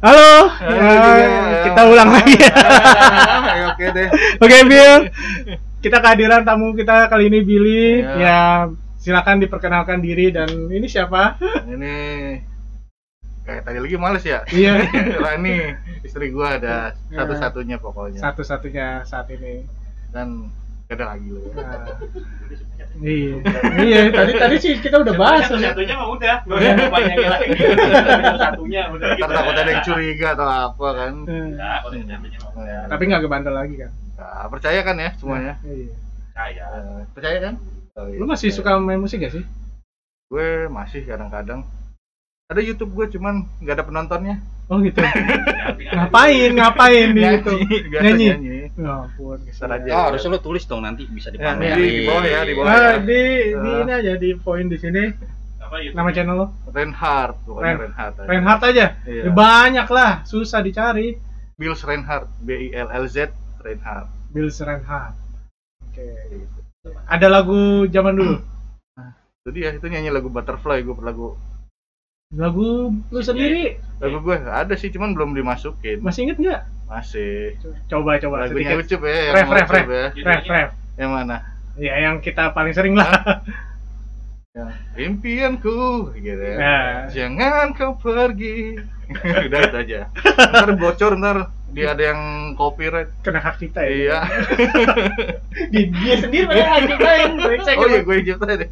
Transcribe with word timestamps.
Halo. 0.00 0.48
Halo 0.48 0.72
Ya, 0.72 0.92
juga. 0.96 1.24
kita 1.68 1.80
ulang 1.84 2.10
lagi 2.10 2.34
ya. 2.44 2.52
Oke 3.68 3.84
deh. 3.92 4.08
Oke, 4.40 4.56
Bill. 4.64 4.94
Kita 5.80 5.96
kehadiran 6.00 6.40
tamu 6.40 6.72
kita 6.72 7.08
kali 7.08 7.28
ini 7.28 7.44
Billy. 7.44 8.00
Ya. 8.00 8.16
Ya, 8.16 8.38
silakan 8.96 9.40
diperkenalkan 9.40 10.00
diri 10.00 10.32
dan 10.32 10.48
ini 10.68 10.88
siapa? 10.88 11.36
Ini 11.68 11.96
kayak 13.44 13.62
tadi 13.62 13.76
lagi 13.76 13.96
males 13.96 14.24
ya. 14.24 14.40
Iya. 14.48 14.88
Rani, 15.24 15.76
istri 16.00 16.32
gua 16.32 16.56
ada 16.56 16.96
Ya. 17.12 17.20
satu-satunya 17.20 17.76
pokoknya. 17.76 18.20
Satu-satunya 18.20 19.04
saat 19.04 19.28
ini. 19.28 19.68
Dan 20.10 20.48
gak 20.90 20.98
ada 20.98 21.06
lagi 21.14 21.28
loh. 21.30 21.42
Nah, 21.54 21.86
iya. 22.98 23.34
Iya, 23.78 23.98
tadi 24.10 24.32
tadi 24.34 24.56
sih 24.58 24.72
kita 24.82 25.06
udah 25.06 25.14
bahas. 25.14 25.46
satunya 25.46 25.94
mah 25.94 26.10
udah 26.10 26.34
nggak 26.50 26.58
usah 26.58 26.90
banyak 26.90 27.16
lagi 27.30 27.48
satunya 28.34 28.82
udah 28.90 29.08
gitu. 29.14 29.30
Takut 29.30 29.54
ada 29.54 29.70
yang 29.70 29.82
curiga 29.86 30.28
atau 30.34 30.46
apa 30.50 30.88
kan. 30.98 31.12
Nah, 31.54 31.78
udah. 31.86 31.98
Ya. 32.66 32.78
Tapi 32.90 33.02
nggak 33.06 33.22
kebandel 33.22 33.54
lagi 33.54 33.74
kan? 33.78 33.90
Nah, 34.18 34.50
percaya 34.50 34.80
kan 34.82 34.96
ya 34.98 35.10
semuanya? 35.14 35.54
Iya. 35.62 35.94
Eh, 36.34 37.00
percaya 37.14 37.38
kan? 37.38 37.54
Oh, 37.94 38.10
iya, 38.10 38.18
Lu 38.18 38.26
masih 38.26 38.50
percaya. 38.50 38.74
suka 38.74 38.82
main 38.82 38.98
musik 38.98 39.22
gak 39.22 39.34
sih? 39.38 39.44
Gue 40.26 40.66
masih 40.66 41.06
kadang-kadang. 41.06 41.62
Ada 42.50 42.60
YouTube 42.60 42.92
gue 42.92 43.06
cuman 43.08 43.46
nggak 43.56 43.74
ada 43.74 43.84
penontonnya. 43.86 44.36
Oh 44.66 44.78
gitu. 44.78 44.98
ngapain? 45.94 46.50
Ngapain 46.50 47.08
di 47.08 47.14
biasa 47.16 47.50
Nyanyi. 48.02 48.26
nyanyi. 48.28 48.58
Ya 48.74 48.92
ampun. 49.00 49.38
Aja. 49.46 49.90
Oh, 49.92 50.04
harusnya 50.08 50.30
lu 50.30 50.40
tulis 50.40 50.64
dong 50.64 50.82
nanti 50.82 51.06
bisa 51.06 51.30
Ya, 51.30 51.54
dipamerin. 51.54 51.74
di, 51.76 51.86
di 51.88 52.02
bawah 52.04 52.24
ya, 52.24 52.40
di 52.42 52.52
bawah 52.52 52.66
Nah, 52.66 52.78
ya. 52.78 52.94
di, 53.00 53.22
di 53.52 53.70
Ah. 53.70 53.80
ini 53.80 53.92
aja 53.92 54.12
di 54.16 54.30
poin 54.36 54.66
di 54.66 54.76
sini 54.76 55.04
Apa 55.60 55.78
YouTube? 55.78 55.96
nama 55.96 56.10
channel 56.10 56.36
lo 56.36 56.46
Reinhardt, 56.68 57.38
Ren- 57.48 57.78
Reinhardt. 57.80 58.14
aja. 58.16 58.26
Reinhardt 58.26 58.62
aja 58.64 58.86
Iya. 59.04 59.22
Ya, 59.22 59.30
banyak 59.30 59.86
lah 59.88 60.10
susah 60.24 60.60
dicari 60.60 61.18
Bills 61.54 61.82
Reinhardt, 61.82 62.26
B 62.40 62.48
I 62.50 62.68
L 62.72 62.88
L 62.90 63.06
Z 63.06 63.30
Reinhardt. 63.60 64.10
Bills 64.28 64.58
Reinhardt 64.58 65.14
oke 65.80 66.06
ada 67.04 67.26
lagu 67.28 67.58
zaman 67.86 68.14
dulu 68.16 68.34
Itu 69.40 69.50
dia, 69.50 69.72
itu 69.72 69.86
nyanyi 69.86 70.10
lagu 70.10 70.28
Butterfly, 70.28 70.78
gue 70.80 70.94
lagu 71.00 71.34
lagu 72.30 72.94
lu 73.10 73.20
sendiri 73.20 73.74
lagu 73.98 74.22
gue 74.22 74.38
ada 74.38 74.70
sih, 74.72 74.86
cuman 74.88 75.12
belum 75.12 75.34
dimasukin. 75.34 75.98
masih 75.98 76.24
inget 76.24 76.38
nggak 76.38 76.62
Masih. 76.86 77.58
coba 77.86 78.18
coba 78.18 78.46
Lagunya 78.46 78.70
sedikit 78.70 78.78
ucup 78.86 79.00
ya, 79.02 79.14
yang 79.14 79.34
ref 79.34 79.48
ref 79.50 79.68
ref 79.68 79.86
ya. 79.86 80.04
ref 80.16 80.44
ref 80.46 80.70
Yang 80.94 81.10
mana? 81.10 81.36
ya 81.74 81.94
yang 82.00 82.16
kita 82.18 82.50
paling 82.50 82.70
sering 82.70 82.94
lah 82.94 83.10
Yang 84.50 84.70
impianku, 84.96 86.10
gitu 86.16 86.42
ya. 86.42 86.56
Nah. 86.58 86.94
Jangan 87.06 87.70
kau 87.70 87.94
pergi. 87.94 88.82
Udah 89.46 89.60
itu 89.62 89.76
aja. 89.78 90.00
Ntar 90.50 90.74
bocor 90.74 91.14
ntar 91.14 91.36
dia 91.70 91.94
ada 91.94 92.02
yang 92.04 92.20
copyright. 92.54 93.14
kena 93.22 93.38
hak 93.38 93.58
kita 93.58 93.78
ya 93.80 93.90
Iya. 93.90 94.18
di, 95.72 95.80
dia 95.94 96.14
sendiri 96.18 96.44
pada 96.46 96.66
hak 96.68 96.82
kita 96.88 97.10
yang 97.16 97.32
brengsek 97.38 97.76
Oh 97.78 97.86
iya, 97.86 98.00
gue 98.02 98.14
yang 98.16 98.26
cipta 98.28 98.44
deh. 98.56 98.70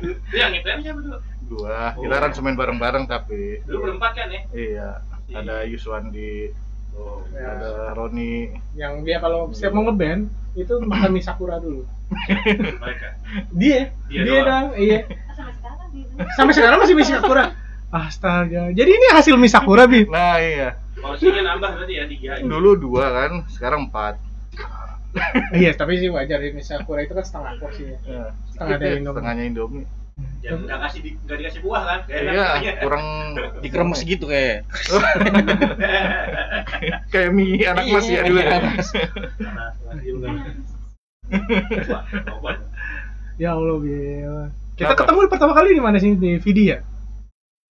Itu 0.00 0.36
yang 0.36 0.52
itu 0.54 0.68
siapa 0.80 1.00
dulu? 1.00 1.18
Gua, 1.52 1.92
Oh. 1.92 2.00
kita 2.00 2.14
aransemen 2.14 2.54
bareng-bareng 2.54 3.04
tapi. 3.04 3.60
Dulu 3.62 3.78
berempat 3.86 4.10
kan 4.14 4.26
ya? 4.26 4.40
Iya. 4.50 4.88
Ada 5.32 5.64
Yuswandi, 5.64 6.52
Oh. 6.92 7.24
Ya. 7.30 7.48
ada 7.50 7.70
Roni, 7.92 8.52
yang 8.72 9.00
dia 9.00 9.16
kalau 9.16 9.48
setiap 9.48 9.72
mau 9.72 9.84
ngeband 9.84 10.28
itu 10.52 10.76
makan 10.78 11.08
mie 11.10 11.24
sakura 11.24 11.56
dulu 11.56 11.88
Mereka. 12.84 13.08
dia 13.50 13.88
Dia 14.04 14.20
dia, 14.20 14.40
dong 14.42 14.68
iya 14.76 14.98
sampai 15.32 15.56
sekarang 15.56 15.88
gitu. 15.90 16.12
sampai 16.36 16.52
sekarang 16.52 16.78
masih 16.78 16.92
mie 16.92 17.08
sakura 17.08 17.44
astaga 17.88 18.68
jadi 18.70 18.90
ini 18.90 19.06
hasil 19.10 19.34
mie 19.34 19.48
sakura 19.48 19.84
bi 19.86 20.04
Nah 20.04 20.36
iya, 20.36 20.76
Porsinya 20.94 21.40
nambah 21.48 21.70
berarti 21.74 21.94
ya 21.94 22.04
tiga. 22.04 22.30
dulu 22.42 22.76
dua 22.78 23.04
kan, 23.10 23.32
sekarang 23.48 23.88
empat. 23.88 24.20
iya 25.54 25.72
tapi 25.72 25.96
sih 25.96 26.08
wajar 26.08 26.36
ya 26.38 26.50
mie 26.50 26.60
sakura 26.62 27.00
itu 27.00 27.12
kan 27.12 27.24
setengah 27.24 27.52
porsinya 27.56 27.96
Ya, 28.02 28.22
Setengah 28.50 28.76
dari 28.76 28.92
Indomie. 28.94 29.08
Setengahnya 29.10 29.44
Indomie. 29.46 29.84
Ya 30.42 30.58
nggak 30.58 30.78
kasih 30.90 31.00
di, 31.06 31.10
nggak 31.22 31.36
dikasih 31.38 31.60
buah 31.62 31.82
kan? 31.86 32.00
Iya, 32.10 32.72
kurang 32.82 33.06
Dikeremes 33.62 34.02
gitu 34.10 34.26
kayak. 34.26 34.66
kayak 37.14 37.30
mie 37.30 37.62
anak 37.62 37.84
mas 37.88 38.06
ya 38.10 38.26
dulu. 38.26 38.38
ya. 38.42 38.58
Lagi 39.86 40.08
udah. 40.12 40.30
Buah, 41.88 42.02
buah. 42.42 42.56
ya 43.40 43.56
allah 43.56 43.80
Bil 43.80 44.52
kita 44.76 44.92
ketemu 44.92 45.18
pertama 45.32 45.52
kali 45.56 45.72
di 45.72 45.82
mana 45.82 45.96
sih 45.96 46.12
di 46.18 46.36
video 46.36 46.76
ya 46.76 46.78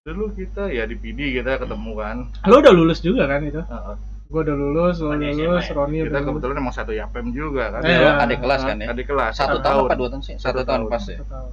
Dulu 0.01 0.33
kita 0.33 0.73
ya 0.73 0.89
di 0.89 0.97
PD 0.97 1.37
kita 1.37 1.61
ketemu 1.61 1.93
kan. 1.93 2.17
lo 2.49 2.65
udah 2.65 2.73
lulus 2.73 3.05
juga 3.05 3.29
kan 3.29 3.45
itu 3.45 3.61
Heeh. 3.61 3.97
gua 4.33 4.41
udah 4.41 4.57
lulus 4.57 4.97
lo 5.05 5.13
lulus 5.13 5.37
SMA 5.37 5.61
ya? 5.61 5.75
Roni 5.77 5.97
Kita 6.01 6.09
udah 6.09 6.17
lulus 6.17 6.27
kebetulan 6.33 6.57
emang 6.57 6.73
satu 6.75 6.93
yapem 6.97 7.25
juga 7.37 7.65
kan. 7.77 7.81
Eh, 7.85 8.01
adik 8.01 8.39
kelas 8.41 8.61
kan 8.65 8.77
ya? 8.81 8.89
Adik 8.97 9.07
kelas. 9.13 9.33
Satu 9.37 9.61
tahun 9.61 9.85
apa 9.93 9.95
dua 10.01 10.09
tahun 10.09 10.23
sih? 10.25 10.35
Satu 10.41 10.65
tahun 10.65 10.89
pas 10.89 11.05
ya. 11.05 11.21
Satu 11.21 11.29
tahun. 11.29 11.51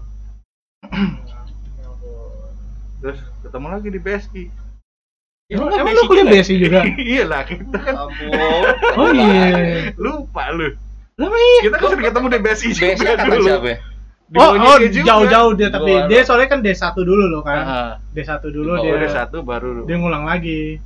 Ya. 0.92 1.08
Terus 3.02 3.20
ketemu 3.46 3.68
lagi 3.70 3.88
di 3.94 4.00
BSI. 4.02 4.44
Emang, 5.48 5.72
emang 5.72 5.96
lo 5.96 6.04
kuliah 6.12 6.28
BSI 6.28 6.56
juga? 6.60 6.84
iya 7.14 7.24
lah 7.24 7.48
kita 7.48 7.80
kan. 7.80 7.96
Oh 9.00 9.12
iya. 9.16 9.96
lupa 9.96 10.52
lu. 10.52 10.76
Lama 11.16 11.38
iya. 11.40 11.62
Kita 11.72 11.76
kan 11.80 11.88
sering 11.96 12.06
ketemu 12.12 12.28
di 12.28 12.40
BSI 12.44 12.68
juga 12.76 13.14
kata 13.16 13.26
dulu. 13.32 13.48
siapa 13.48 13.68
ya? 13.72 13.78
Di 14.28 14.36
Oh, 14.44 14.52
oh 14.60 14.76
jauh-jauh 14.84 15.56
dia 15.56 15.72
tapi 15.72 15.92
Dua, 15.96 16.12
dia 16.12 16.20
soalnya 16.28 16.52
kan 16.52 16.60
D1 16.60 16.84
dulu 17.00 17.24
loh 17.32 17.42
kan. 17.48 17.64
Heeh. 17.64 17.92
D1 18.28 18.44
dulu 18.52 18.76
Oh, 18.76 18.84
dia 18.84 18.92
udah 19.00 19.12
satu 19.16 19.40
baru 19.40 19.88
dia 19.88 19.96
ngulang 19.96 20.28
lagi. 20.28 20.84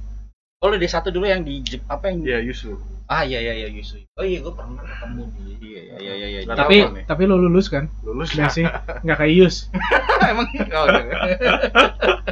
Oh, 0.61 0.69
lu 0.69 0.77
di 0.77 0.85
satu 0.85 1.09
dulu 1.09 1.25
yang 1.25 1.41
di 1.41 1.65
apa 1.89 2.13
yang 2.13 2.21
ya 2.21 2.37
Yusuf. 2.37 2.77
Ah 3.11 3.27
iya 3.27 3.43
iya 3.43 3.53
iya 3.59 3.67
Yusuf. 3.67 3.99
Oh 4.15 4.23
iya 4.23 4.39
gua 4.39 4.55
pernah 4.55 4.79
ketemu 4.87 5.23
di 5.35 5.67
Iya 5.67 5.83
iya 5.99 5.99
iya 5.99 6.13
iya. 6.15 6.27
iya. 6.31 6.39
Nggak 6.47 6.57
Tapi 6.63 6.75
apa 6.79 6.99
tapi 7.11 7.21
lo 7.27 7.35
lulus 7.35 7.67
kan? 7.67 7.91
Lulus 8.07 8.31
BSI 8.31 8.63
nggak 9.03 9.17
kayak 9.19 9.33
Yus. 9.35 9.67
Emang 10.31 10.47
oh, 10.47 10.85
enggak. 10.87 11.21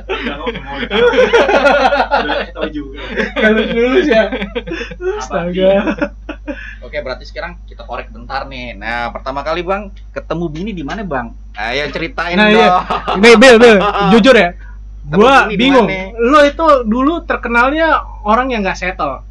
Nggak 0.07 0.35
mau 0.39 0.47
mau. 0.47 0.75
Udah 0.79 2.35
kasih 2.39 2.53
tahu 2.55 2.67
juga. 2.71 2.99
Kalau 3.35 3.59
lulus 3.75 4.07
ya. 4.07 4.23
Astaga. 5.19 5.71
Oke, 6.79 6.97
berarti 7.03 7.27
sekarang 7.27 7.59
kita 7.67 7.83
korek 7.83 8.07
bentar 8.15 8.47
nih. 8.47 8.71
Nah, 8.79 9.11
pertama 9.11 9.43
kali 9.43 9.59
Bang 9.67 9.91
ketemu 10.15 10.45
Bini 10.47 10.71
di 10.71 10.87
mana, 10.87 11.03
Bang? 11.03 11.35
Ayo 11.59 11.91
ceritain 11.91 12.39
Nah, 12.39 12.47
dong. 12.47 12.55
iya. 12.55 12.69
Nih, 13.19 13.33
Bil, 13.35 13.55
Bil, 13.59 13.77
jujur 14.15 14.31
ya. 14.31 14.55
Gua 15.11 15.51
bingung. 15.51 15.91
Lo 16.15 16.39
itu 16.47 16.65
dulu 16.87 17.27
terkenalnya 17.27 17.99
orang 18.23 18.55
yang 18.55 18.63
nggak 18.63 18.79
settle. 18.79 19.27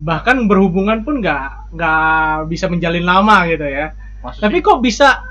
Bahkan 0.00 0.48
berhubungan 0.48 1.04
pun 1.04 1.20
nggak 1.20 1.76
nggak 1.76 2.48
bisa 2.48 2.66
menjalin 2.72 3.04
lama 3.04 3.44
gitu 3.46 3.68
ya. 3.68 3.92
Maksud 4.24 4.40
Tapi 4.40 4.56
kok 4.64 4.80
bisa 4.80 5.24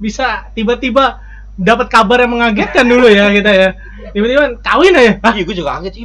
bisa 0.00 0.48
tiba-tiba 0.56 1.20
dapat 1.60 1.92
kabar 1.92 2.24
yang 2.24 2.32
mengagetkan 2.32 2.88
dulu 2.88 3.04
ya 3.12 3.28
kita 3.28 3.52
ya. 3.52 3.68
Tiba-tiba 4.16 4.56
kawin 4.64 4.96
aja. 4.96 5.12
Hah, 5.20 5.32
Iya, 5.36 5.44
gue 5.44 5.56
juga 5.56 5.70
kaget 5.78 5.92
sih. 5.92 6.02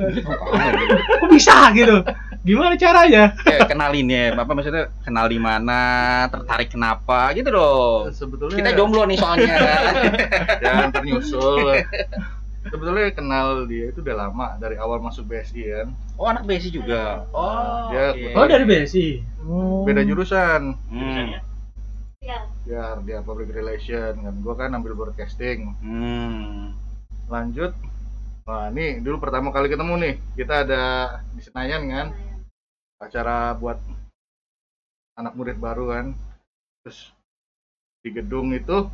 Kok 1.23 1.29
bisa 1.31 1.71
gitu? 1.73 2.03
Gimana 2.45 2.77
caranya? 2.77 3.33
Kayak 3.41 3.73
kenalin 3.73 4.05
ya, 4.05 4.37
apa 4.37 4.51
maksudnya 4.53 4.93
kenal 5.01 5.25
di 5.25 5.41
mana, 5.41 5.81
tertarik 6.29 6.69
kenapa 6.69 7.33
gitu 7.33 7.49
dong. 7.49 8.13
sebetulnya 8.13 8.61
Kita 8.61 8.71
jomblo 8.77 9.09
nih 9.09 9.17
soalnya. 9.17 9.55
jangan 10.63 10.89
ternyusul. 10.93 11.81
Sebetulnya 12.65 13.13
kenal 13.13 13.69
dia 13.69 13.93
itu 13.93 14.01
udah 14.01 14.25
lama 14.25 14.57
dari 14.57 14.73
awal 14.81 14.97
masuk 14.97 15.29
BSI 15.29 15.61
kan. 15.69 15.87
Oh, 16.17 16.25
anak 16.25 16.49
Besi 16.49 16.73
juga. 16.73 17.29
Oh, 17.29 17.93
Dia- 17.93 18.17
oke. 18.17 18.33
Oh, 18.33 18.45
dari 18.49 18.65
BSI. 18.65 19.07
Oh. 19.45 19.85
Beda 19.85 20.01
jurusan. 20.01 20.73
Hmm. 20.89 21.37
Ya, 22.25 22.49
Ya 22.65 22.97
dia 23.05 23.21
public 23.21 23.53
relation 23.53 24.17
kan. 24.17 24.33
Gua 24.41 24.57
kan 24.57 24.73
ambil 24.73 24.97
broadcasting. 24.97 25.77
Hmm. 25.77 26.73
Lanjut. 27.29 27.77
Wah, 28.49 28.69
nih 28.73 29.01
dulu 29.01 29.21
pertama 29.21 29.53
kali 29.53 29.69
ketemu 29.69 29.93
nih. 30.01 30.13
Kita 30.33 30.65
ada 30.65 30.83
di 31.37 31.41
Senayan 31.45 31.85
kan. 31.85 32.07
Acara 32.97 33.53
buat 33.53 33.77
anak 35.13 35.37
murid 35.37 35.61
baru 35.61 35.93
kan. 35.93 36.05
Terus 36.81 37.13
di 38.01 38.09
gedung 38.09 38.53
itu 38.57 38.89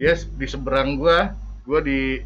dia 0.00 0.16
di 0.16 0.46
seberang 0.48 0.96
gua, 0.96 1.36
gua 1.68 1.84
di 1.84 2.24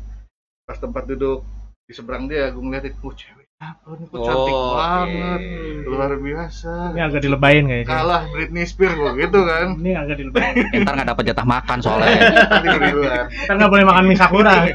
pas 0.64 0.80
tempat 0.80 1.04
duduk 1.04 1.44
di 1.84 1.92
seberang 1.92 2.24
dia, 2.24 2.48
gua 2.48 2.62
ngeliatin, 2.64 2.96
oh 3.04 3.12
cewek 3.12 3.44
apa 3.54 3.96
nih, 3.96 4.06
kok 4.10 4.18
cantik 4.24 4.52
Oh, 4.56 4.74
banget, 4.76 5.40
luar 5.88 6.10
biasa. 6.18 6.72
Ini 6.92 7.00
agak 7.00 7.20
dilebayin 7.22 7.64
kayaknya. 7.64 7.88
Kalah 7.88 8.22
Britney 8.28 8.64
Spears 8.66 8.96
gua 8.98 9.12
gitu 9.16 9.40
kan. 9.46 9.78
Ini 9.78 9.92
agak 9.94 10.16
dilebayin. 10.20 10.54
Ya, 10.74 10.78
ntar 10.84 10.92
nggak 11.00 11.08
dapat 11.14 11.24
jatah 11.32 11.46
makan 11.48 11.78
soalnya. 11.80 12.12
Kita 13.30 13.52
nggak 13.54 13.70
boleh 13.72 13.84
makan 13.86 14.04
mie 14.04 14.18
sakura. 14.18 14.68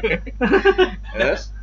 Terus? 1.14 1.54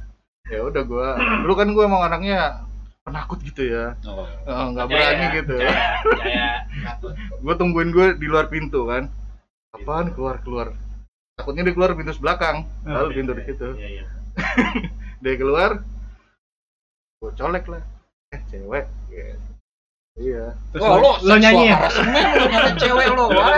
Ya 0.47 0.59
udah 0.63 0.83
gua, 0.87 1.07
dulu 1.43 1.53
kan 1.55 1.67
gua 1.75 1.83
emang 1.89 2.03
anaknya 2.07 2.63
penakut 3.03 3.39
gitu 3.39 3.63
ya, 3.63 3.95
Oh. 4.03 4.27
Eh, 4.27 4.65
nggak 4.75 4.87
berani 4.87 5.25
gitu. 5.39 5.55
Jaya, 5.63 6.03
jaya. 6.03 6.49
Takut. 6.83 7.15
gue 7.15 7.53
tungguin 7.55 7.89
gue 7.95 8.07
di 8.19 8.27
luar 8.27 8.51
pintu 8.51 8.83
kan 8.83 9.07
apaan 9.71 10.11
keluar 10.11 10.43
keluar 10.43 10.75
takutnya 11.37 11.61
dia 11.61 11.73
keluar 11.73 11.93
pintu 11.93 12.17
belakang 12.17 12.65
Oh, 12.81 12.89
lalu 12.97 13.09
pintu 13.15 13.31
di 13.31 13.43
situ 13.45 13.67
Iya, 13.77 13.87
iya. 13.93 14.03
dia 15.23 15.33
keluar 15.37 15.85
gue 17.17 17.31
colek 17.31 17.65
lah 17.67 17.81
eh 18.27 18.41
cewek 18.47 18.85
gitu. 19.07 19.37
iya 20.17 20.49
Terus 20.73 20.81
Wah, 20.81 20.97
lo, 20.97 21.11
lo 21.19 21.33
nyanyi 21.35 21.69
ya? 21.69 21.77
cewek 22.75 23.07
lo. 23.13 23.29
Wah. 23.29 23.53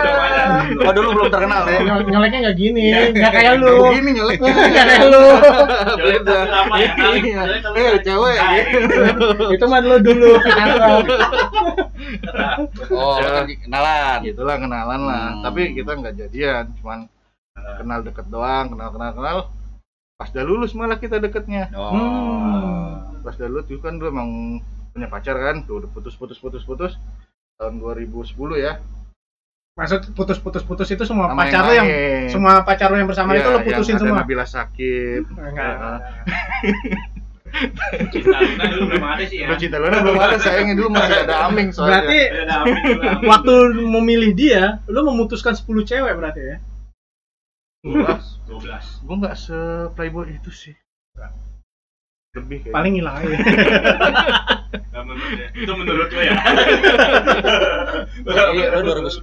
Oh, 0.78 0.92
dulu 0.92 1.08
belum 1.16 1.28
terkenal 1.28 1.64
ya. 1.66 1.80
Nyol- 1.82 2.04
Nyoleknya 2.06 2.38
nggak 2.44 2.56
gini, 2.56 2.84
Iya. 2.86 3.00
nggak 3.10 3.32
kayak 3.32 3.52
lu. 3.56 3.74
Gini 3.90 4.10
nyoleknya 4.14 4.52
Nggak 4.70 4.86
kayak 4.86 5.04
lu. 5.06 5.22
beda 5.98 6.38
ya. 6.70 6.90
Iya. 7.16 7.42
Eh 7.74 7.92
cewek 7.98 8.36
Itu 9.56 9.64
mah 9.66 9.80
lu 9.80 9.96
dulu. 10.00 10.30
Oh, 12.92 13.14
lo 13.16 13.28
kan 13.30 13.44
kenalan. 13.48 14.18
gitulah 14.22 14.56
kenalan 14.56 15.00
lah 15.02 15.26
Hmm. 15.32 15.42
tapi 15.42 15.72
kita 15.72 15.90
nggak 15.94 16.14
jadian 16.14 16.64
cuman 16.76 17.08
kenal 17.54 18.00
deket 18.00 18.26
doang 18.28 18.70
kenal 18.70 18.88
kenal 18.90 19.10
kenal 19.12 19.38
pas 20.14 20.28
udah 20.28 20.44
lulus 20.44 20.72
malah 20.72 21.00
kita 21.00 21.16
deketnya 21.16 21.72
Oh. 21.72 21.90
Hmm. 21.92 23.20
pas 23.20 23.34
udah 23.34 23.48
lulus 23.48 23.66
itu 23.66 23.80
kan 23.80 23.96
dulu 23.96 24.08
emang 24.10 24.30
punya 24.90 25.06
pacar 25.06 25.34
kan 25.34 25.64
tuh 25.64 25.80
udah 25.80 25.90
putus 25.90 26.14
putus 26.14 26.36
putus 26.36 26.62
putus 26.62 26.92
tahun 27.56 27.78
2010 27.78 28.36
ya 28.56 28.80
Maksud 29.70 30.12
putus-putus-putus 30.12 30.92
itu 30.92 31.04
semua 31.06 31.30
Sama 31.30 31.40
pacar 31.40 31.62
yang 31.72 31.86
lu 31.88 31.94
yang 31.94 32.28
semua 32.28 32.52
pacar 32.60 32.90
lu 32.90 33.00
yang 33.00 33.08
bersama 33.08 33.32
Iya, 33.32 33.38
itu 33.38 33.48
lu 33.48 33.58
putusin 33.64 33.88
yang 33.88 33.96
ada 33.96 34.02
semua. 34.02 34.18
Nabila 34.20 34.44
Sakib 34.44 35.24
Enggak. 35.40 35.76
Cinta 38.10 38.38
Luna 38.38 38.64
dulu 38.66 38.84
belum 38.90 39.04
ada 39.04 39.24
sih 39.24 39.38
ya. 39.40 39.46
Udah 39.48 39.58
cinta 39.58 39.76
Luna 39.78 39.98
belum 40.04 40.18
ada 40.18 40.36
sayangnya 40.36 40.74
dulu 40.76 40.88
masih 40.90 41.16
ada 41.22 41.34
Aming 41.48 41.68
soalnya 41.70 41.90
Berarti 42.02 42.20
ada 42.28 42.56
waktu 43.24 43.54
memilih 43.78 44.30
dia, 44.34 44.62
lu 44.86 45.00
memutuskan 45.02 45.54
10 45.54 45.64
cewek 45.82 46.12
berarti 46.12 46.40
ya? 46.44 46.56
Gua, 47.80 48.20
12. 48.44 49.08
gua 49.08 49.16
nggak 49.24 49.36
se 49.40 49.58
playboy 49.96 50.28
itu 50.36 50.52
sih 50.52 50.76
lebih 52.30 52.62
kayak 52.62 52.74
Paling 52.78 52.94
hilang 52.94 53.14
aja. 53.18 53.26
Menurut 55.02 55.34
ya. 55.34 55.48
Itu 55.50 55.72
menurut 55.74 56.08
lo 56.14 56.20
ya. 56.22 56.36
Lo 58.70 58.80
2010 58.86 59.18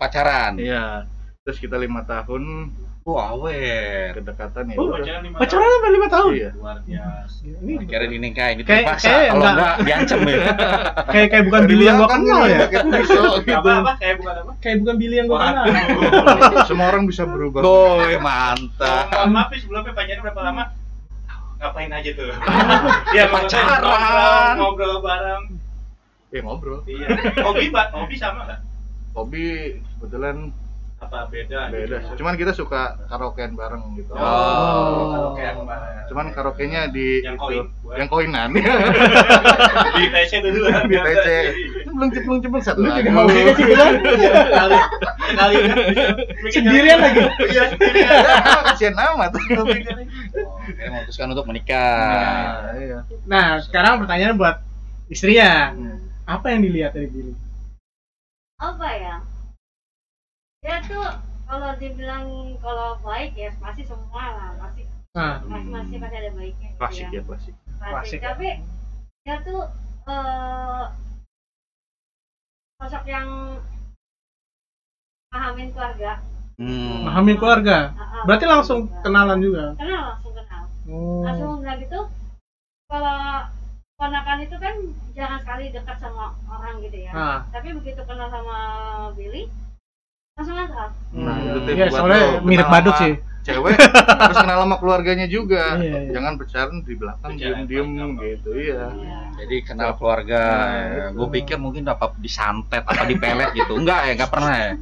pacaran. 0.00 0.58
iya 0.58 1.06
terus 1.42 1.58
kita 1.58 1.74
lima 1.78 2.06
tahun 2.06 2.70
Wah, 3.02 3.34
awet. 3.34 4.14
kedekatan 4.14 4.62
ya 4.64 4.76
Oh. 4.78 4.86
Pacaran 4.88 5.20
lima 5.20 5.36
Pacaran 5.36 5.66
sampai 5.66 5.90
5 5.92 6.06
tahun. 6.08 6.32
iya 6.32 6.50
Luar 6.54 6.78
biasa. 6.80 7.42
Ini 7.42 7.72
Kira 7.82 8.06
dinikahin 8.06 8.56
itu 8.56 8.62
Kayak- 8.64 8.84
dipaksa. 8.86 9.06
kayak 9.08 9.26
Kalau 9.26 9.42
enggak. 9.42 9.52
enggak 9.52 9.74
diancam 9.82 10.18
ya. 10.22 10.38
kayak 11.12 11.28
kayak 11.28 11.44
bukan 11.44 11.62
Billy 11.66 11.84
yang 11.84 11.96
gua 11.98 12.08
kenal 12.08 12.42
ya. 12.44 12.58
gitu 12.64 13.50
Apa 13.52 13.70
apa 13.74 13.92
kayak 13.98 14.16
bukan 14.16 14.34
apa? 14.38 14.52
Kayak 14.58 14.76
bukan 14.80 14.94
Billy 14.96 15.16
yang 15.16 15.26
gua 15.26 15.38
kenal. 15.42 15.64
semua 16.64 16.86
orang 16.88 17.04
bisa 17.04 17.22
berubah 17.24 17.60
Boy, 17.60 18.12
mantap. 18.16 19.06
Maaf 19.26 19.50
sebelumnya 19.52 19.90
pacaran 19.90 20.22
berapa 20.22 20.40
lama? 20.44 20.64
Ngapain 21.58 21.90
aja 21.92 22.10
tuh? 22.12 22.26
Iya 23.10 23.24
Pacaran. 23.34 24.54
Ngobrol, 24.56 24.94
bareng. 25.00 25.44
ya 26.28 26.40
ngobrol 26.40 26.80
Iya. 26.84 27.06
Hobi 27.42 27.66
mbak, 27.68 27.90
hobi 27.92 28.14
sama 28.14 28.46
nggak? 28.46 28.60
hobi 29.12 29.44
kebetulan 29.92 30.48
Apa 31.02 31.26
beda? 31.26 31.66
beda 31.68 31.96
gitu? 32.00 32.14
cuman 32.16 32.34
kita 32.34 32.52
suka 32.52 32.80
karaokean 33.06 33.52
bareng 33.52 33.82
gitu 33.94 34.12
Oh, 34.12 34.22
Oh. 34.22 35.08
karaoke 35.10 35.42
yang 35.42 35.58
bareng. 35.62 36.04
cuman 36.06 36.26
karaoke-nya 36.30 36.82
di 36.88 37.08
Yang 37.20 37.36
koin. 37.36 37.64
yang 37.92 38.08
koinan 38.08 38.48
di 39.96 40.04
TC 40.08 40.32
dulu 40.40 40.66
kan 40.68 40.84
di 40.84 40.96
TC 40.96 41.26
belum 41.84 42.08
ceplung 42.08 42.38
ceplung 42.38 42.62
satu 42.62 42.80
Lu 42.80 42.88
lagu 42.88 43.02
juga 43.02 43.12
mau 43.12 43.26
gitu 43.26 43.52
sih 43.52 43.66
kan? 43.70 43.92
Sekali, 44.42 44.76
sekali 45.28 45.54
kan. 45.58 45.76
Sendirian 46.48 46.98
lagi. 46.98 47.20
Iya 47.46 47.62
sendirian. 47.68 48.16
kasihan 48.66 48.94
amat 48.96 49.30
Oh, 49.32 49.66
memutuskan 50.64 51.28
untuk 51.28 51.44
menikah. 51.44 52.64
Nah, 52.64 52.74
iya. 52.74 52.98
Nah, 53.24 53.46
sekarang 53.58 54.00
pertanyaan 54.00 54.34
buat 54.34 54.60
istrinya. 55.06 55.72
Hmm. 55.72 55.98
Apa 56.24 56.46
yang 56.48 56.60
dilihat 56.62 56.92
dari 56.92 57.08
Billy? 57.08 57.32
apa 58.54 58.86
ya 58.88 59.14
dia 60.62 60.78
tuh 60.80 61.02
kalau 61.42 61.74
dibilang 61.74 62.24
kalau 62.62 62.94
baik 63.02 63.34
ya 63.34 63.50
pasti 63.58 63.82
semua 63.82 64.24
lah 64.30 64.50
pasti 64.56 64.86
Nah, 65.12 65.44
masih 65.44 65.68
masih 65.68 65.96
pasti 66.00 66.16
ada 66.16 66.30
baiknya 66.32 66.68
gitu 66.70 66.78
klasik 66.78 67.04
ya. 67.04 67.10
ya 67.12 67.20
klasik 67.20 67.52
Klasik. 67.52 67.90
Klasik 67.92 68.16
ya. 68.16 68.26
tapi 68.30 68.48
dia 69.20 69.36
tuh 69.42 69.60
eh 70.06 70.84
sosok 72.78 73.04
yang 73.04 73.28
pahamin 75.28 75.68
keluarga 75.68 76.22
Hmm. 76.52 77.02
memahami 77.02 77.32
keluarga. 77.34 77.90
Berarti 78.22 78.44
pahamin 78.44 78.46
langsung 78.46 78.80
keluarga. 78.86 79.02
kenalan 79.02 79.38
juga. 79.42 79.64
kenal 79.74 80.00
langsung 80.06 80.32
kenal 80.32 80.62
Oh. 80.84 81.22
langsung 81.22 81.50
udah 81.58 81.74
gitu 81.76 82.00
kalau 82.86 83.18
ponakan 83.94 84.38
itu 84.40 84.56
kan 84.56 84.74
jangan 85.12 85.38
sekali 85.38 85.64
dekat 85.68 85.96
sama 85.98 86.24
orang 86.46 86.78
gitu 86.80 86.98
ya 87.00 87.10
Ah. 87.12 87.38
tapi 87.50 87.74
begitu 87.74 87.98
kenal 88.02 88.28
sama 88.28 88.56
Billy 89.12 89.50
langsung 90.34 90.56
akrab 90.56 90.90
Nah, 91.12 91.36
Hmm. 91.36 91.58
itu 91.60 91.70
Iya, 91.70 91.86
buat 91.86 91.98
soalnya 91.98 92.20
lo, 92.22 92.40
mirip 92.42 92.66
badut 92.66 92.96
sih. 92.96 93.14
cewek 93.42 93.74
harus 94.22 94.36
kenal 94.38 94.58
sama 94.60 94.76
keluarganya 94.78 95.26
juga 95.26 95.74
Iya, 95.76 95.98
iya. 95.98 96.10
jangan 96.10 96.32
pacaran 96.36 96.78
di 96.80 96.94
belakang 96.94 97.30
diem 97.34 97.60
diem 97.66 97.88
gitu 98.16 98.50
iya 98.54 98.86
Iya. 98.88 99.18
Jadi 99.34 99.56
kenal 99.62 99.90
keluarga. 99.92 100.40
Nah, 100.40 100.78
itu. 101.10 101.16
Gue 101.16 101.28
pikir 101.34 101.56
mungkin 101.56 101.82
apa 101.84 102.14
disantet 102.16 102.80
apa 102.80 103.02
dipelet 103.02 103.50
gitu. 103.52 103.74
Enggak 103.74 104.00
ya, 104.04 104.12
enggak 104.14 104.30
pernah 104.30 104.54
ya. 104.54 104.72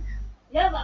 ya 0.50 0.66
pak 0.66 0.82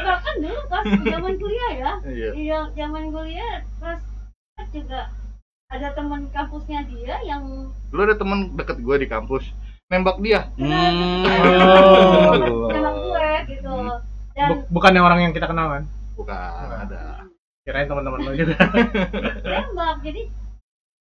bahkan 0.00 0.34
dulu 0.38 0.60
pas 0.66 0.84
zaman 0.86 1.34
kuliah 1.34 1.70
ya 1.74 1.92
iya 2.06 2.30
iya 2.32 2.58
zaman 2.72 3.10
kuliah 3.10 3.58
pas 3.76 3.98
juga 4.70 5.10
ada 5.66 5.88
teman 5.90 6.30
kampusnya 6.30 6.86
dia 6.86 7.18
yang 7.22 7.42
lu 7.84 8.00
ada 8.00 8.14
temen 8.14 8.54
deket 8.54 8.78
gue 8.78 8.96
di 8.96 9.08
kampus 9.08 9.50
nembak 9.88 10.14
dia 10.18 10.46
Hmm. 10.54 11.26
Oh. 11.26 12.70
nembak 12.70 12.94
gue 12.94 13.18
gitu 13.18 13.21
dan 14.32 14.48
Bu- 14.50 14.66
bukan 14.70 14.92
yang 14.92 15.04
orang 15.04 15.20
yang 15.20 15.32
kita 15.32 15.46
kenal 15.46 15.68
kan? 15.70 15.82
bukan 16.12 16.68
ada 16.78 17.24
Kirain 17.62 17.86
teman-teman 17.86 18.20
lo 18.20 18.32
juga. 18.34 18.58
nembak 19.42 20.02
jadi 20.02 20.22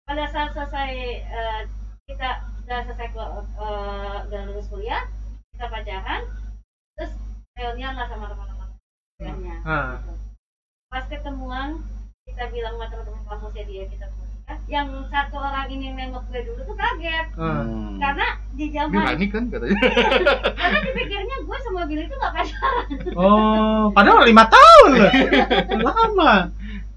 pada 0.03 0.23
saat 0.25 0.49
selesai 0.51 0.91
eh, 1.19 1.61
kita 2.05 2.29
udah 2.61 2.79
selesai 2.83 3.07
ke- 3.09 3.31
eh, 3.57 4.17
udah 4.25 4.41
lulus 4.45 4.67
kuliah 4.67 5.03
kita 5.51 5.65
pacaran 5.67 6.21
terus 6.93 7.11
reunian 7.53 7.93
lah 7.93 8.05
sama 8.05 8.25
teman-teman 8.27 8.67
kuliahnya 9.17 9.55
Ah. 9.63 9.97
gitu. 9.97 10.13
pas 10.87 11.05
ketemuan 11.05 11.69
kita 12.23 12.47
bilang 12.47 12.73
sama 12.73 12.87
teman-teman 12.87 13.23
kampusnya 13.25 13.63
dia 13.65 13.83
kita 13.85 14.05
kuliah 14.07 14.30
yang 14.65 14.87
satu 15.07 15.35
orang 15.35 15.67
ini 15.67 15.91
nembak 15.91 16.23
gue 16.25 16.41
dulu 16.43 16.61
tuh 16.63 16.75
kaget. 16.75 17.27
Hmm. 17.33 17.95
karena 17.97 18.27
di 18.51 18.65
zaman 18.69 18.91
berani 18.97 19.25
kan 19.27 19.43
katanya 19.47 19.77
karena 20.59 20.77
dipikirnya 20.83 21.35
gue 21.41 21.57
sama 21.61 21.81
Billy 21.85 22.03
itu 22.03 22.15
gak 22.15 22.33
pacaran 22.33 22.87
Oh, 23.13 23.91
padahal 23.91 24.23
lima 24.23 24.45
tahun 24.45 24.89
loh. 24.95 25.11
Lama. 25.87 26.33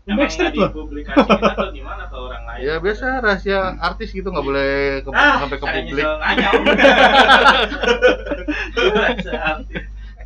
Emang 0.04 0.28
Backstreet 0.28 0.52
loh. 0.52 0.68
atau 0.68 1.72
gimana 1.72 2.04
ke 2.04 2.12
orang 2.14 2.42
lain? 2.44 2.60
ya 2.60 2.74
biasa 2.76 3.04
rahasia 3.18 3.60
artis 3.78 4.12
gitu 4.12 4.28
nggak 4.28 4.44
boleh 4.44 4.72
ke, 5.00 5.08
Ah, 5.10 5.40
sampai 5.40 5.56
ke 5.56 5.64
publik 5.64 6.04
nanya. 6.04 6.50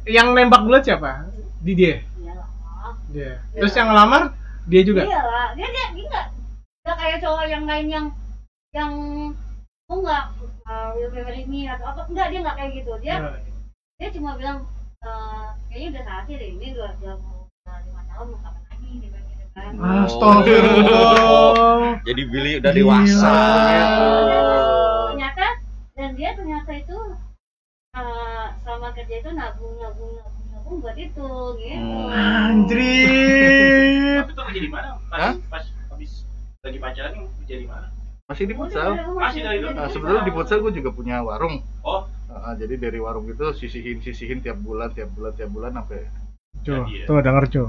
Yang 0.08 0.26
nembak 0.32 0.60
dulu 0.64 0.78
siapa? 0.80 1.28
Di 1.60 1.72
dia. 1.74 1.96
Dia. 3.08 3.40
Terus 3.54 3.72
yang 3.72 3.88
ngelamar 3.88 4.34
dia 4.66 4.82
juga. 4.82 5.00
iyalah 5.00 5.54
dia 5.54 5.64
dia 5.64 5.86
dia 5.96 6.22
nggak 6.88 7.04
kayak 7.04 7.20
cowok 7.20 7.44
yang 7.52 7.64
lain 7.68 7.86
yang 7.92 8.06
yang 8.72 8.92
oh 9.92 9.98
nggak 10.00 10.24
uh, 10.64 10.88
will 10.96 11.12
be 11.12 11.20
marry 11.20 11.44
me 11.44 11.68
atau 11.68 11.84
apa 11.84 12.08
enggak 12.08 12.32
dia 12.32 12.40
nggak 12.40 12.56
kayak 12.56 12.72
gitu 12.80 12.92
dia 13.04 13.16
dia 14.00 14.08
cuma 14.08 14.40
bilang 14.40 14.64
eh, 15.04 15.48
kayaknya 15.68 15.88
udah 15.92 16.02
saatnya 16.08 16.34
deh 16.40 16.50
ini 16.56 16.66
dua 16.72 16.88
dua 16.96 17.12
lima 17.84 18.02
tahun 18.08 18.26
mau 18.32 18.40
kapan 18.40 18.62
lagi 18.72 18.88
dia 19.04 19.08
bilang 19.12 19.26
gitu 19.28 19.46
kan 19.52 19.70
Ah. 19.76 20.08
Astagfirullah. 20.08 22.00
Jadi 22.08 22.22
Billy 22.24 22.52
udah 22.56 22.72
dewasa. 22.72 23.36
ternyata 25.12 25.46
dan 25.92 26.10
dia 26.16 26.30
ternyata 26.32 26.72
itu 26.72 26.98
eh, 27.92 28.46
selama 28.64 28.88
kerja 28.96 29.12
itu 29.18 29.30
nabung 29.36 29.76
nabung 29.76 30.12
nabung 30.16 30.46
nabung 30.56 30.76
buat 30.80 30.96
itu 30.96 31.28
gitu 31.60 31.84
Hmm. 31.84 32.16
Anjrit. 32.16 34.24
Tapi 34.24 34.32
itu 34.32 34.40
kerja 34.40 34.60
di 34.62 34.70
mana? 34.72 34.96
Pas, 35.12 35.36
pas 35.52 35.64
lagi 36.66 36.78
pacaran 36.82 37.10
nih 37.14 37.26
kerja 37.38 37.54
di 37.54 37.66
mana? 37.70 37.86
masih 38.28 38.44
di 38.44 38.54
Udah, 38.58 38.66
futsal 38.66 38.90
Masih 39.14 39.40
dari 39.40 39.58
dulu? 39.62 39.72
Nah, 39.72 39.86
sebetulnya 39.88 40.22
di 40.26 40.32
futsal 40.34 40.58
gue 40.60 40.72
juga 40.74 40.90
punya 40.90 41.16
warung 41.22 41.62
Oh, 41.86 42.02
Ah, 42.28 42.52
jadi 42.58 42.74
dari 42.76 42.98
warung 42.98 43.24
itu 43.24 43.46
sisihin 43.56 44.02
sisihin 44.02 44.42
tiap 44.44 44.58
bulan 44.60 44.92
tiap 44.92 45.08
bulan 45.16 45.32
tiap 45.32 45.48
bulan 45.48 45.72
sampai 45.72 46.06
Jo, 46.60 46.84
Jadi 46.84 47.02
ya. 47.02 47.04
tuh 47.06 47.22
denger 47.22 47.44
Jo. 47.48 47.64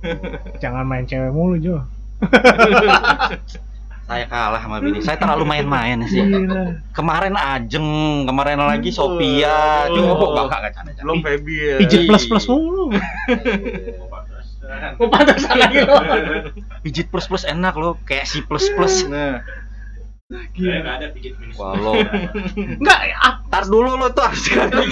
Jangan 0.62 0.84
main 0.84 1.08
cewek 1.08 1.32
mulu 1.32 1.56
Jo. 1.58 1.80
Saya 4.10 4.26
kalah 4.26 4.58
sama 4.58 4.82
Billy. 4.82 4.98
Saya 5.00 5.16
terlalu 5.22 5.46
main-main 5.46 6.02
sih. 6.10 6.18
Gila. 6.18 6.82
Kemarin 6.90 7.34
Ajeng, 7.38 7.88
kemarin 8.26 8.58
lagi 8.58 8.90
Sophia. 8.90 9.86
Oh. 9.86 10.18
Coba 10.18 10.42
enggak 10.50 10.58
enggak 10.60 10.72
canda 10.74 10.90
belum 10.98 11.18
Feby 11.22 11.54
ya 11.54 11.76
Pijit 11.78 12.00
plus 12.10 12.24
plus 12.26 12.44
mulu. 12.50 12.90
Pantesan. 14.70 14.92
Oh 14.96 15.08
pantasan 15.10 15.54
lagi 15.58 15.78
lo. 15.82 15.94
Pijit 16.86 17.06
plus 17.10 17.26
plus 17.26 17.44
enak 17.44 17.74
loh, 17.74 17.98
kayak 18.06 18.24
si 18.24 18.40
plus 18.40 18.70
plus. 18.70 19.04
nah 19.10 19.42
Gila. 20.30 20.86
nggak 20.86 20.94
ada 21.02 21.06
pijit 21.10 21.34
minus. 21.42 21.58
Walau. 21.58 21.98
Enggak, 22.54 22.98
ah, 23.18 23.42
Tar 23.50 23.66
dulu 23.66 23.98
lo 23.98 24.14
tuh 24.14 24.22
harus 24.22 24.46
kali-kali. 24.46 24.86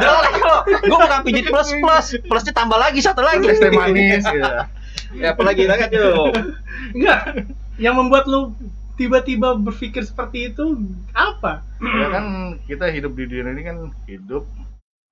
Jelek 0.00 0.34
lo. 0.48 0.56
Gue 0.64 0.96
bukan 0.96 1.20
pijit 1.20 1.44
plus 1.52 1.68
plus. 1.76 2.06
Plusnya 2.24 2.56
tambah 2.56 2.80
lagi 2.80 3.04
satu 3.04 3.20
lagi. 3.20 3.44
es 3.52 3.60
teh 3.60 3.68
manis 3.68 4.24
ya 4.24 4.72
Ya 5.12 5.36
apalagi 5.36 5.68
lagi 5.68 5.92
tuh. 5.92 6.32
enggak. 6.96 7.44
Yang 7.76 7.94
membuat 8.00 8.24
lu 8.24 8.56
tiba-tiba 8.96 9.52
berpikir 9.52 10.00
seperti 10.00 10.48
itu 10.48 10.80
apa? 11.12 11.60
ya 11.82 12.08
kan 12.08 12.24
kita 12.64 12.88
hidup 12.88 13.12
di 13.12 13.28
dunia 13.28 13.52
ini 13.52 13.62
kan 13.66 13.76
hidup 14.06 14.48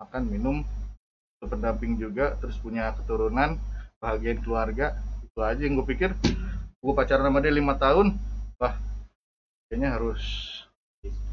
makan 0.01 0.23
minum 0.33 0.57
pendamping 1.49 1.97
juga 1.97 2.37
terus 2.37 2.61
punya 2.61 2.93
keturunan 2.93 3.57
bahagiain 3.97 4.41
keluarga 4.45 4.97
itu 5.25 5.41
aja 5.41 5.61
yang 5.61 5.81
gue 5.81 5.87
pikir. 5.89 6.13
Gue 6.81 6.93
pacaran 6.97 7.29
sama 7.29 7.41
dia 7.41 7.53
lima 7.53 7.77
tahun 7.77 8.17
wah 8.61 8.77
kayaknya 9.69 9.97
harus 9.97 10.21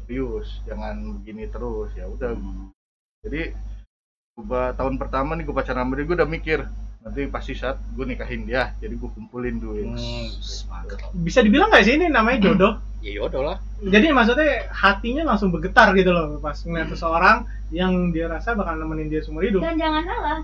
serius 0.04 0.64
jangan 0.64 1.20
begini 1.20 1.48
terus 1.48 1.92
ya 1.92 2.08
udah. 2.08 2.32
Jadi 3.24 3.52
gua 4.38 4.70
tahun 4.72 4.96
pertama 4.96 5.34
nih 5.34 5.44
gue 5.44 5.56
pacaran 5.56 5.84
sama 5.84 5.98
dia 5.98 6.06
gue 6.06 6.16
udah 6.16 6.30
mikir 6.30 6.60
nanti 6.98 7.20
pasti 7.26 7.54
saat 7.54 7.78
gue 7.88 8.04
nikahin 8.04 8.42
dia 8.42 8.74
jadi 8.76 8.92
gue 8.92 9.10
kumpulin 9.10 9.56
duit 9.56 9.86
Hmm. 9.86 10.26
Bisa 11.16 11.40
dibilang 11.40 11.68
nggak 11.68 11.82
sih 11.82 11.94
ini 11.94 12.06
namanya 12.08 12.38
jodoh? 12.44 12.74
Ya 12.98 13.14
yaudah 13.14 13.42
lah. 13.44 13.56
Jadi 13.78 14.10
maksudnya 14.10 14.66
hatinya 14.68 15.22
langsung 15.24 15.54
bergetar 15.54 15.94
gitu 15.94 16.10
loh 16.10 16.42
pas 16.42 16.58
ngeliat 16.58 16.90
seseorang 16.90 17.46
yang 17.70 18.10
dia 18.10 18.26
rasa 18.26 18.58
bakal 18.58 18.74
nemenin 18.74 19.06
dia 19.06 19.22
seumur 19.22 19.46
hidup. 19.46 19.62
dan 19.62 19.78
jangan 19.78 20.02
salah 20.02 20.38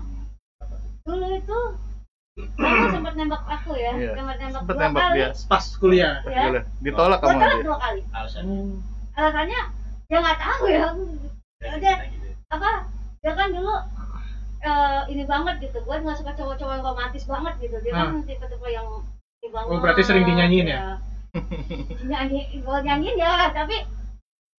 dulu 1.03 1.27
itu 1.35 1.59
kamu 2.55 2.87
sempat 2.95 3.13
nembak 3.13 3.43
aku 3.43 3.75
ya 3.75 3.91
Iya. 3.93 4.11
sempat 4.15 4.35
nembak 4.37 4.55
Sempet 4.57 4.71
dua 4.71 4.83
nembak 4.87 5.03
kali 5.03 5.17
dia 5.17 5.29
Pas 5.45 5.65
kuliah. 5.75 6.13
ya 6.25 6.41
ditolak 6.79 7.19
tolak 7.19 7.35
dia 7.37 7.59
dua 7.59 7.77
kali 7.77 8.01
Alasan. 8.09 8.43
alasannya 9.13 9.61
ya 10.07 10.17
nggak 10.17 10.39
tahu 10.39 10.63
ya 10.65 10.85
Ada. 11.61 11.93
apa 12.49 12.69
dia 13.19 13.31
kan 13.31 13.47
dulu 13.51 13.73
eh, 14.65 15.01
ini 15.13 15.23
banget 15.23 15.55
gitu. 15.61 15.77
Gue 15.85 15.95
nggak 16.01 16.17
suka 16.17 16.31
cowok-cowok 16.33 16.73
yang 16.75 16.85
romantis 16.85 17.23
banget 17.25 17.53
gitu. 17.61 17.77
Dia 17.85 17.93
kan 17.93 18.25
tipe-tipe 18.25 18.67
yang 18.69 18.87
ini 19.41 19.47
banget. 19.53 19.69
Oh, 19.69 19.79
berarti 19.81 20.01
sering 20.01 20.25
dinyanyiin 20.25 20.67
ya? 20.67 20.79
nyanyi 22.07 22.63
gue 22.63 22.77
nyanyiin 22.79 23.17
ya 23.19 23.51
tapi 23.51 23.75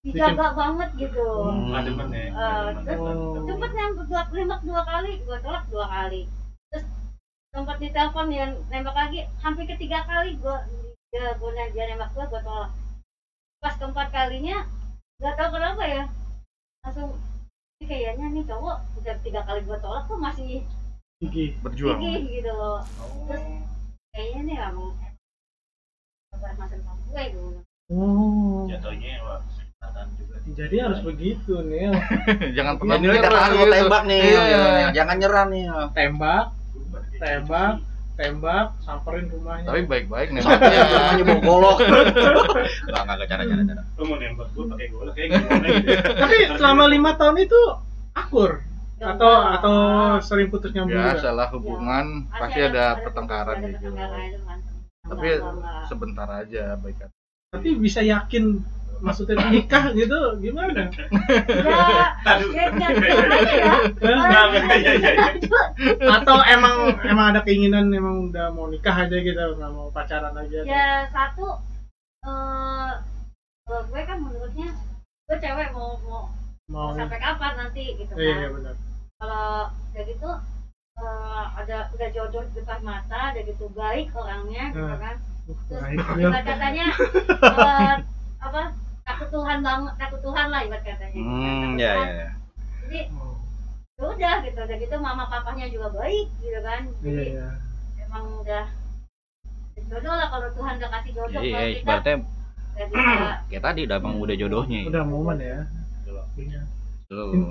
dijaga 0.03 0.51
banget 0.53 0.89
gitu. 0.99 1.23
Hmm. 1.49 1.71
Demen 1.81 2.09
ya. 2.11 2.27
Eh, 2.29 2.67
terus 2.85 2.99
Oh. 3.01 3.41
nembak 3.47 3.71
dua 4.05 4.21
nembak 4.29 4.61
dua 4.61 4.81
kali 4.83 5.11
gue 5.23 5.37
tolak 5.41 5.63
dua 5.71 5.85
kali. 5.87 6.27
Terus 6.69 6.83
sempat 7.55 7.77
ditelepon 7.79 8.27
yang 8.29 8.51
nembak 8.69 8.93
lagi 8.93 9.23
hampir 9.41 9.65
ketiga 9.71 10.03
kali 10.05 10.35
gue 10.35 10.57
dia 11.15 11.31
gue 11.39 11.49
dia 11.73 11.83
nembak 11.89 12.11
gue 12.13 12.23
gue 12.27 12.41
tolak. 12.43 12.71
Pas 13.63 13.73
keempat 13.79 14.07
kalinya 14.11 14.67
nggak 15.17 15.35
tahu 15.39 15.49
kenapa 15.55 15.83
ya 15.87 16.03
langsung 16.83 17.09
"Ini 17.15 17.34
kayaknya 17.85 18.25
nih 18.33 18.43
cowok 18.45 18.77
udah 19.01 19.15
tiga 19.21 19.41
kali 19.45 19.61
gue 19.63 19.77
tolak 19.79 20.03
tuh 20.09 20.17
masih 20.17 20.61
Gigi. 21.23 21.55
berjuang 21.63 22.01
gigih 22.01 22.41
gitu 22.41 22.51
loh 22.51 22.81
terus 23.29 23.43
kayaknya 24.11 24.41
nih 24.45 24.57
emang 24.67 24.91
kabar 26.33 26.53
masa 26.59 26.75
depan 26.75 26.97
gue 26.99 27.23
gitu 27.31 27.65
Oh. 27.85 28.65
Jatuhnya 28.65 29.21
wah 29.21 29.45
kesempatan 29.45 30.09
juga. 30.17 30.35
Jadi 30.57 30.75
harus 30.81 30.99
begitu 31.05 31.53
nih. 31.69 31.93
jangan 32.57 32.81
pernah 32.81 32.97
mau 32.97 33.05
gitu. 33.05 33.73
tembak 33.77 34.03
nih. 34.09 34.21
Iya. 34.25 34.89
Jangan 34.89 35.15
nyerah 35.21 35.45
nih. 35.53 35.65
Tembak, 35.93 36.45
tembak, 37.21 37.73
tembak, 38.15 38.79
samperin 38.79 39.27
rumahnya. 39.27 39.67
tapi 39.67 39.81
baik-baik 39.83 40.27
nih 40.29 40.41
yang 40.41 40.87
rumahnya 40.87 41.23
bawa 41.25 41.41
golok. 41.41 41.77
Enggak 41.83 43.01
enggak 43.01 43.17
cara 43.25 43.43
cara 43.43 43.63
cara. 43.65 43.81
Lu 43.93 44.03
mau 44.05 44.15
nembak 44.15 44.47
gua 44.51 44.65
pakai 44.71 44.87
golok 44.87 45.13
kayak 45.13 45.29
gimana 45.35 45.65
gitu. 45.67 45.89
Tapi 46.15 46.35
selama 46.55 46.83
lima 46.87 47.11
tahun 47.13 47.37
itu 47.39 47.59
akur 48.13 48.51
Ya 48.95 49.11
atau 49.11 49.27
atau 49.51 49.75
sering 50.21 50.47
putus 50.47 50.71
nyambung 50.71 50.95
juga. 50.95 51.11
biasa 51.11 51.27
lah 51.29 51.47
hubungan 51.51 52.05
Ya, 52.23 52.39
pasti 52.39 52.59
ada 52.63 52.83
pertengkaran 52.97 53.55
ada 53.57 53.67
gitu 53.67 53.91
pertengkaran 53.91 54.21
itu 54.23 54.39
kan. 54.41 54.59
tapi 55.05 55.29
sebentar 55.85 56.27
aja 56.33 56.63
baik 56.79 56.97
Tapi 57.51 57.69
bisa 57.75 57.99
yakin 57.99 58.63
maksudnya 58.99 59.35
nikah 59.47 59.91
gitu 59.91 60.17
gimana? 60.39 60.87
ya 61.49 61.81
ya 62.51 62.65
ya 62.71 62.89
gimana 62.91 63.37
ya 63.51 63.73
iya, 64.75 64.91
iya, 64.95 65.11
iya. 65.15 65.27
Atau 66.11 66.37
emang 66.45 66.75
emang 67.03 67.25
ada 67.31 67.41
keinginan 67.41 67.89
emang 67.89 68.29
udah 68.29 68.49
mau 68.49 68.67
nikah 68.67 68.95
aja 68.95 69.17
gitu, 69.17 69.35
nggak 69.55 69.71
mau 69.71 69.87
pacaran 69.89 70.35
aja. 70.35 70.59
ya 70.63 70.87
satu 71.09 71.59
eh 72.23 72.89
kalau 73.65 73.81
gue 73.85 74.01
kan 74.01 74.17
menurutnya 74.17 74.69
gue 75.25 75.37
cewek 75.37 75.69
mau 75.71 75.97
mau, 76.01 76.23
mau 76.69 76.89
sampai 76.93 77.17
kapan 77.17 77.53
nanti 77.55 77.93
gitu 77.95 78.13
Iya, 78.13 78.25
iya 78.25 78.35
kan 78.43 78.51
benar. 78.53 78.73
kalau 79.15 79.49
udah 79.89 80.03
gitu 80.05 80.29
eh, 80.95 81.43
ada 81.57 81.77
udah 81.91 82.07
jodoh 82.09 82.43
di 82.45 82.53
depan 82.55 82.79
mata 82.81 83.33
udah 83.33 83.43
gitu 83.43 83.65
baik 83.71 84.09
orangnya 84.13 84.69
gitu 84.69 84.85
Hmm. 84.85 85.01
kan 85.01 85.17
Uh, 85.45 85.53
terus 85.69 85.77
baik, 85.77 86.01
ibarat 86.17 86.41
katanya 86.41 86.87
eh, 87.61 87.95
apa 88.39 88.61
takut 89.01 89.29
Tuhan 89.29 89.59
banget 89.61 89.93
takut 89.95 90.19
Tuhan 90.21 90.47
lah 90.49 90.59
ibarat 90.63 90.83
katanya. 90.83 91.13
Hmm, 91.15 91.41
Takut 91.41 91.77
ya 91.77 91.91
Tuhan. 91.93 92.07
ya 92.07 92.13
ya. 92.13 92.29
jadi 92.85 92.99
Oh, 93.15 93.35
ya 93.95 94.03
udah 94.11 94.35
gitu 94.43 94.59
udah 94.59 94.77
gitu 94.77 94.95
mama 94.99 95.23
papanya 95.25 95.65
juga 95.71 95.87
baik 95.91 96.27
gitu 96.39 96.59
kan 96.59 96.81
Iya, 96.83 96.99
jadi 97.01 97.25
iya. 97.31 97.47
emang 98.03 98.25
udah 98.43 98.65
jodoh 99.85 100.13
lah 100.13 100.27
kalau 100.27 100.47
Tuhan 100.51 100.73
udah 100.77 100.89
kasih 100.99 101.11
jodoh 101.13 101.41
Iya, 101.41 101.51
kalau 101.53 101.63
iya, 101.63 101.73
kita 101.73 101.83
ibaratnya 101.85 102.15
bisa 102.75 103.27
kayak 103.49 103.63
tadi 103.63 103.79
udah 103.87 103.97
emang 103.97 104.15
udah 104.19 104.35
jodohnya. 104.35 104.81
Udah 104.83 105.03
momen 105.07 105.37
ya. 105.39 105.59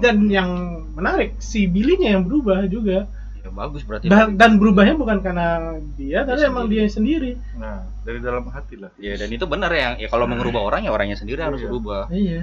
Dan 0.05 0.29
yang 0.29 0.51
menarik 0.93 1.39
si 1.41 1.65
Billy-nya 1.65 2.19
yang 2.19 2.25
berubah 2.29 2.67
juga. 2.69 3.09
Ya, 3.45 3.53
bagus 3.53 3.85
berarti. 3.85 4.09
Dan, 4.09 4.35
dan 4.35 4.57
berubahnya 4.57 4.97
bukan 4.97 5.21
karena 5.21 5.77
dia, 5.95 6.25
tapi 6.25 6.41
Dia 6.41 6.49
emang 6.49 6.65
sendiri. 6.65 6.81
dia 6.81 6.85
sendiri. 6.89 7.31
nah 7.55 7.77
dari 8.01 8.19
dalam 8.19 8.49
hati 8.49 8.75
lah 8.77 8.89
Ya 8.97 9.15
dan 9.15 9.29
itu 9.29 9.45
benar 9.45 9.69
ya. 9.69 9.95
Ya 9.95 10.09
kalau 10.09 10.25
mau 10.25 10.35
ngerubah 10.35 10.65
orang 10.65 10.81
ya 10.83 10.91
orangnya 10.91 11.15
sendiri 11.15 11.39
harus 11.39 11.61
Iya. 11.61 11.69
berubah. 11.69 12.03
Iya. 12.09 12.43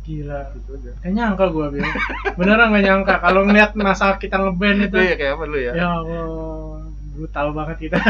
Gila. 0.00 0.40
gitu 0.54 0.70
aja 0.72 0.90
Gak 0.96 1.12
nyangka 1.12 1.44
gua 1.50 1.66
Bil. 1.68 1.82
Beneran 2.38 2.70
gak 2.70 2.84
nyangka 2.84 3.14
kalau 3.18 3.40
ngeliat 3.42 3.74
masa 3.74 4.16
kita 4.16 4.38
ngeband 4.38 4.88
itu. 4.88 4.96
ya 4.96 5.14
kayak 5.14 5.32
apa 5.34 5.44
dulu 5.44 5.58
ya 5.58 5.72
Ya 5.74 5.88
Allah, 5.90 6.24
brutal 7.12 7.46
banget 7.52 7.76
kita. 7.82 7.98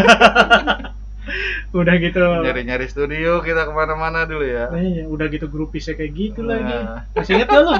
udah 1.75 1.95
gitu. 1.99 2.23
nyari-nyari 2.23 2.87
studio 2.87 3.43
kita 3.43 3.67
ke 3.67 3.73
mana-mana 3.73 4.23
dulu 4.25 4.47
ya 4.47 4.71
Iya, 4.71 5.05
udah 5.07 5.27
gitu 5.27 5.49
grupisnya 5.49 5.95
kayak 5.95 6.13
gitu 6.13 6.41
lagi. 6.41 6.71
Nah. 6.71 7.03
Masih 7.13 7.33
inget 7.35 7.49
gak 7.49 7.63
lo? 7.63 7.75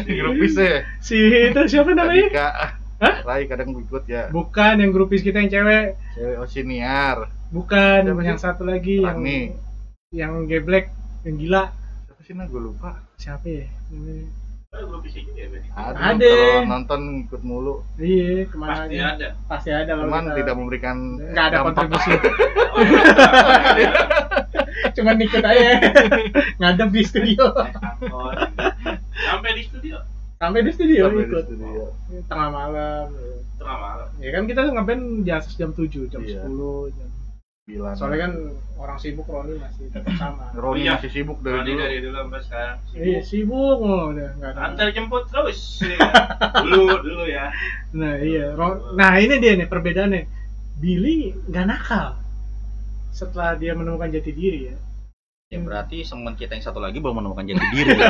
grupis 0.18 0.52
ya 0.56 0.82
Si 0.98 1.14
itu 1.46 1.60
siapa 1.68 1.92
namanya? 1.92 2.26
Adika 2.26 2.48
Hah? 3.00 3.16
Rai 3.22 3.44
kadang 3.44 3.72
ikut 3.74 4.04
ya 4.04 4.28
Bukan 4.28 4.76
yang 4.76 4.90
grupis 4.90 5.20
kita 5.20 5.40
yang 5.40 5.48
cewek. 5.48 5.96
cewek 6.12 6.36
Osiniar 6.38 7.32
Bukan 7.48 8.04
Siapa 8.06 8.22
yang 8.22 8.36
sih? 8.36 8.44
satu 8.44 8.62
lagi 8.62 9.00
yang 9.00 9.18
Rani 9.18 9.40
yang 10.10 10.32
geblek, 10.44 10.90
yang 11.22 11.36
gila. 11.36 11.70
siapa 12.04 12.20
sih 12.20 12.34
nah 12.34 12.44
gue 12.44 12.60
lupa 12.60 12.98
Siapa 13.16 13.46
ya? 13.46 13.64
Juga 13.88 14.12
ya. 14.12 14.26
Aduh, 14.70 15.98
Ada. 15.98 16.30
kalau 16.30 16.62
nonton 16.68 17.00
ikut 17.24 17.42
mulu 17.42 17.82
Iya, 17.96 18.44
ke 18.44 18.54
mana 18.54 18.70
Pasti 18.80 18.94
aja. 18.96 19.06
ada. 19.08 19.28
Pasti 19.44 19.68
ada 19.68 19.82
kalau 19.88 20.02
cuman 20.06 20.22
kita- 20.24 20.36
tidak 20.36 20.54
memberikan 20.54 20.96
nggak 21.26 21.42
ada 21.44 21.56
dampak. 21.56 21.66
kontribusi. 21.66 22.10
Cuman 24.92 25.16
ikut 25.18 25.42
aja. 25.42 25.70
Ngadep 26.60 26.88
di 26.90 27.02
studio. 27.02 27.44
Sampai 29.20 29.50
di 29.52 29.62
studio 29.64 29.98
Sampai 30.40 30.64
di 30.64 30.72
studio 30.72 31.04
Sampai 31.04 31.20
di 31.20 31.28
ikut. 31.28 31.44
studio. 31.44 31.84
Tengah 32.24 32.48
malam. 32.48 33.06
tengah 33.60 33.76
malam. 33.76 34.08
Ya 34.16 34.30
kan 34.32 34.48
kita 34.48 34.72
ngeband 34.72 35.02
di 35.20 35.28
atas 35.28 35.52
jam 35.52 35.68
7, 35.68 36.08
jam 36.08 36.24
Iya. 36.24 36.48
10. 36.48 36.88
Jam... 36.96 37.08
Bilang. 37.68 37.92
Soalnya 37.92 38.18
kan 38.24 38.32
orang 38.74 38.96
sibuk 38.96 39.28
Roni 39.28 39.60
masih 39.60 39.92
tetap 39.92 40.16
sama. 40.16 40.48
Roni 40.64 40.88
Iya. 40.88 40.96
masih 40.96 41.10
sibuk 41.12 41.44
dari 41.44 41.60
Dari 41.60 41.68
dulu 41.68 41.80
dari 41.84 41.96
dulu 42.00 42.16
sampai 42.16 42.40
sekarang. 42.40 42.76
Iya, 42.96 43.20
sibuk 43.20 43.76
mulu 43.78 44.04
udah 44.16 44.28
nggak 44.40 44.50
ada. 44.50 44.60
Antar 44.64 44.86
jemput 44.96 45.24
terus. 45.28 45.60
ya. 45.84 45.98
Dulu 46.56 46.84
dulu 47.04 47.24
ya. 47.28 47.44
Nah, 47.92 48.14
iya. 48.16 48.46
Ro- 48.56 48.96
Nah, 48.96 49.12
ini 49.20 49.36
dia 49.36 49.52
nih 49.54 49.68
perbedaannya. 49.68 50.24
Billy 50.80 51.36
nggak 51.52 51.66
nakal. 51.68 52.16
Setelah 53.12 53.60
dia 53.60 53.76
menemukan 53.76 54.08
jati 54.08 54.32
diri 54.32 54.72
ya. 54.72 54.76
Ya 55.50 55.58
berarti 55.58 56.06
teman 56.06 56.38
kita 56.38 56.54
yang 56.54 56.62
satu 56.62 56.78
lagi 56.78 57.02
belum 57.02 57.18
menemukan 57.26 57.42
jati 57.42 57.66
diri. 57.74 57.98
gitu. 57.98 58.06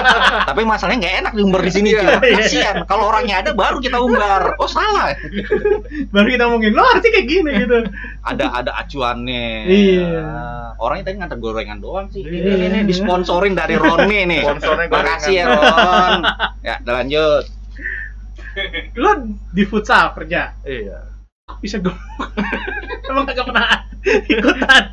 Tapi 0.52 0.60
masalahnya 0.60 1.00
nggak 1.00 1.16
enak 1.24 1.32
diumbar 1.40 1.64
di 1.64 1.72
sini. 1.72 1.88
Iya, 1.88 2.20
cuy. 2.20 2.28
iya. 2.28 2.36
Kasihan. 2.44 2.76
Kalau 2.84 3.08
orangnya 3.08 3.40
ada 3.40 3.56
baru 3.56 3.80
kita 3.80 3.96
umbar. 3.96 4.60
Oh 4.60 4.68
salah. 4.68 5.16
Baru 6.12 6.28
kita 6.28 6.52
ngomongin, 6.52 6.76
lo 6.76 6.84
arti 6.84 7.08
kayak 7.08 7.24
gini 7.32 7.64
gitu. 7.64 7.88
Ada 8.20 8.44
ada 8.60 8.76
acuannya. 8.76 9.72
Iya. 9.72 10.20
Ah, 10.20 10.68
Orangnya 10.84 11.08
tadi 11.08 11.16
ngantar 11.16 11.40
gorengan 11.40 11.80
doang 11.80 12.12
sih. 12.12 12.28
Iya. 12.28 12.60
Ini, 12.60 12.64
ini 12.68 12.78
disponsorin 12.84 13.56
dari 13.56 13.80
Roni 13.80 14.28
nih. 14.28 14.42
Sponsornya 14.44 14.86
gorengan. 14.92 15.16
Makasih 15.16 15.32
ya 15.32 15.44
Ron. 15.48 16.20
Ya, 16.60 16.74
udah 16.76 16.94
lanjut. 17.00 17.44
Lo 19.00 19.10
di 19.48 19.64
futsal 19.64 20.12
kerja, 20.12 20.60
iya 20.68 21.08
bisa 21.62 21.78
gue 21.78 21.92
emang 23.10 23.28
kagak 23.28 23.46
pernah 23.46 23.86
ikutan 24.02 24.84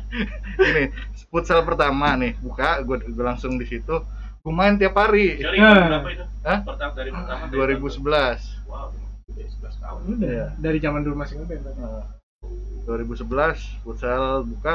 Gini, 0.60 0.82
futsal 1.30 1.62
pertama 1.62 2.12
nih, 2.14 2.34
buka, 2.36 2.82
gue 2.82 3.06
gue 3.06 3.24
langsung 3.24 3.54
di 3.54 3.64
situ. 3.64 4.02
Gue 4.40 4.50
main 4.50 4.74
tiap 4.74 4.96
hari. 4.96 5.36
Dari 5.36 5.56
Nah. 5.56 5.86
berapa 5.86 6.08
itu? 6.10 6.24
Hah? 6.42 6.58
Pertama 6.60 6.92
dari 6.92 7.10
pertama. 7.10 7.42
dari 7.46 7.56
2011. 7.76 8.40
Wow, 8.66 8.88
udah 9.26 9.46
11 9.46 9.76
tahun. 9.76 10.00
udah 10.10 10.28
Iya. 10.28 10.46
dari 10.56 10.78
zaman 10.78 11.00
dulu 11.00 11.14
masih 11.16 11.34
ngeband 11.36 11.60
berarti. 11.62 11.80
Nah, 11.80 12.04
2011 12.82 13.56
futsal 13.80 14.42
buka. 14.42 14.74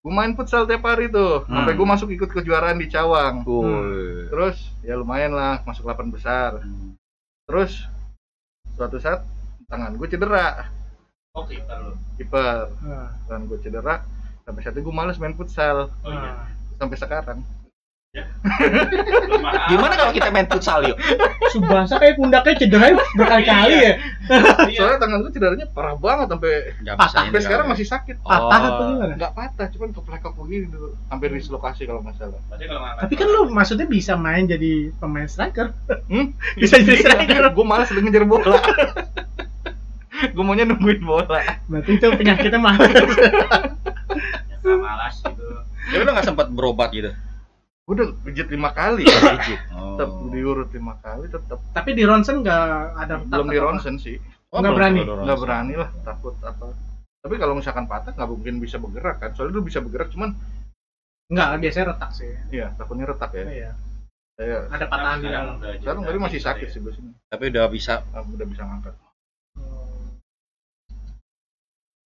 Gue 0.00 0.12
main 0.12 0.32
futsal 0.32 0.64
tiap 0.64 0.82
hari 0.82 1.06
tuh. 1.08 1.44
Sampai 1.44 1.72
Hmm. 1.72 1.78
gue 1.78 1.86
masuk 1.88 2.08
ikut 2.10 2.30
kejuaraan 2.30 2.78
di 2.78 2.86
Cawang. 2.86 3.42
Woi. 3.42 4.26
Terus 4.28 4.56
ya 4.80 4.94
lumayan 4.94 5.30
lah 5.30 5.60
masuk 5.62 5.84
8 5.84 6.08
besar. 6.08 6.62
Terus 7.44 7.84
suatu 8.72 8.96
saat 8.96 9.22
tangan 9.66 9.92
gue 9.92 10.06
cedera, 10.06 10.70
Oke, 11.32 11.58
ntar 11.58 11.78
lu. 11.80 11.92
kiper. 12.16 12.70
Nah, 12.80 13.12
Tangan 13.26 13.44
gue 13.44 13.58
cedera. 13.58 14.00
Sampai 14.46 14.62
saat 14.62 14.72
itu 14.72 14.86
gue 14.86 14.94
males 14.94 15.18
main 15.18 15.34
futsal 15.34 15.90
Oh 16.00 16.08
iya. 16.08 16.46
sampai 16.76 16.94
sekarang. 16.94 17.42
Lemah 18.16 19.52
Gimana 19.70 19.92
kalau 19.92 20.08
kita 20.08 20.30
main 20.30 20.46
futsal 20.46 20.86
yuk? 20.86 20.94
Subasa 21.50 21.98
kayak 21.98 22.14
pundaknya 22.14 22.54
cedera 22.56 22.94
berkali-kali 23.12 23.74
ya 23.76 23.92
Iya. 24.64 24.78
Soalnya 24.78 24.98
tangan 24.98 25.18
gue 25.20 25.32
cederanya 25.34 25.66
parah 25.68 25.98
banget 25.98 26.30
sampai 26.30 26.52
Patah. 26.86 27.10
sampai 27.10 27.40
sekarang 27.42 27.66
masih 27.66 27.84
sakit. 27.84 28.22
patah 28.22 28.38
Oh. 28.56 28.68
atau 28.70 28.84
gimana 28.88 29.12
Nggak 29.18 29.32
patah, 29.34 29.66
cuman 29.68 29.88
keplekok 29.90 30.32
begini 30.38 30.66
dulu. 30.70 30.88
Hampir 31.08 31.28
dislokasi 31.28 31.82
kalau 31.84 32.00
nggak 32.00 32.14
salah. 32.14 32.40
Tapi 32.96 33.12
kan 33.12 33.26
lu 33.26 33.50
maksudnya 33.50 33.84
bisa 33.84 34.14
main 34.14 34.46
jadi 34.46 34.94
pemain 34.96 35.26
striker 35.26 35.74
Hmm? 36.06 36.38
bisa 36.62 36.78
jadi 36.78 37.02
striker 37.02 37.50
gue 37.50 37.66
malas 37.66 37.90
ngejar 37.90 38.22
bola. 38.24 38.62
gue 40.32 40.40
maunya 40.40 40.64
nungguin 40.64 41.02
bola. 41.02 41.42
berarti 41.66 41.90
itu 41.92 42.06
penyakitnya 42.08 42.56
mah 42.56 42.78
nggak 44.66 44.80
malas 44.80 45.14
gitu. 45.16 45.44
Ya 45.86 45.98
udah 46.02 46.12
nggak 46.12 46.26
sempat 46.26 46.46
berobat 46.50 46.90
gitu. 46.90 47.14
Gue 47.86 47.94
udah 47.94 48.08
pijit 48.20 48.50
lima 48.50 48.70
kali. 48.70 49.06
Pijit. 49.06 49.60
Tetap 49.96 50.10
Oh. 50.10 50.28
diurut 50.28 50.68
lima 50.70 50.98
kali 50.98 51.24
tetap. 51.26 51.56
tapi 51.70 51.94
di 51.94 52.02
ronsen 52.02 52.42
nggak 52.42 52.66
ada 52.98 53.14
Belum 53.22 53.46
di 53.46 53.56
ronsen 53.56 53.96
sih. 53.96 54.18
Oh, 54.50 54.60
Nggak 54.60 54.72
belum 54.72 54.78
berani? 54.78 55.00
Nggak 55.24 55.38
berani 55.40 55.74
lah, 55.74 55.90
takut 56.02 56.34
apa. 56.42 56.74
Tapi 57.22 57.34
kalau 57.36 57.54
misalkan 57.54 57.86
patah 57.86 58.12
nggak 58.12 58.28
mungkin 58.28 58.54
bisa 58.58 58.76
bergerak 58.76 59.16
kan. 59.18 59.30
Soalnya 59.32 59.54
dulu 59.54 59.66
bisa 59.66 59.78
bergerak 59.80 60.10
cuman 60.10 60.34
nggak 61.26 61.58
biasanya 61.58 61.86
retak 61.90 62.10
sih 62.14 62.30
iya 62.50 62.70
takutnya 62.74 63.02
retak 63.04 63.34
ya. 63.34 63.42
iya 63.44 63.70
Saya 64.36 64.68
ada 64.68 64.86
patahan 64.86 65.18
di 65.18 65.26
dalam 65.26 65.58
sekarang 65.58 66.02
tadi 66.04 66.18
masih 66.20 66.38
sakit 66.38 66.66
ya. 66.66 66.72
sih 66.72 66.78
gue 66.78 66.92
sini. 66.92 67.10
Tapi 67.26 67.44
udah 67.48 67.64
bisa. 67.66 68.04
Ah, 68.12 68.20
udah 68.20 68.46
bisa 68.46 68.62
ngangkat. 68.62 68.94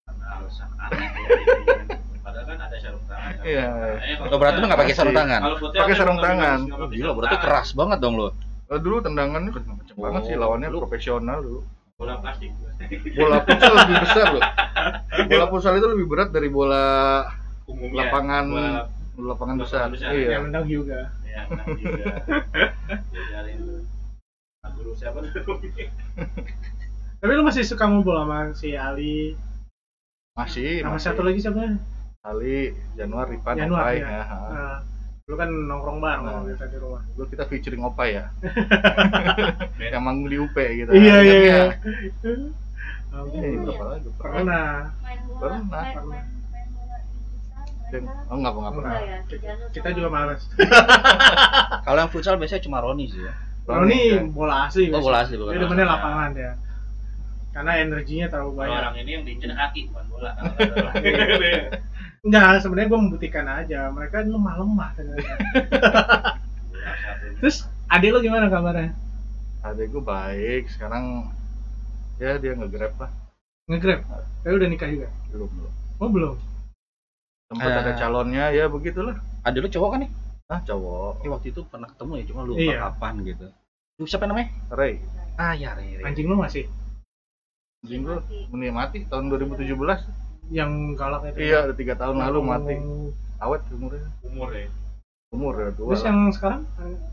Karena 0.05 0.25
alasan 0.37 0.69
aneh. 0.77 1.09
Padahal 2.29 2.45
kan 2.45 2.57
ada 2.61 2.77
sarung 2.77 3.05
tangan. 3.05 3.33
Iya. 3.41 3.65
Kalau 4.19 4.37
berarti 4.37 4.57
lu 4.57 4.65
nggak 4.69 4.77
pakai 4.79 4.93
sarung 4.93 5.17
tangan? 5.17 5.41
Pakai 5.73 5.95
sarung 5.97 6.19
tangan. 6.19 6.59
Oh, 6.69 6.85
gila, 6.87 7.11
berarti 7.17 7.37
keras 7.37 7.69
banget 7.73 7.97
dong 7.97 8.15
lu. 8.15 8.29
Eh, 8.69 8.77
dulu 8.77 9.01
tendangannya 9.01 9.49
kenceng 9.49 9.97
banget 9.97 10.21
sih 10.23 10.35
Oh, 10.37 10.45
lawannya 10.45 10.69
lu- 10.69 10.77
profesional 10.79 11.41
dulu. 11.41 11.65
Bola 11.97 12.21
plastik. 12.21 12.53
Bola 13.11 13.41
futsal 13.41 13.73
lebih 13.75 13.95
besar 13.99 14.27
loh. 14.29 14.43
Bola 15.29 15.45
futsal 15.49 15.73
itu 15.75 15.87
lebih 15.89 16.05
berat 16.05 16.29
dari 16.29 16.47
bola 16.47 17.25
Umumnya. 17.65 18.07
lapangan 18.07 18.43
bola- 18.45 18.61
lapangan 18.61 19.25
lapangan 19.25 19.55
besar. 19.59 19.85
besar, 19.89 20.09
Iya. 20.13 20.29
yang 20.31 20.43
menang 20.47 20.63
juga 20.63 21.11
Ya, 21.25 21.41
menang 21.45 21.67
juga. 21.81 22.05
Diajarin 23.09 23.57
dulu. 23.59 23.79
Nah, 24.59 24.69
Guru 24.71 24.91
siapa 24.93 25.17
dulu? 25.19 25.51
tapi 27.19 27.31
lu 27.31 27.43
masih 27.43 27.63
suka 27.63 27.83
ngobrol 27.83 28.15
sama 28.17 28.53
si 28.53 28.71
Ali 28.71 29.35
Masih. 30.31 30.79
sama 30.79 30.95
masih. 30.95 31.05
satu 31.05 31.21
lagi 31.21 31.39
siapa 31.41 31.59
Ali, 32.21 32.75
Januar, 32.93 33.25
Ripan, 33.27 33.55
Januar, 33.55 33.79
Opai. 33.87 33.97
ya. 33.97 34.07
Ya. 34.11 34.23
nah, 34.27 34.77
lu 35.23 35.35
kan 35.35 35.47
nongkrong 35.47 35.99
bareng 35.99 36.19
Nah. 36.19 36.31
kalau 36.33 36.43
biasa 36.43 36.63
di 36.67 36.77
rumah 36.77 37.01
Dulu 37.15 37.25
kita 37.27 37.43
featuring 37.47 37.79
Opai 37.81 38.09
ya. 38.13 38.25
yang 39.93 40.03
manggung 40.03 40.27
di 40.27 40.35
UP 40.35 40.51
gitu. 40.51 40.91
iya 40.91 41.15
iya 41.17 41.35
iya 41.37 41.61
Iya, 43.09 43.39
Iya. 43.41 43.71
pernah 44.13 44.91
Pernah, 45.39 45.63
pernah. 45.63 46.03
main, 46.03 46.27
main 46.45 46.67
bola 46.69 46.97
di 46.99 47.15
futsal, 47.15 47.65
Dan, 47.89 48.01
mereka. 48.03 48.27
oh 48.27 48.35
enggak, 48.35 48.51
enggak 48.53 48.73
pernah. 48.75 48.91
Enggak 48.91 49.07
ya, 49.07 49.17
si 49.23 49.35
Janu 49.39 49.63
kita 49.71 49.89
juga 49.95 50.09
males 50.11 50.41
Kalau 51.87 51.97
yang 51.97 52.11
futsal 52.11 52.35
biasanya 52.35 52.61
cuma 52.61 52.77
Roni 52.79 53.05
sih 53.07 53.21
ya. 53.23 53.33
Roni 53.63 53.99
ya. 54.11 54.21
bola 54.27 54.67
asli 54.67 54.89
Oh, 54.89 54.99
bola 54.99 55.23
asli, 55.23 55.35
bukan 55.35 55.55
dia 55.55 55.61
demennya 55.61 55.87
lapangan 55.87 56.31
ya 56.35 56.51
karena 57.49 57.81
energinya 57.81 58.29
terlalu 58.29 58.51
banyak 58.55 58.77
orang 58.77 58.95
ini 58.95 59.09
yang 59.09 59.23
diinjek 59.25 59.49
kaki 59.51 59.89
bukan 59.89 60.05
bola. 60.07 60.31
enggak 62.21 62.59
sebenarnya 62.59 62.87
gue 62.87 62.99
membuktikan 62.99 63.45
aja 63.47 63.87
mereka 63.89 64.21
lemah 64.21 64.55
lemah 64.57 64.89
ternyata 64.93 65.23
Bola 66.69 66.93
satu. 67.03 67.25
terus 67.39 67.57
adik 67.87 68.09
lu 68.11 68.19
gimana 68.19 68.47
kabarnya 68.47 68.91
Adek 69.59 69.91
gue 69.91 69.99
baik, 69.99 70.71
sekarang 70.71 71.27
ya 72.15 72.39
dia 72.39 72.55
nge-grab 72.55 72.95
lah. 72.95 73.11
ngegrab 73.67 74.07
tapi 74.39 74.55
udah 74.55 74.67
nikah 74.67 74.87
juga 74.87 75.07
Belum, 75.29 75.49
belum. 75.49 75.73
oh 75.99 76.09
belum 76.09 76.35
Sempat 77.49 77.65
Eh. 77.67 77.81
ada 77.81 77.93
calonnya, 77.97 78.45
ya 78.53 78.69
begitulah. 78.69 79.17
Ada 79.41 79.57
lu 79.57 79.65
cowok 79.67 79.89
kan 79.89 79.99
nih? 80.05 80.11
Ah, 80.47 80.61
cowok. 80.61 81.25
Eh, 81.25 81.29
waktu 81.29 81.49
itu 81.49 81.65
pernah 81.65 81.89
ketemu 81.89 82.11
ya, 82.13 82.23
cuma 82.29 82.41
lupa 82.45 82.61
Iya. 82.61 82.77
kapan 82.87 83.13
gitu. 83.25 83.45
Lu 83.97 84.05
siapa 84.05 84.23
namanya? 84.23 84.53
Ray, 84.69 85.01
Ah, 85.33 85.57
ya, 85.57 85.73
Rere. 85.73 86.05
anjing 86.05 86.29
lu 86.29 86.37
masih 86.37 86.69
anjing 87.81 88.05
gue 88.05 88.17
mati 88.69 89.01
tahun 89.09 89.27
2017. 89.27 90.05
Yang 90.49 90.97
galak 90.97 91.29
itu 91.29 91.45
Iya, 91.45 91.69
udah 91.69 91.77
tiga 91.77 91.93
tahun 91.93 92.17
lalu 92.19 92.39
mati. 92.41 92.75
Awet 93.39 93.61
umurnya. 93.71 94.07
Umur 94.25 94.49
ya. 94.51 94.67
Umur 95.29 95.53
ya 95.55 95.69
tua. 95.71 95.93
terus 95.93 96.01
lah. 96.01 96.07
yang 96.09 96.19
sekarang 96.33 96.61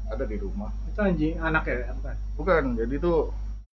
Ada 0.09 0.25
di 0.25 0.37
rumah. 0.41 0.73
itu 0.89 0.99
anjing 0.99 1.35
anak 1.37 1.69
ya 1.69 1.93
bukan 1.93 2.17
Bukan, 2.37 2.63
jadi 2.75 2.95
tuh 2.97 3.19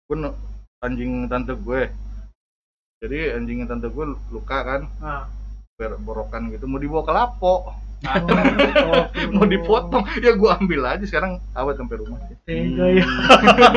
gue 0.05 0.17
ne- 0.19 0.37
anjing 0.79 1.11
tante 1.27 1.55
gue. 1.55 1.81
Jadi 2.99 3.19
anjingnya 3.31 3.67
tante 3.67 3.87
gue 3.87 4.05
luka 4.31 4.57
kan, 4.61 4.81
ah 4.99 5.27
ber- 5.75 5.99
borokan 5.99 6.51
gitu, 6.51 6.67
mau 6.67 6.79
dibawa 6.79 7.03
ke 7.03 7.11
lapo, 7.11 7.71
mau 9.31 9.47
dipotong, 9.47 10.03
ya 10.19 10.35
gue 10.35 10.49
ambil 10.59 10.81
aja 10.85 11.05
sekarang 11.07 11.39
awet 11.55 11.79
sampai 11.79 11.95
rumah. 12.03 12.19
tega 12.43 12.85
ya 12.91 13.07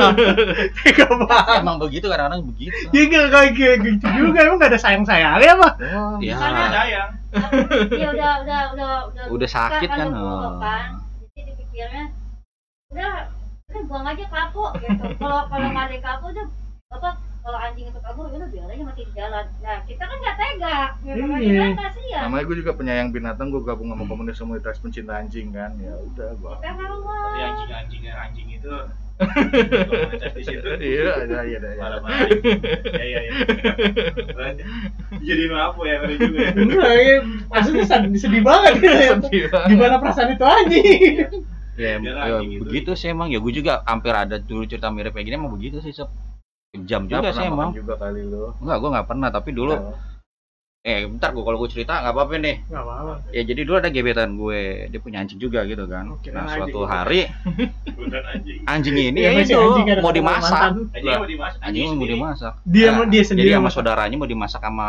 tega 0.83 1.05
banget 1.07 1.57
Emang 1.63 1.79
begitu 1.79 2.05
kadang-kadang 2.11 2.43
begitu. 2.43 2.75
ya 2.91 3.01
gak 3.07 3.55
kayak 3.55 3.77
gitu 3.87 4.05
juga 4.19 4.37
emang 4.43 4.59
gak 4.59 4.75
ada 4.75 4.79
sayang 4.79 5.07
sayangnya 5.07 5.55
apa 5.55 5.69
Ya. 6.19 6.35
Sayang. 6.35 7.09
Iya 7.93 8.07
udah 8.11 8.31
udah 8.43 8.61
udah 8.75 8.91
udah 9.11 9.23
Udah 9.31 9.49
sakit 9.49 9.89
kan, 9.89 10.11
udah 10.11 10.19
buruk 10.19 10.51
oh. 10.51 10.59
kan. 10.59 10.87
Jadi 11.31 11.41
dipikirnya 11.53 12.03
udah 12.91 13.13
udah 13.67 13.81
buang 13.87 14.05
aja 14.07 14.25
kapok 14.27 14.71
gitu. 14.79 15.03
Kalau 15.19 15.39
kalau 15.47 15.67
nggak 15.71 15.85
ada 15.91 15.97
kapok 16.03 16.27
udah 16.35 16.47
apa 16.87 17.09
kalau 17.47 17.63
anjing 17.63 17.87
itu 17.87 17.99
kabur 18.03 18.27
udah 18.27 18.49
biar 18.51 18.67
aja 18.67 18.83
mati 18.83 19.01
di 19.07 19.13
jalan. 19.15 19.45
Nah 19.63 19.77
kita 19.87 20.03
kan 20.03 20.17
nggak 20.19 20.35
tega. 20.35 20.77
Gitu 20.99 21.15
kan 21.23 21.39
Iya. 21.39 21.65
kasihan. 21.71 22.21
namanya 22.27 22.43
gue 22.43 22.57
juga 22.59 22.71
penyayang 22.75 23.09
binatang, 23.15 23.47
gue 23.47 23.63
gabung 23.63 23.87
sama 23.87 24.03
komunitas-komunitas 24.03 24.83
pencinta 24.83 25.15
anjing 25.15 25.55
kan, 25.55 25.71
ya 25.79 25.95
udah 25.95 26.29
gue. 26.35 26.53
Kita 26.59 26.71
mau 26.75 26.99
Tapi 27.07 27.39
anjing-anjingnya 27.39 28.13
anjing 28.19 28.47
itu 28.51 28.73
komunitas 29.87 30.31
di 30.37 30.43
situ. 30.43 30.69
Iya, 30.75 31.23
ada, 31.23 31.39
iya, 31.47 31.57
ada, 31.57 31.69
iya. 31.71 31.79
Marah-marah. 31.79 32.27
Ya 32.83 33.05
ya 33.07 33.19
ya. 33.23 33.31
Jadi 35.23 35.43
apa 35.47 35.81
ya 35.87 35.95
ngeri 36.03 36.15
juga 36.19 36.39
ya. 36.43 36.51
enggak 36.51 36.91
ya 36.99 37.15
maksudnya 37.47 37.83
sedih 38.11 38.43
banget 38.43 38.73
gitu 38.83 38.91
ya 38.91 39.13
gimana 39.71 39.95
perasaan 40.03 40.35
itu 40.35 40.43
anjing 40.45 41.15
Ya, 41.77 42.01
ya, 42.01 42.41
gitu. 42.41 42.65
begitu 42.65 42.91
sih 42.97 43.13
emang. 43.13 43.29
Ya 43.29 43.37
gue 43.39 43.53
juga 43.53 43.85
hampir 43.85 44.09
ada 44.09 44.35
dulu 44.35 44.65
cerita 44.65 44.89
mirip 44.91 45.13
kayak 45.13 45.29
gini 45.29 45.37
emang 45.37 45.53
begitu 45.55 45.77
sih, 45.79 45.93
Sob. 45.93 46.09
Nggak 46.69 46.99
juga 47.01 47.17
pernah 47.21 47.31
sih 47.31 47.39
makan 47.41 47.53
emang. 47.53 47.69
juga 47.73 47.93
kali 47.95 48.21
lo. 48.23 48.45
Enggak, 48.59 48.77
gue 48.77 48.89
nggak 48.91 49.07
pernah. 49.07 49.29
Tapi 49.29 49.49
dulu, 49.51 49.73
Oh. 49.73 49.95
eh 50.83 51.03
bentar 51.03 51.29
gue 51.29 51.41
kalau 51.41 51.57
gue 51.57 51.69
cerita 51.69 51.93
nggak 51.97 52.13
apa-apa 52.13 52.33
nih. 52.37 52.55
nggak 52.63 52.79
apa-apa 52.81 53.11
Ya 53.29 53.41
jadi 53.43 53.61
dulu 53.61 53.75
ada 53.77 53.89
gebetan 53.89 54.31
gue, 54.35 54.61
dia 54.87 54.99
punya 54.99 55.17
anjing 55.19 55.35
juga 55.37 55.63
gitu 55.63 55.83
kan. 55.85 56.05
Oke, 56.09 56.29
Nah 56.29 56.43
anjing. 56.43 56.59
suatu 56.65 56.79
hari 56.85 57.27
Beneran 57.89 58.23
anjing. 58.29 58.59
anjing 58.63 58.95
ini 58.97 59.19
Ya, 59.21 59.29
ya 59.29 59.41
itu 59.41 59.55
anjing 59.55 59.85
mau 59.97 60.11
dimasak. 60.11 60.61
Anjing 60.69 60.87
mau 61.13 61.25
dimasak. 61.25 61.59
Anjing 61.61 61.87
mau 61.93 62.07
dimasak. 62.07 62.53
Dia 62.63 62.85
Nah, 62.85 62.93
mau- 62.97 63.09
dia 63.09 63.23
sendiri 63.25 63.47
Jadi 63.47 63.57
sama 63.57 63.69
saudaranya 63.69 64.15
mau 64.15 64.27
dimasak 64.27 64.61
sama 64.61 64.87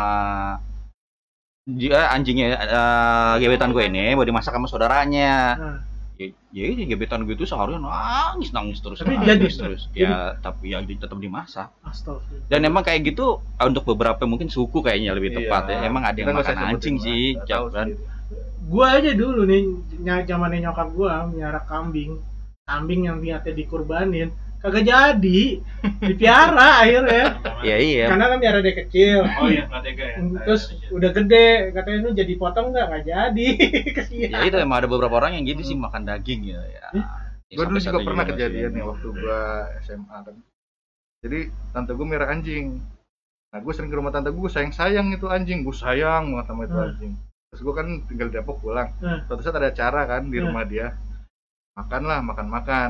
dia 1.65 1.99
anjingnya 2.09 2.45
eh, 2.57 3.33
gebetan 3.37 3.69
gue 3.69 3.83
ini 3.83 4.13
mau 4.13 4.23
dimasak 4.23 4.49
sama 4.51 4.65
saudaranya. 4.65 5.31
Nah, 5.55 5.75
Ya, 6.19 6.35
jadi 6.67 6.83
gebetan 6.83 7.23
gue 7.23 7.31
itu 7.31 7.47
seharian 7.47 7.79
nangis 7.79 8.51
nangis 8.51 8.83
terus 8.83 8.99
Tapi 8.99 9.15
nangis 9.15 9.55
jadi? 9.55 9.63
terus. 9.63 9.81
Ya 9.95 10.35
tapi 10.43 10.75
ya 10.75 10.83
tetap 10.83 11.15
dimasak. 11.15 11.71
astagfirullah 11.79 12.51
Dan 12.51 12.67
emang 12.67 12.83
kayak 12.83 13.07
gitu 13.07 13.39
untuk 13.55 13.87
beberapa 13.87 14.19
mungkin 14.27 14.51
suku 14.51 14.83
kayaknya 14.83 15.15
lebih 15.15 15.31
Iya. 15.31 15.37
tepat 15.47 15.63
ya. 15.71 15.77
Emang 15.87 16.03
ada 16.03 16.19
yang 16.19 16.35
makan 16.35 16.57
anjing 16.59 16.99
sih, 16.99 17.39
sendiri. 17.39 17.95
gua 18.67 18.99
aja 18.99 19.11
dulu 19.15 19.47
nih 19.47 19.63
zamannya 20.27 20.67
nyokap 20.67 20.91
gua 20.91 21.23
miara 21.25 21.63
kambing 21.63 22.19
kambing 22.67 23.07
yang 23.09 23.17
niatnya 23.17 23.55
dikurbanin 23.55 24.29
kagak 24.59 24.83
jadi. 24.83 25.41
Dipiara 26.03 26.83
akhirnya. 26.83 27.39
Ya 27.63 27.75
iya. 27.79 28.05
Karena 28.11 28.25
kan 28.31 28.37
biara 28.43 28.59
dia 28.59 28.75
kecil. 28.75 29.23
Oh 29.39 29.47
iya, 29.47 29.63
nggak 29.67 29.81
tega 29.83 30.05
ya. 30.05 30.15
terus 30.43 30.63
udah 30.91 31.09
gede. 31.15 31.71
Katanya 31.71 31.97
lu 32.03 32.09
jadi 32.11 32.33
potong 32.35 32.75
nggak? 32.75 32.85
Nggak 32.91 33.03
jadi. 33.07 33.47
Kesian. 33.97 34.29
Ya 34.35 34.39
itu 34.43 34.57
emang 34.59 34.83
ada 34.83 34.87
beberapa 34.91 35.15
orang 35.15 35.39
yang 35.39 35.47
gitu 35.47 35.63
sih 35.63 35.77
makan 35.79 36.03
daging 36.03 36.51
ya, 36.51 36.59
ya. 36.67 36.85
Ya, 37.49 37.55
gue 37.57 37.65
dulu 37.65 37.79
juga 37.81 37.99
pernah 38.03 38.25
kejadian 38.29 38.71
nih 38.77 38.83
waktu 38.85 39.07
gue 39.09 39.41
SMA 39.81 40.17
kan 40.21 40.35
jadi 41.19 41.39
tante 41.73 41.91
gue 41.95 42.05
merah 42.07 42.29
anjing. 42.29 42.77
Nah 43.49 43.59
gue 43.59 43.73
sering 43.73 43.89
ke 43.89 43.97
rumah 43.97 44.13
tante 44.13 44.29
gue 44.29 44.49
sayang 44.51 44.71
sayang 44.71 45.09
itu 45.09 45.25
anjing. 45.25 45.63
Gue 45.63 45.73
sayang 45.73 46.29
banget 46.35 46.45
sama 46.47 46.61
itu 46.67 46.75
Hmm. 46.75 46.87
anjing. 46.91 47.13
Terus 47.49 47.61
gue 47.65 47.73
kan 47.73 47.87
tinggal 48.05 48.27
di 48.29 48.35
Depok 48.37 48.61
pulang. 48.61 48.91
Hmm. 49.01 49.25
suatu 49.25 49.41
saat 49.41 49.57
ada 49.57 49.71
acara 49.71 50.05
kan 50.05 50.27
di 50.27 50.37
Hmm. 50.37 50.51
rumah 50.51 50.63
dia. 50.63 50.93
Makan 51.73 52.01
lah 52.03 52.19
makan 52.21 52.47
makan 52.51 52.89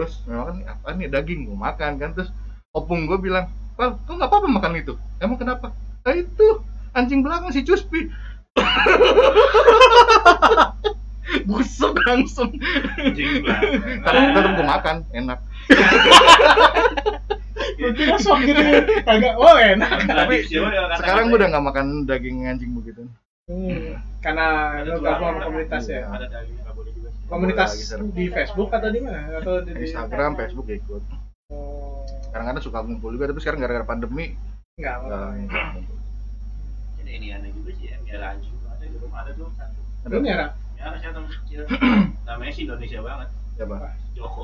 terus 0.00 0.24
memang 0.24 0.48
kan 0.48 0.56
apa 0.64 0.96
nih 0.96 1.12
daging 1.12 1.44
gue 1.44 1.52
makan 1.52 2.00
kan. 2.00 2.16
Terus 2.16 2.32
opung 2.72 3.04
gue 3.04 3.20
bilang 3.20 3.52
Wah, 3.76 3.96
kok 3.96 4.12
nggak 4.12 4.28
apa-apa 4.28 4.48
makan 4.48 4.76
itu? 4.76 4.92
Emang 5.20 5.36
kenapa? 5.36 5.72
Nah 6.00 6.12
itu 6.12 6.46
anjing 6.92 7.20
belakang 7.20 7.48
si 7.48 7.60
Cuspi. 7.60 8.08
Busuk 11.48 11.96
langsung. 12.04 12.52
Anjing 12.96 13.44
tapi 14.00 14.18
tetap 14.32 14.52
gue 14.52 14.66
makan 14.66 14.96
enak. 15.12 15.38
Kira 17.80 18.16
sok 18.16 18.38
gitu. 18.44 18.60
Kagak 19.04 19.34
oh 19.36 19.56
enak. 19.56 19.90
Tapi 20.04 20.34
Siapa 20.44 20.68
ya 20.68 20.84
kata-kata 20.84 21.00
sekarang 21.00 21.24
gue 21.24 21.32
ya? 21.32 21.38
udah 21.40 21.48
nggak 21.48 21.64
makan 21.68 21.86
daging 22.04 22.36
anjing 22.44 22.72
begitu. 22.76 23.02
Hmm, 23.48 23.96
karena 24.20 24.46
lu 24.84 25.00
gabung 25.00 25.08
sama 25.08 25.24
orang- 25.26 25.42
komunitas 25.48 25.84
ya? 25.88 26.04
Ada 26.06 26.26
dagingnya 26.28 26.62
nggak 26.64 26.76
boleh. 26.76 26.92
Komunitas 27.30 27.70
di 28.10 28.26
Facebook 28.28 28.68
atau 28.68 28.90
di 28.90 28.98
mana 28.98 29.38
atau 29.38 29.62
di, 29.62 29.70
di- 29.70 29.86
Instagram 29.86 30.34
Facebook 30.34 30.66
ya 30.66 30.76
ikut 30.76 31.02
oh, 31.48 32.02
kadang-kadang 32.30 32.62
suka 32.62 32.78
ngumpul 32.82 33.14
juga 33.14 33.30
tapi 33.30 33.38
sekarang 33.38 33.62
gara-gara 33.62 33.86
pandemi 33.86 34.34
nggak 34.76 34.96
Jadi 36.98 37.10
ini 37.10 37.26
aneh 37.30 37.50
juga 37.52 37.70
sih 37.74 37.86
ya, 37.88 37.96
anjing 38.20 38.52
tuh 38.52 38.68
ada 38.68 38.84
di 38.84 38.96
rumah 38.98 39.18
ada 39.22 39.30
tuh 39.32 39.48
satu. 39.54 39.80
lu 40.08 40.20
nyara 40.20 40.46
Miara 40.80 40.96
saya 40.96 41.12
teman 41.12 41.28
kecil. 41.28 41.60
Namanya 42.24 42.52
sih 42.56 42.64
Indonesia 42.64 43.04
banget. 43.04 43.28
Siapa? 43.52 43.76
Joko. 44.16 44.42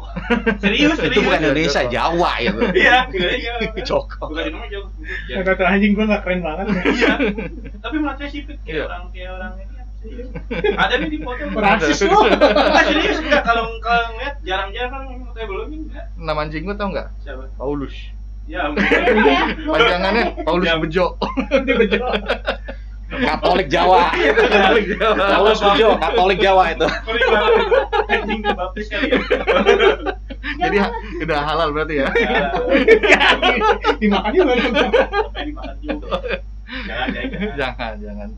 serius, 0.60 0.92
serius. 1.00 1.16
itu 1.16 1.20
bukan 1.24 1.40
Indonesia 1.40 1.82
Jawa 1.88 2.30
ya 2.38 2.50
bro. 2.52 2.68
Iya, 2.76 2.96
Indonesia. 3.08 3.52
Joko 3.88 4.22
Bukan 4.28 4.44
di 4.44 4.52
rumah 4.52 4.68
Joko. 4.68 4.88
Ya, 5.32 5.40
kata 5.40 5.62
anjing 5.64 5.96
gua 5.96 6.04
nggak 6.06 6.22
keren 6.28 6.40
banget 6.44 6.66
ya. 6.68 6.82
Iya. 6.92 7.12
Tapi 7.80 7.96
matanya 8.04 8.28
sipit 8.28 8.60
kayak 8.60 8.76
Iya. 8.76 8.84
orang 8.84 9.02
kayak 9.10 9.30
orang 9.32 9.52
ini 9.56 9.72
ya. 9.72 9.75
Ada 10.76 10.94
nih 10.98 11.08
di 11.08 11.18
foto. 11.18 11.42
rasis 11.56 11.98
lu 12.02 12.18
Enggak 12.22 12.84
serius 12.84 13.18
enggak 13.18 13.42
kalau 13.42 13.66
kalau 13.80 14.14
ngeliat 14.14 14.36
jarang-jarang 14.40 15.02
kan 15.02 15.18
fotonya 15.24 15.46
belum 15.46 15.66
ini 15.68 15.76
enggak. 15.88 16.04
nama 16.16 16.40
anjing 16.40 16.62
gue 16.62 16.76
tau 16.76 16.88
nggak 16.88 17.08
Siapa? 17.20 17.44
Paulus 17.54 17.94
Ya, 18.46 18.70
ya 18.70 19.42
panjangannya 19.66 20.24
Paulus 20.46 20.66
Ya. 20.66 20.78
Bejo 20.78 21.06
di 21.66 21.72
bejo 21.74 21.98
Katolik 23.06 23.66
Jawa 23.66 24.10
Paulus 25.16 25.58
Bejo 25.58 25.88
Katolik 25.96 26.38
Jawa 26.38 26.70
itu. 26.70 26.86
Anjing 28.06 28.42
kali 28.42 29.06
ya. 29.08 29.18
jadi 30.58 30.76
udah 31.20 31.38
halal 31.40 31.68
berarti 31.70 31.94
ya 31.96 32.08
Ya, 32.14 32.46
dimakan 34.00 34.30
juga 34.30 34.52
dimakan 34.54 35.74
juga. 35.80 36.08
Jangan, 36.66 37.08
jangan. 37.08 37.28
jangan 37.54 37.88
Nggak 37.94 38.10
nggak. 38.12 38.28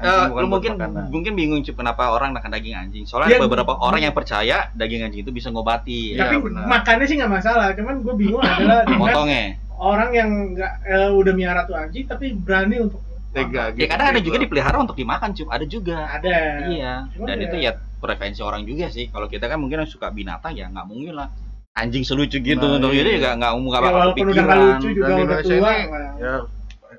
Eh, 0.00 0.20
lu 0.20 0.32
buat 0.32 0.44
mungkin 0.50 0.72
makanan. 0.74 1.04
mungkin 1.08 1.32
bingung 1.32 1.60
Cip, 1.60 1.74
kenapa 1.74 2.10
orang 2.10 2.30
makan 2.32 2.50
daging 2.50 2.74
anjing. 2.74 3.04
Soalnya 3.04 3.28
Ya, 3.28 3.36
ada 3.36 3.46
beberapa 3.46 3.72
orang 3.76 4.02
yang 4.02 4.10
percaya 4.10 4.68
daging 4.72 5.02
anjing 5.04 5.20
itu 5.20 5.30
bisa 5.30 5.48
ngobati. 5.48 6.14
Iya, 6.14 6.26
tapi 6.26 6.36
benar. 6.40 6.66
makannya 6.66 7.04
sih 7.04 7.16
nggak 7.16 7.32
masalah 7.32 7.70
cuman 7.72 7.94
gue 8.00 8.14
bingung 8.16 8.40
adalah 8.40 8.82
Potongnya. 9.00 9.54
orang 9.72 10.10
yang 10.10 10.28
nggak 10.52 10.72
eh, 10.84 11.10
udah 11.10 11.32
miara 11.32 11.62
tuh 11.64 11.72
anjing 11.72 12.04
tapi 12.04 12.34
berani 12.34 12.82
untuk 12.82 13.00
tega 13.30 13.70
Ya 13.70 13.78
gitu, 13.78 13.88
kadang 13.88 14.08
ada 14.10 14.20
juga 14.20 14.36
dipelihara 14.36 14.76
untuk 14.76 14.92
dimakan, 14.94 15.30
Cup. 15.30 15.48
Ada 15.48 15.64
juga. 15.64 15.98
ada 16.04 16.34
Iya. 16.66 16.94
Cuman 17.10 17.26
Dan 17.26 17.36
ya- 17.36 17.46
itu 17.46 17.56
ya 17.60 17.72
preferensi 17.96 18.40
orang 18.40 18.64
juga 18.64 18.88
sih. 18.88 19.06
Kalau 19.06 19.24
kita 19.24 19.46
kan 19.46 19.56
mungkin 19.56 19.78
yang 19.78 19.88
suka 19.88 20.10
binatang 20.10 20.50
ya 20.52 20.66
nggak 20.66 20.84
mungkin 20.84 21.14
lah. 21.14 21.30
Anjing 21.72 22.02
selucu 22.02 22.36
gitu 22.36 22.58
Nah, 22.60 22.76
untuk 22.76 22.90
iya. 22.90 23.00
itu 23.00 23.10
juga 23.16 23.30
nggak 23.32 23.52
nggak 23.54 23.70
Ya, 23.72 23.80
bakal 23.80 23.94
walaupun 23.94 24.18
udah 24.20 24.34
nggak 24.34 24.42
kepikiran. 24.50 24.74
lucu 24.74 24.88
juga 24.90 24.98
dan 25.00 25.06
di 25.06 25.14
udah 25.14 25.22
Indonesia 25.22 25.54
tua 25.54 25.70
ini 25.70 25.86
ya 26.18 26.34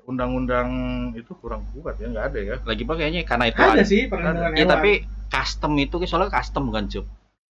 undang-undang 0.03 0.67
itu 1.13 1.31
kurang 1.35 1.61
kuat 1.71 1.95
ya 1.95 2.07
nggak 2.07 2.25
ada 2.27 2.39
ya 2.39 2.55
Lagi 2.61 2.81
pula 2.81 2.97
kayaknya 2.97 3.21
karena 3.21 3.45
itu 3.47 3.59
ada 3.59 3.71
ada. 3.71 3.83
sih 3.83 4.01
perlindungan 4.05 4.53
Ya 4.53 4.65
tapi 4.65 4.91
custom 5.27 5.73
itu 5.77 5.95
soalnya 6.03 6.29
custom 6.29 6.67
bukan 6.67 6.85
Cup. 6.87 7.05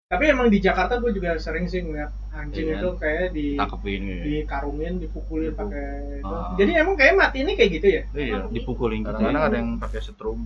tapi 0.06 0.24
emang 0.26 0.46
di 0.46 0.58
Jakarta 0.58 0.98
gue 0.98 1.10
juga 1.10 1.34
sering 1.36 1.64
sih 1.64 1.80
ngeliat 1.80 2.10
anjing 2.32 2.66
Iya. 2.66 2.76
itu 2.76 2.88
kayak 2.96 3.26
di 3.30 3.46
Tangkepin 3.54 4.00
gitu. 4.02 4.22
dikarungin 4.24 4.92
dipukulin 4.98 5.48
Dipukul. 5.48 5.70
pakai 5.70 5.86
itu. 6.16 6.26
Ah. 6.28 6.50
jadi 6.56 6.70
emang 6.76 6.94
kayak 6.94 7.14
mati 7.14 7.38
ini 7.40 7.52
kayak 7.54 7.70
gitu 7.72 7.86
ya 7.88 8.02
iya 8.12 8.38
Dipukulin 8.48 8.98
gitu. 9.00 9.08
kadang-kadang 9.08 9.42
ada 9.44 9.56
yang 9.56 9.70
pakai 9.76 10.00
setrum 10.00 10.40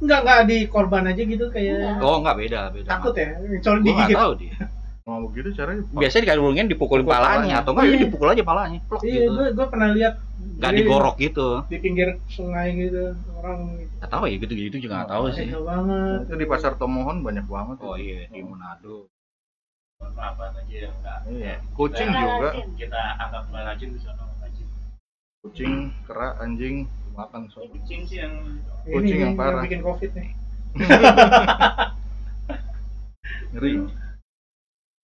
Enggak, 0.00 0.20
enggak 0.24 0.40
di 0.46 0.58
korban 0.66 1.04
aja 1.06 1.22
gitu 1.22 1.44
kayak 1.46 2.00
Oh, 2.00 2.18
enggak 2.18 2.36
beda, 2.38 2.60
beda. 2.70 2.88
takut 2.88 3.12
ya. 3.14 3.36
Soalnya 3.60 3.84
digigit. 3.86 4.16
tahu 4.16 4.32
dia. 4.34 4.56
mau 5.02 5.26
begitu 5.26 5.48
caranya 5.52 5.82
Biasanya 5.92 6.22
dikalungin 6.24 6.66
dipukulin 6.66 7.02
Pukul 7.02 7.12
palanya 7.12 7.36
palanya. 7.36 7.54
atau 7.60 7.70
enggak 7.70 7.84
ya 7.84 7.90
Iya. 7.90 8.00
dipukul 8.02 8.28
aja 8.30 8.42
palanya. 8.42 8.78
Plok 8.82 9.00
Iya, 9.02 9.12
gitu. 9.20 9.30
gue 9.30 9.46
gue 9.52 9.66
pernah 9.68 9.88
lihat 9.92 10.14
Enggak 10.40 10.66
Jadi 10.66 10.78
digorok 10.78 11.14
gitu. 11.18 11.48
di 11.68 11.76
pinggir 11.78 12.08
sungai 12.26 12.74
gitu 12.74 13.14
orang 13.36 13.58
Enggak 13.96 14.10
tahu 14.10 14.24
ya 14.24 14.36
gitu-gitu 14.36 14.76
juga 14.78 14.94
enggak 15.00 15.10
tahu 15.10 15.24
sih. 15.30 15.46
banget. 15.52 16.18
itu 16.24 16.34
di 16.36 16.46
pasar 16.46 16.72
Tomohon 16.76 17.20
banyak 17.20 17.44
banget 17.44 17.76
Oh 17.80 17.94
iya 17.94 18.26
di 18.26 18.40
Manado. 18.40 19.06
Apa 20.00 20.50
aja 20.50 20.62
yang 20.66 20.94
enggak. 20.96 21.18
iya 21.30 21.54
kucing 21.72 22.08
Nggak 22.08 22.22
juga. 22.22 22.48
Kita 22.76 23.00
anggap 23.18 23.42
nggak 23.48 23.62
rajin 23.66 23.88
bisa 23.92 24.08
nggak 24.10 24.28
rajin. 24.40 24.66
kucing 25.40 25.72
kera 26.04 26.28
anjing 26.38 26.76
makan 27.10 27.48
soalnya 27.48 27.70
Kucing 27.74 28.00
sih 28.04 28.16
yang 28.18 28.34
Kucing 28.84 29.18
yang 29.18 29.32
parah. 29.36 29.62
bikin 29.64 29.80
covid 29.80 30.10
nih. 30.12 30.30
ngeri 33.50 33.70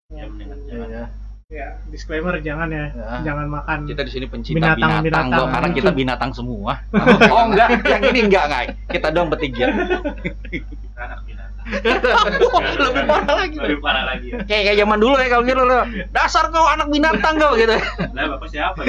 Iya, 0.06 0.22
jangan. 0.70 0.88
ya. 0.88 1.04
Ya, 1.46 1.78
disclaimer 1.86 2.34
jangan 2.42 2.66
ya, 2.66 2.90
Ya. 2.90 3.22
jangan 3.22 3.46
makan. 3.46 3.86
Kita 3.86 4.02
di 4.02 4.10
sini 4.10 4.26
pencinta 4.26 4.74
Binatang- 4.74 4.98
binatang, 4.98 5.26
binatang 5.30 5.50
karena 5.54 5.68
kita 5.70 5.90
binatang 5.94 6.30
semua. 6.34 6.82
oh 7.30 7.42
enggak, 7.46 7.86
yang 7.86 8.02
ini 8.04 8.20
enggak 8.26 8.44
enggak. 8.50 8.62
Kita 8.90 9.14
doang 9.14 9.30
bertiga. 9.30 9.70
Kita 9.70 10.98
anak 10.98 11.22
binatang. 11.22 11.54
Lebih 12.82 13.04
parah 13.06 13.34
lagi. 13.38 13.56
Lebih 13.62 13.78
parah 13.78 14.04
lagi 14.04 14.26
ya. 14.26 14.38
Kayak 14.42 14.62
kayak 14.66 14.78
zaman 14.82 14.98
dulu 14.98 15.14
ya 15.14 15.28
kalau 15.30 15.44
gitu 15.44 15.62
lo. 15.62 15.78
Dasar 16.10 16.44
kau 16.50 16.66
anak 16.66 16.88
binatang 16.90 17.34
kau 17.38 17.54
gitu. 17.54 17.78
Lah 17.78 18.24
bapak 18.26 18.48
siapa? 18.50 18.80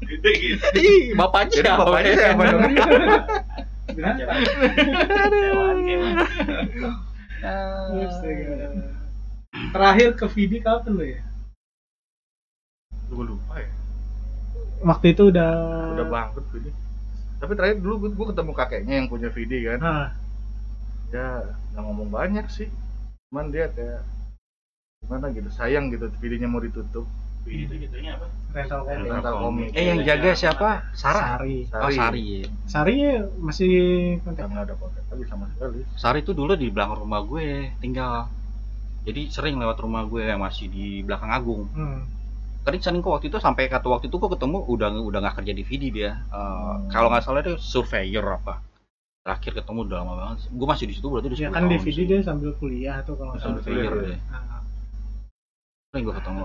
Gitu 0.00 0.28
gitu. 0.40 0.64
Ih, 0.72 1.02
bapaknya 1.12 1.52
Jadi 1.52 1.68
siapa? 1.68 1.82
bapaknya 1.84 2.12
siapa 2.16 2.42
dong? 2.48 2.60
Binatang. 3.92 4.40
Hewan 5.28 5.76
kewan. 5.84 6.14
Astaga. 8.08 8.96
Terakhir 9.68 10.08
ke 10.16 10.26
Vidi 10.32 10.58
kapan 10.58 10.92
lo 10.96 11.04
ya? 11.04 11.20
gue 13.10 13.24
lupa 13.26 13.58
ya 13.58 13.68
Waktu 14.80 15.06
itu 15.12 15.22
udah 15.28 15.52
udah 15.98 16.06
bangkrut 16.08 16.46
Vidi 16.54 16.70
tapi 17.40 17.56
terakhir 17.56 17.80
dulu 17.80 18.06
gue, 18.06 18.26
ketemu 18.32 18.52
kakeknya 18.54 18.94
yang 19.02 19.08
punya 19.10 19.28
Vidi 19.34 19.66
kan 19.66 19.78
Hah, 19.82 20.08
ya 21.10 21.28
nggak 21.74 21.82
ngomong 21.82 22.08
banyak 22.08 22.46
sih 22.48 22.70
cuman 23.28 23.50
dia 23.50 23.66
kayak 23.68 24.06
gimana 25.02 25.32
gitu 25.34 25.50
sayang 25.50 25.90
gitu 25.90 26.06
Vidinya 26.22 26.48
mau 26.48 26.62
ditutup 26.62 27.04
Gitu 27.40 27.72
gitunya 27.72 28.20
apa? 28.20 28.28
rental 28.52 28.84
komik. 28.84 29.08
rental 29.10 29.34
komik 29.40 29.68
Eh 29.72 29.84
yang 29.88 30.04
jaga 30.04 30.36
siapa? 30.36 30.92
Sarah. 30.92 31.40
Sari. 31.40 31.64
Oh 31.72 31.88
Sari. 31.88 32.44
ya. 32.44 32.48
Sari 32.68 32.96
masih 33.40 33.72
kontak. 34.20 34.44
nggak 34.44 34.64
ada 34.68 34.74
kontak 34.76 35.02
tapi 35.08 35.24
sama 35.24 35.48
sekali 35.50 35.80
Sari 35.96 36.20
tuh 36.20 36.36
dulu 36.36 36.52
di 36.52 36.68
belakang 36.68 37.00
rumah 37.00 37.24
gue 37.24 37.72
tinggal. 37.80 38.28
Jadi 39.00 39.22
sering 39.28 39.56
lewat 39.56 39.80
rumah 39.80 40.04
gue 40.04 40.22
yang 40.22 40.38
masih 40.38 40.68
di 40.68 41.00
belakang 41.00 41.30
Agung. 41.30 41.64
Hmm. 41.72 42.04
Tadi 42.60 42.76
sering 42.76 43.00
kok 43.00 43.16
waktu 43.16 43.32
itu 43.32 43.40
sampai 43.40 43.66
kata 43.66 43.88
waktu 43.88 44.06
itu 44.06 44.16
kok 44.16 44.30
ketemu 44.30 44.60
udah 44.68 44.88
udah 44.92 45.18
nggak 45.18 45.36
kerja 45.40 45.52
di 45.52 45.64
VD 45.64 45.84
dia. 45.90 46.20
Eh, 46.28 46.74
Kalau 46.88 47.08
nggak 47.08 47.24
salah 47.24 47.40
itu 47.40 47.56
surveyor 47.56 48.36
apa. 48.36 48.60
Terakhir 49.20 49.52
ketemu 49.56 49.78
udah 49.84 49.96
lama 50.00 50.12
banget. 50.14 50.38
Gue 50.50 50.66
masih 50.68 50.84
di 50.84 50.94
situ 50.94 51.08
berarti 51.08 51.28
udah 51.28 51.38
Ya 51.38 51.48
10 51.48 51.50
kan 51.50 51.62
tahun 51.62 51.70
di 51.70 51.78
Vidi 51.80 52.02
dia 52.04 52.18
sambil 52.20 52.50
kuliah 52.54 53.00
tuh 53.00 53.16
kalau 53.16 53.32
nggak 53.32 53.40
salah. 53.40 53.56
surveyor 53.56 53.84
Surveyor, 53.90 54.04
dia. 54.06 54.18
Ah. 54.28 54.60
Sering 55.90 56.02
gue 56.04 56.14
ketemu. 56.14 56.40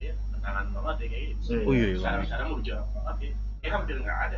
Ya, 0.00 0.12
kenangan 0.32 0.64
banget 0.72 0.94
ya 0.96 1.06
kayak 1.06 1.24
gitu. 1.28 1.50
Iya. 1.50 1.60
Oh 1.60 1.72
iya. 1.72 1.86
iya. 1.86 1.98
Sekarang 1.98 2.22
sekarang 2.24 2.48
udah 2.50 2.64
jarang 2.64 2.88
banget 2.94 3.16
ya. 3.20 3.30
Ya 3.60 3.68
hampir 3.74 3.96
nggak 3.98 4.18
ada. 4.22 4.36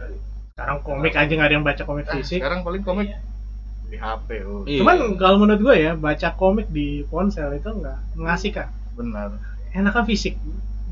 Sekarang 0.52 0.76
komik 0.82 1.12
aja 1.14 1.32
nggak 1.32 1.48
ada 1.48 1.54
yang 1.54 1.64
baca 1.64 1.82
komik 1.84 2.04
Ah, 2.04 2.12
fisik. 2.16 2.40
sekarang 2.40 2.60
paling 2.60 2.82
komik 2.82 3.08
Iya. 3.08 3.18
Di 3.92 3.98
HP 3.98 4.28
oh 4.42 4.64
Iya. 4.64 4.80
Cuman 4.80 4.96
kalau 5.14 5.36
menurut 5.36 5.60
gue 5.60 5.76
ya 5.78 5.92
baca 5.92 6.28
komik 6.32 6.66
di 6.68 7.04
ponsel 7.06 7.52
itu 7.52 7.68
nggak 7.68 8.16
mengasihkan. 8.16 8.72
benar 8.92 9.36
Enakan 9.70 10.04
fisik. 10.04 10.36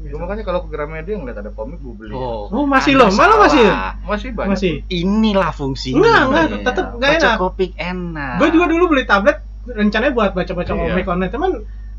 gue 0.00 0.16
makanya 0.16 0.40
kalau 0.42 0.64
ke 0.64 0.68
Gramedia 0.68 1.12
ngeliat 1.14 1.36
ada 1.38 1.48
komik 1.50 1.76
gue 1.78 1.92
beli 1.94 2.12
Oh, 2.12 2.48
Oh, 2.50 2.64
masih 2.64 2.92
loh, 2.94 3.08
malah 3.10 3.36
masih. 3.38 3.64
masih 4.02 4.28
banyak 4.30 4.50
Masih. 4.50 4.72
Inilah 4.86 5.50
fungsinya. 5.50 6.00
Enggak, 6.00 6.20
enggak, 6.22 6.44
tetep 6.62 6.86
enggak 6.90 7.10
Baca 7.10 7.20
enak. 7.22 7.36
komik 7.38 7.72
enak. 7.74 8.34
Gue 8.36 8.48
juga 8.50 8.66
dulu 8.66 8.84
beli 8.86 9.04
tablet 9.04 9.36
rencananya 9.66 10.12
buat 10.12 10.30
baca-baca 10.32 10.70
Iya. 10.70 10.80
komik 10.86 11.04
online, 11.06 11.28
cuman 11.30 11.50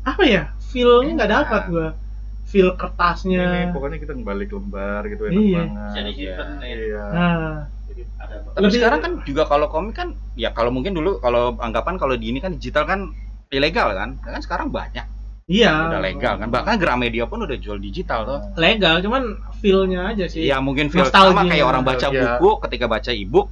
apa 0.02 0.22
ya 0.24 0.42
feelnya 0.64 1.12
nggak 1.14 1.30
dapat 1.32 1.62
gua 1.68 1.88
feel 2.44 2.74
kertasnya 2.74 3.42
Ini 3.62 3.70
pokoknya 3.70 3.98
kita 3.98 4.12
balik 4.16 4.50
lembar 4.50 5.06
gitu 5.06 5.22
enak 5.24 5.34
Iya. 5.34 5.62
banget. 5.62 6.02
Disimpan 6.04 6.48
ya. 6.58 6.74
Iya. 6.74 7.02
nah 7.08 7.54
Jadi 7.84 8.02
ada 8.16 8.34
Tapi 8.42 8.60
Lebih- 8.62 8.74
sekarang 8.74 9.00
kan 9.00 9.12
juga 9.22 9.42
kalau 9.44 9.66
komik 9.66 9.94
kan 9.94 10.08
ya 10.32 10.50
kalau 10.50 10.68
mungkin 10.68 10.92
dulu 10.92 11.16
kalau 11.18 11.56
anggapan 11.58 11.96
kalau 11.96 12.14
di 12.14 12.28
ini 12.28 12.38
kan 12.38 12.52
digital 12.52 12.84
kan 12.84 13.00
ilegal 13.48 13.92
kan. 13.92 14.16
Kan 14.18 14.40
sekarang 14.40 14.68
banyak 14.68 15.04
iya 15.44 15.70
udah 15.86 16.00
legal 16.00 16.34
kan. 16.36 16.48
Bahkan 16.48 16.74
Gramedia 16.76 17.24
pun 17.24 17.42
udah 17.42 17.54
jual 17.54 17.76
digital 17.76 18.20
tuh. 18.22 18.38
legal 18.54 18.98
cuman 18.98 19.22
feelnya 19.58 20.08
aja 20.08 20.24
sih 20.24 20.42
Ya 20.42 20.58
mungkin 20.58 20.88
feel 20.88 21.04
Nostalgia. 21.04 21.34
sama 21.34 21.42
kayak 21.44 21.64
orang 21.64 21.82
baca 21.82 22.06
buku 22.08 22.50
ketika 22.62 22.86
baca 22.86 23.10
e-book 23.10 23.48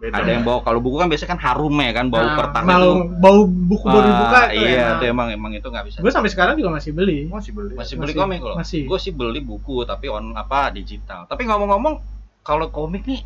Beda. 0.00 0.16
ada 0.16 0.30
yang 0.30 0.42
bawa 0.42 0.60
kalau 0.60 0.80
buku 0.80 0.96
kan 0.96 1.06
biasanya 1.06 1.30
kan 1.30 1.40
harum 1.42 1.76
ya 1.76 1.92
kan 1.92 2.06
bau 2.08 2.24
Nah, 2.24 2.32
kertas 2.34 2.62
mau 2.64 2.80
itu. 2.80 3.20
bau 3.20 3.40
buku 3.44 3.84
baru 3.84 4.00
dibuka 4.02 4.38
Ah, 4.38 4.46
itu 4.48 4.64
iya, 4.64 4.80
enak. 4.80 4.96
itu 4.96 5.04
emang 5.06 5.28
emang 5.28 5.52
itu 5.52 5.66
nggak 5.66 5.84
bisa. 5.84 5.98
gue 5.98 6.08
sampai 6.08 6.30
sekarang 6.30 6.54
juga 6.56 6.70
masih 6.72 6.90
beli 6.90 7.18
masih 7.26 7.52
beli. 7.52 7.72
masih 7.74 7.94
beli 7.94 8.08
Masih, 8.08 8.16
komik 8.18 8.40
loh. 8.40 8.56
masih. 8.56 8.80
Gue 8.84 8.98
sih 8.98 9.12
beli 9.12 9.40
buku 9.40 9.84
tapi 9.84 10.08
on 10.08 10.32
apa 10.32 10.68
digital. 10.70 11.24
Tapi 11.24 11.44
ngomong-ngomong 11.44 12.00
kalau 12.40 12.66
komik 12.68 13.04
nih 13.04 13.20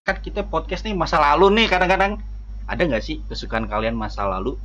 kan 0.00 0.16
kita 0.18 0.44
podcast 0.44 0.84
nih 0.84 0.92
masa 0.92 1.16
lalu 1.18 1.48
nih 1.54 1.66
kadang-kadang 1.66 2.20
ada 2.64 2.82
nggak 2.82 3.00
sih 3.00 3.24
kesukaan 3.24 3.64
kalian 3.64 3.94
masa 3.94 4.22
lalu? 4.22 4.60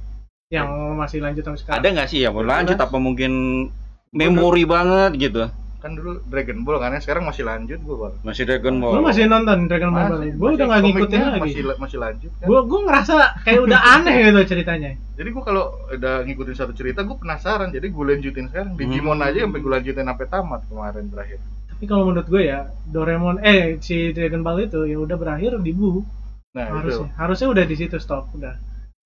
yang 0.50 0.70
masih 0.94 1.18
lanjut 1.18 1.42
sampai 1.42 1.58
sekarang 1.58 1.80
Ada 1.80 1.88
nggak 1.90 2.08
sih 2.08 2.20
ya 2.20 2.30
berlanjut 2.30 2.76
Ada. 2.76 2.86
apa 2.86 2.98
mungkin 2.98 3.32
memori 4.12 4.64
banget 4.64 5.12
gitu? 5.18 5.50
Kan 5.84 5.94
dulu 5.94 6.24
Dragon 6.24 6.64
Ball 6.64 6.80
kan 6.80 6.90
ya, 6.90 7.00
sekarang 7.00 7.28
masih 7.28 7.44
lanjut 7.44 7.76
gua, 7.84 8.08
Bang. 8.08 8.14
Masih 8.24 8.48
Dragon 8.48 8.72
gue 8.74 8.88
Ball. 8.88 9.04
masih 9.04 9.24
nonton 9.28 9.58
Dragon 9.68 9.92
Ball 9.92 10.08
Masih, 10.08 10.16
gue 10.16 10.40
masih 10.40 10.56
udah 10.56 10.66
nggak 10.66 10.82
ngikutin 10.82 11.20
lagi 11.20 11.42
Masih 11.44 11.64
masih 11.78 11.98
lanjut 12.00 12.32
kan. 12.34 12.48
gue 12.48 12.60
gue 12.64 12.80
ngerasa 12.82 13.14
kayak 13.44 13.62
udah 13.62 13.80
aneh 13.94 14.16
gitu 14.24 14.42
ceritanya 14.48 14.92
Jadi 15.14 15.30
gua 15.30 15.44
kalau 15.44 15.64
udah 15.92 16.16
ngikutin 16.24 16.56
satu 16.56 16.72
cerita 16.72 17.04
gua 17.04 17.18
penasaran. 17.18 17.70
Jadi 17.70 17.88
gua 17.90 18.04
lanjutin 18.10 18.48
sekarang. 18.48 18.74
Digimon 18.74 19.14
Hmm. 19.16 19.28
aja 19.28 19.40
sampai 19.44 19.60
gua 19.60 19.72
lanjutin 19.76 20.06
sampai 20.06 20.26
tamat 20.26 20.62
kemarin 20.66 21.06
terakhir. 21.08 21.40
tapi 21.68 21.84
kalau 21.86 22.04
menurut 22.08 22.26
gue 22.26 22.44
ya 22.46 22.60
Doraemon 22.86 23.44
eh 23.44 23.76
si 23.78 24.10
Dragon 24.10 24.40
Ball 24.40 24.64
itu 24.64 24.88
ya 24.88 24.96
udah 24.96 25.14
berakhir 25.14 25.60
di 25.60 25.72
Bu 25.72 26.00
Nah, 26.54 26.70
harusnya 26.72 26.96
itu. 27.04 27.18
harusnya 27.18 27.48
udah 27.50 27.66
di 27.66 27.76
situ 27.76 27.98
stop 27.98 28.30
udah 28.32 28.56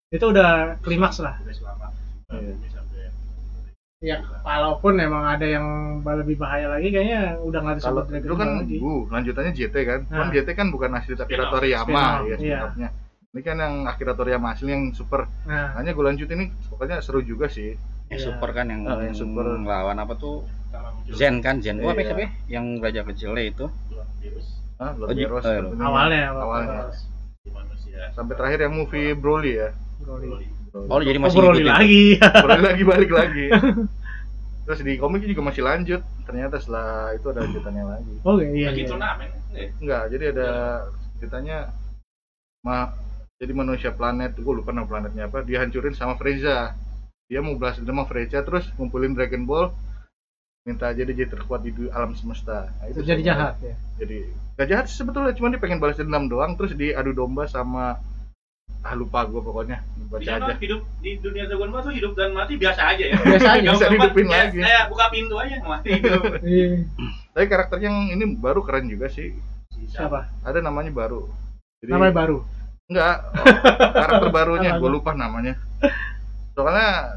itu 0.08 0.22
udah 0.22 0.78
klimaks 0.78 1.18
lah 1.18 1.42
Udah 1.42 1.56
Iya. 2.30 2.54
Ya 3.98 4.22
walaupun 4.46 4.94
emang 5.02 5.26
ada 5.26 5.42
yang 5.42 5.66
lebih 6.06 6.38
bahaya 6.38 6.70
lagi 6.70 6.94
kayaknya 6.94 7.42
udah 7.42 7.60
nggak 7.66 7.82
Kalau 7.82 8.06
disebut 8.06 8.06
Dragon 8.14 8.22
dulu 8.22 8.36
kan 8.38 8.48
Ball 8.48 8.60
lagi 8.62 8.76
Bu, 8.78 8.94
lanjutannya 9.10 9.52
JT 9.52 9.76
kan. 9.82 10.00
Cuman 10.06 10.22
Nah. 10.24 10.34
JT 10.38 10.50
kan 10.54 10.68
bukan 10.70 10.90
asli 10.94 11.14
Akira. 11.18 11.46
Toriyama 11.50 11.98
ya 11.98 12.06
iya. 12.22 12.36
spin-off-nya. 12.38 12.90
Ini 13.28 13.42
kan 13.42 13.58
yang 13.58 13.76
Akira 13.90 14.14
Toriyama 14.14 14.48
asli 14.54 14.70
yang 14.70 14.94
super. 14.94 15.26
nah 15.44 15.74
Hanya 15.74 15.92
gue 15.92 16.06
lanjutin 16.06 16.38
ini 16.38 16.46
pokoknya 16.70 17.02
seru 17.02 17.26
juga 17.26 17.50
sih. 17.50 17.74
Yang 18.08 18.22
super 18.24 18.54
kan 18.54 18.70
yang, 18.70 18.86
Ah, 18.86 19.02
yang 19.02 19.18
super. 19.18 19.44
lawan 19.58 19.98
apa 19.98 20.14
tuh? 20.14 20.46
Zen 21.10 21.42
kan, 21.42 21.58
Zen. 21.58 21.82
Oh, 21.82 21.90
apa 21.90 21.98
Iya. 21.98 22.08
siapa 22.08 22.22
ya? 22.22 22.30
Yang 22.54 22.66
raja 22.80 23.02
kecilnya 23.04 23.44
itu. 23.44 23.66
Oh, 24.78 24.92
Lord 24.96 25.18
Heroes. 25.18 25.42
eh, 25.44 25.58
tentunya. 25.58 25.82
awalnya 25.82 26.22
Awalnya. 26.30 26.82
di 27.42 27.50
manusia 27.50 28.14
Sampai 28.14 28.38
terakhir 28.38 28.60
yang 28.62 28.74
movie 28.78 29.10
Broly 29.12 29.52
ya. 29.58 29.70
Broly. 29.98 30.46
Oh, 30.86 31.02
jadi 31.02 31.18
Oh, 31.18 31.24
masih 31.26 31.38
ngikutin. 31.42 31.66
lagi 31.66 32.06
lagi 32.62 32.84
balik 32.86 33.12
lagi. 33.12 33.46
Terus 34.68 34.80
di 34.84 34.94
komik 35.00 35.24
juga 35.24 35.42
masih 35.48 35.64
lanjut. 35.66 36.02
Ternyata 36.28 36.60
setelah 36.62 37.16
itu 37.16 37.26
ada 37.32 37.40
lanjutannya 37.48 37.84
lagi. 37.88 38.14
oke 38.22 38.44
iya, 38.54 38.68
lagi 38.70 38.82
iya. 38.84 38.90
turnamen 38.92 39.30
eh, 39.56 39.70
Enggak, 39.80 40.04
jadi 40.12 40.24
ada 40.36 40.50
ceritanya 41.18 41.58
ma 42.62 42.92
jadi 43.38 43.54
manusia 43.54 43.94
planet, 43.94 44.34
gue 44.34 44.54
lupa 44.54 44.74
nama 44.74 44.90
planetnya 44.90 45.30
apa, 45.30 45.46
dihancurin 45.46 45.94
sama 45.94 46.18
Frieza. 46.18 46.74
Dia 47.30 47.40
mau 47.40 47.54
balas 47.56 47.78
dendam 47.78 48.02
sama 48.02 48.10
Frieza 48.10 48.42
terus 48.44 48.66
ngumpulin 48.76 49.14
Dragon 49.14 49.46
Ball 49.46 49.70
minta 50.68 50.92
jadi 50.92 51.16
jadi 51.16 51.32
terkuat 51.32 51.64
di 51.64 51.72
alam 51.96 52.12
semesta. 52.12 52.68
Nah, 52.68 52.92
Terus 52.92 53.08
jadi 53.08 53.24
jahat 53.24 53.56
ya 53.64 53.76
Jadi 54.04 54.28
gak 54.60 54.68
jahat 54.68 54.86
sih 54.92 55.00
sebetulnya, 55.00 55.32
cuma 55.32 55.48
dia 55.48 55.64
pengen 55.64 55.80
balas 55.80 55.96
dendam 55.96 56.28
doang 56.28 56.60
terus 56.60 56.76
diadu 56.76 57.16
domba 57.16 57.48
sama 57.48 58.04
ah 58.82 58.96
lupa 58.96 59.28
gue 59.28 59.42
pokoknya 59.42 59.84
baca 60.08 60.24
Jadi 60.24 60.40
aja. 60.40 60.56
hidup 60.56 60.82
di 61.04 61.20
dunia 61.20 61.44
Dragon 61.44 61.68
Ball 61.68 61.84
tuh 61.84 61.92
hidup 61.92 62.16
dan 62.16 62.32
mati 62.32 62.56
biasa 62.56 62.82
aja 62.88 63.04
ya. 63.04 63.20
Biasa 63.20 63.50
aja. 63.54 63.60
Nggak 63.62 63.76
Bisa 63.76 63.88
dihidupin 63.92 64.26
kayak- 64.26 64.44
lagi. 64.48 64.58
Kayak 64.64 64.84
buka 64.88 65.06
pintu 65.12 65.36
aja 65.36 65.56
mati 65.62 65.90
hidup. 65.92 66.22
Iya. 66.48 66.68
Tapi 67.36 67.46
karakter 67.46 67.78
yang 67.80 67.98
ini 68.08 68.26
baru 68.34 68.64
keren 68.64 68.88
juga 68.88 69.08
sih. 69.08 69.36
siapa 69.88 70.32
Ada 70.42 70.60
namanya 70.60 70.90
baru. 70.90 71.28
Jadi, 71.80 71.92
namanya 71.92 72.16
baru 72.16 72.38
Enggak, 72.88 73.16
oh, 73.36 73.46
karakter 74.00 74.30
barunya 74.32 74.72
gue 74.74 74.90
lupa 74.90 75.12
namanya. 75.12 75.60
Soalnya 76.56 77.12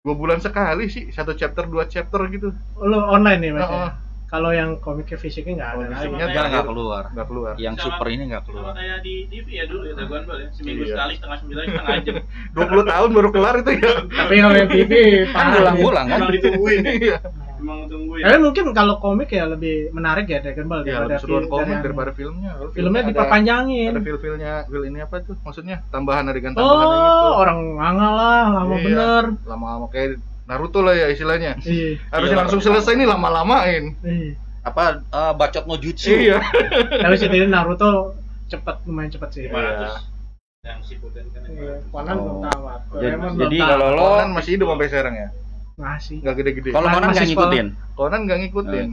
dua 0.00 0.14
bulan 0.14 0.38
sekali 0.38 0.86
sih, 0.86 1.10
satu 1.10 1.34
chapter 1.34 1.66
dua 1.66 1.84
chapter 1.84 2.22
gitu. 2.30 2.54
lo 2.78 3.10
online 3.10 3.40
nih 3.42 3.50
mas 3.50 3.66
Oh, 3.66 3.74
oh. 3.76 3.90
Kalau 4.36 4.50
yang 4.52 4.70
komiknya 4.78 5.16
fisiknya 5.16 5.54
nggak 5.56 5.66
ada 5.66 5.72
Oh, 5.72 5.80
lagi 5.80 5.92
fisiknya 5.92 6.04
Sama 6.06 6.20
Enggak 6.22 6.28
kayak- 6.36 6.52
nggak 6.52 6.66
keluar. 6.68 7.02
Nggak 7.08 7.26
keluar. 7.26 7.52
Yang 7.56 7.74
Sama- 7.74 7.84
super 7.86 8.06
ini 8.06 8.22
nggak 8.26 8.42
Sama 8.42 8.48
keluar. 8.52 8.72
kayak 8.74 8.98
di 9.00 9.14
TV 9.26 9.46
ya 9.50 9.64
dulu 9.64 9.82
ya 9.82 9.92
Dragon 9.94 10.22
Ball 10.22 10.38
ya. 10.38 10.48
Seminggu 10.52 10.82
Iya. 10.82 10.92
sekali 10.92 11.12
setengah 11.14 11.38
sembilan 11.38 11.64
setengah 11.66 11.96
jam. 12.02 12.14
20 12.56 12.84
tahun 12.86 13.08
baru 13.10 13.28
kelar 13.30 13.54
itu 13.56 13.70
ya. 13.74 13.92
tapi 14.06 14.34
kalau 14.36 14.54
yang 14.54 14.70
TV 14.70 14.92
Kan 15.26 15.46
ulang-ulang 15.56 16.06
kan. 16.06 16.18
Emang 16.18 16.30
ditungguin. 16.30 16.82
Iya. 17.06 17.18
Emang 17.56 17.88
tungguin. 17.88 18.20
Tapi 18.20 18.36
mungkin 18.38 18.64
kalau 18.70 18.94
komik 18.96 19.28
ya 19.30 19.44
lebih 19.46 19.88
menarik 19.90 20.26
ya 20.26 20.38
Dragon 20.38 20.66
Ball 20.66 20.80
Ya, 20.82 21.00
daripada 21.00 21.16
film- 21.18 21.48
komik 21.48 21.68
dari 21.72 21.84
daripada 21.86 22.10
filmnya. 22.12 22.50
Kalau 22.54 22.70
filmnya 22.70 23.00
ada- 23.00 23.10
diperpanjangin 23.10 23.90
Ada 23.90 24.02
feel-feelnya, 24.02 24.52
feel 24.66 24.84
ini 24.84 24.98
apa 25.00 25.16
tuh? 25.20 25.34
Maksudnya 25.40 25.76
tambahan 25.88 26.24
adegan 26.26 26.52
tambahan 26.52 26.84
gitu. 26.84 27.00
oh 27.22 27.32
orang 27.38 27.58
nganga 27.74 28.08
lah 28.12 28.44
lama 28.54 28.74
Iya. 28.74 28.84
bener 28.84 29.22
Lama-lama 29.42 29.86
kayak 29.88 30.20
Naruto 30.46 30.78
lah 30.80 30.94
ya 30.94 31.06
istilahnya. 31.08 31.58
iya 31.60 31.98
Harusnya 32.08 32.32
Iya, 32.32 32.40
langsung 32.40 32.60
selesai 32.60 32.94
nih 32.94 33.04
lama-lamain. 33.04 33.94
iya 34.00 34.34
Apa 34.62 34.98
eh, 35.00 35.32
bacot 35.32 35.64
no 35.64 35.74
jutsu? 35.74 36.10
Iya. 36.10 36.38
tapi 37.02 37.14
setidaknya 37.14 37.50
Naruto 37.52 38.14
cepet 38.46 38.76
lumayan 38.82 39.10
cepet 39.10 39.28
sih 39.28 39.42
500 39.44 40.14
yang 40.62 40.78
Shippuden 40.80 41.26
kan 41.28 41.42
Iya, 41.44 41.78
500. 41.80 41.92
Conan 41.92 42.16
belum 42.16 42.36
Oh. 42.36 42.42
tamat 42.44 42.80
Jadi, 42.92 43.14
jadi 43.36 43.56
kalau 43.60 43.88
lo 43.92 44.06
Conan 44.08 44.30
masih 44.32 44.50
hidup 44.52 44.66
sampai 44.68 44.88
sekarang 44.88 45.14
ya. 45.16 45.28
masih 45.76 46.16
Nggak 46.18 46.34
gede-gede. 46.36 46.68
kalau 46.70 46.88
Conan 46.88 46.96
Masih 46.96 47.12
nggak 47.12 47.26
sekolah. 47.28 47.50
ngikutin. 47.52 47.66
Conan 47.92 48.20
nggak 48.22 48.38
ngikutin. 48.40 48.86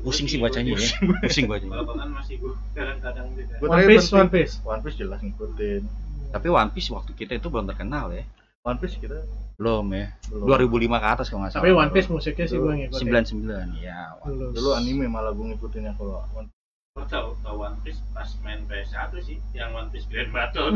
Pusing 0.00 0.24
gua 0.24 0.30
sih 0.30 0.38
bacanya 0.40 0.70
ya. 0.72 0.88
Pusing 1.22 1.44
bacanya. 1.46 1.72
Kalau 1.72 1.86
Conan 1.86 2.08
masih 2.10 2.34
gue 2.36 2.52
kadang-kadang. 2.72 3.24
Gua 3.58 3.68
One 3.68 3.82
Piece 3.84 4.08
One 4.10 4.28
Piece 4.28 4.54
One 4.64 4.80
Piece 4.80 4.96
jelas 4.96 5.18
ngikutin. 5.20 5.82
Tapi 6.28 6.46
One 6.48 6.70
Piece 6.70 6.88
waktu 6.88 7.10
kita 7.12 7.32
itu 7.34 7.46
belum 7.46 7.66
terkenal 7.66 8.10
ya. 8.10 8.24
One 8.60 8.78
Piece 8.78 8.96
kita 8.96 9.22
Belum 9.54 9.90
ya. 9.90 10.14
belum. 10.28 10.46
2005 10.46 10.70
ke 10.94 11.08
atas 11.08 11.26
kalau 11.26 11.40
nggak 11.42 11.52
salah. 11.52 11.62
tapi 11.62 11.70
One 11.72 11.90
Piece 11.90 12.08
musiknya 12.08 12.46
sih 12.46 12.56
gue 12.56 12.72
ngikutin 12.76 13.06
99 13.10 13.80
ya. 13.80 13.98
Dulu 14.20 14.44
Dulu 14.50 14.68
anime 14.72 15.06
malah 15.06 15.30
gue 15.30 15.46
ngikutinnya 15.48 15.94
kalau 15.94 16.22
One 16.32 16.50
Gue 16.94 17.06
tau, 17.06 17.30
tau 17.40 17.54
One 17.56 17.78
Piece 17.80 18.02
pas 18.10 18.26
main 18.40 18.58
PS1 18.64 19.14
sih, 19.20 19.38
yang 19.52 19.70
One 19.70 19.86
Piece 19.88 20.02
Grand 20.04 20.30
Battle. 20.30 20.74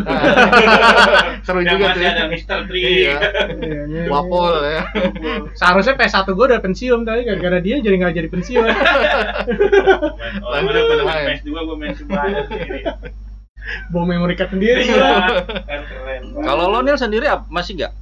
Seru 1.47 1.59
yang 1.61 1.75
juga 1.75 1.87
masih 1.91 1.99
tuh. 2.01 2.11
ada 2.13 2.25
Mr. 2.29 2.59
Tree. 2.65 2.83
Iya. 2.85 3.17
Iya, 3.59 3.81
ini- 3.85 4.07
Wapol 4.07 4.55
ya. 4.63 4.83
seharusnya 5.53 5.95
PS1 5.97 6.27
gue 6.29 6.47
udah 6.49 6.61
pensiun 6.61 7.01
tapi 7.03 7.21
gara-gara 7.25 7.59
dia 7.59 7.77
jadi 7.79 7.97
nggak 7.97 8.15
jadi 8.17 8.29
pensiun 8.29 8.67
Oh, 10.43 10.49
Lanjut, 10.49 10.71
mana 10.71 10.79
gue 10.81 10.97
lanjut. 10.97 11.07
main 11.07 11.27
PS2 11.29 11.51
gue 11.51 11.77
main 11.77 11.93
semuanya 11.93 12.41
sendiri. 12.47 12.81
Bawa 13.89 14.05
memory 14.07 14.35
card 14.35 14.51
sendiri 14.51 14.83
keren. 14.89 16.23
Kalau 16.39 16.69
lo 16.69 16.81
Nil 16.81 16.97
sendiri 16.97 17.27
masih 17.49 17.77
nggak? 17.77 17.93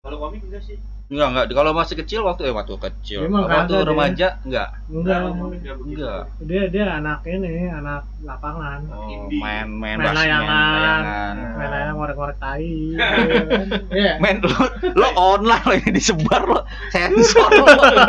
Kalau 0.00 0.16
komik 0.18 0.40
enggak 0.42 0.64
sih. 0.64 0.78
Enggak, 1.10 1.26
enggak. 1.28 1.44
Kalau 1.50 1.72
masih 1.72 1.98
kecil 1.98 2.20
waktu 2.22 2.46
eh 2.46 2.54
waktu 2.54 2.70
kecil. 2.72 3.26
Emang 3.26 3.42
waktu 3.44 3.66
kagak 3.66 3.76
dia. 3.76 3.82
remaja 3.84 4.28
enggak. 4.40 4.68
enggak 4.86 5.18
komik 5.28 5.58
enggak 5.58 5.76
begitu. 5.76 5.98
Enggak. 6.00 6.22
dia 6.40 6.62
dia 6.70 6.84
anak 6.94 7.18
ini 7.26 7.66
anak 7.66 8.02
lapangan 8.20 8.78
Oh, 8.88 9.26
main 9.28 9.66
main 9.66 9.96
Main 9.96 10.14
layangan. 10.14 10.46
layangan. 10.72 11.34
main 11.56 11.70
aja 11.74 11.90
ngorek-ngorek 11.92 12.38
tai 12.38 12.94
iya 13.98 14.12
Men, 14.18 14.38
lo, 14.38 14.54
lo 14.92 15.08
online 15.16 15.64
lo 15.64 15.74
ini 15.74 15.90
disebar 15.90 16.42
lo 16.44 16.62
sensor 16.88 17.48
lo. 17.50 17.66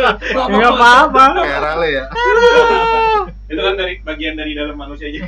nggak 0.51 0.71
apa-apa 0.71 1.23
Kayak 1.41 1.59
Rale 1.59 1.87
ya. 1.89 2.03
Itu 3.51 3.59
kan 3.59 3.75
dari 3.75 3.99
bagian 3.99 4.39
dari 4.39 4.55
dalam 4.55 4.79
manusia 4.79 5.11
aja. 5.11 5.27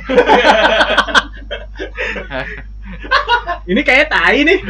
ini 3.70 3.80
kayak 3.80 4.08
tai 4.08 4.44
nih 4.44 4.60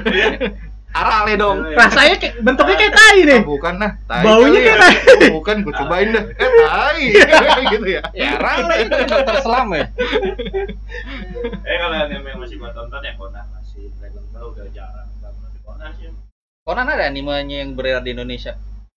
Arale 0.95 1.35
dong. 1.35 1.59
rasanya 1.75 2.15
kayak 2.23 2.39
bentuknya 2.39 2.77
kayak 2.79 2.95
tai 2.95 3.19
nih 3.27 3.39
Oh, 3.43 3.59
bukan 3.59 3.75
nah. 3.83 3.99
Tai 4.07 4.23
Baunya 4.23 4.61
kayak 4.63 4.79
ya. 4.79 4.79
tai. 4.79 4.95
Oh, 5.27 5.43
bukan, 5.43 5.57
gue 5.67 5.75
cobain 5.75 6.09
dah. 6.15 6.23
Eh, 6.39 6.51
tai. 6.55 7.05
gitu 7.75 7.87
ya. 7.91 8.03
Ya 8.15 8.39
Arale 8.39 8.75
itu 8.87 8.95
dokter 9.03 9.37
selam 9.43 9.75
ya. 9.75 9.87
Eh 11.67 11.77
kalau 11.77 11.97
yang 11.99 12.23
yang 12.23 12.39
masih 12.39 12.57
gua 12.57 12.71
tonton 12.71 13.03
ya 13.03 13.13
Conan 13.19 13.43
masih 13.51 13.91
Dragon 13.99 14.23
Ball 14.31 14.55
udah 14.55 14.67
jarang 14.71 15.09
banget 15.19 15.51
Conan 15.67 15.91
sih. 15.99 16.15
Conan 16.63 16.87
ada 16.87 17.05
animenya 17.11 17.67
yang 17.67 17.75
beredar 17.75 18.01
di 18.01 18.15
Indonesia 18.15 18.55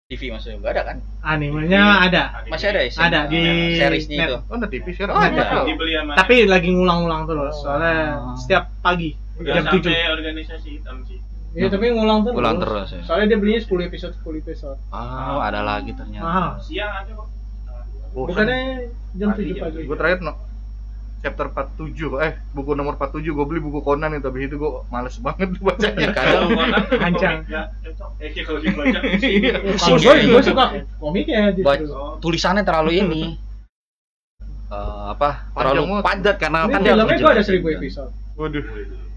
TV 0.07 0.31
maksudnya 0.31 0.55
enggak 0.63 0.71
ada 0.71 0.83
kan? 0.87 0.97
animenya 1.19 1.83
ada 2.07 2.23
Masih 2.47 2.71
ada 2.71 2.79
ya? 2.79 2.91
Ada 2.95 3.19
di 3.27 3.75
seriesnya 3.75 4.23
itu. 4.31 4.39
Oh, 4.47 4.55
ada 4.55 4.67
TV 4.71 4.85
sekarang. 4.95 5.19
Oh, 5.19 5.19
ada. 5.19 5.67
Dibeli 5.67 5.99
sama 5.99 6.15
tapi 6.15 6.47
lagi 6.47 6.69
ngulang-ngulang 6.71 7.27
terus 7.27 7.55
soalnya 7.59 8.15
Oh. 8.15 8.31
setiap 8.39 8.71
pagi 8.79 9.19
udah 9.35 9.51
jam 9.51 9.63
sampai 9.67 9.83
7 9.83 10.15
organisasi 10.15 10.67
hitam 10.79 11.03
sih. 11.03 11.19
Iya, 11.59 11.67
tapi 11.67 11.91
ngulang 11.91 12.23
terus. 12.23 12.35
Ngulang 12.39 12.57
terus, 12.63 12.87
ya. 12.95 13.01
Soalnya 13.03 13.35
dia 13.35 13.37
belinya 13.43 13.61
10 13.65 13.83
episode, 13.91 14.13
10 14.15 14.39
episode. 14.47 14.79
Oh, 14.95 15.39
ada 15.43 15.59
lagi 15.59 15.91
ternyata. 15.91 16.23
Mahal. 16.23 16.49
Siang 16.63 16.91
ada 17.03 17.11
kok. 17.11 17.27
Bukannya 18.15 18.59
jam 19.11 19.27
Pagi, 19.35 19.43
7 19.43 19.59
jam 19.59 19.63
pagi. 19.67 19.77
gue 19.91 19.97
terakhir 19.99 20.19
no, 20.23 20.33
chapter 21.27 21.51
47 21.51 22.23
eh 22.23 22.31
buku 22.55 22.71
nomor 22.71 22.95
47 22.95 23.19
gue 23.27 23.45
beli 23.45 23.59
buku 23.59 23.83
Conan 23.83 24.15
itu 24.15 24.23
tapi 24.23 24.47
itu 24.47 24.55
gue 24.55 24.71
males 24.87 25.19
banget 25.19 25.49
bacanya 25.67 26.07
Kadang 26.15 26.47
Hancang. 27.03 27.37
Eh, 28.23 28.31
kalau 28.41 28.59
dibaca 28.63 28.99
Iya. 29.19 29.59
Gue 30.23 30.41
suka 30.41 30.65
komiknya 30.97 31.51
justru. 31.51 31.91
Oh, 31.91 32.15
tulisannya 32.23 32.63
terlalu 32.63 33.03
ini. 33.03 33.23
Eh, 34.67 35.03
apa? 35.15 35.47
Terlalu 35.55 36.03
padat 36.03 36.35
karena 36.35 36.67
Ini 36.67 36.73
kan 36.75 36.79
dia 36.83 36.91
filmnya 36.91 37.15
gue 37.15 37.31
ada 37.31 37.39
dijelasin 37.39 37.55
1000 37.55 37.63
kan. 37.63 37.75
episode. 37.79 38.11
waduh 38.35 38.65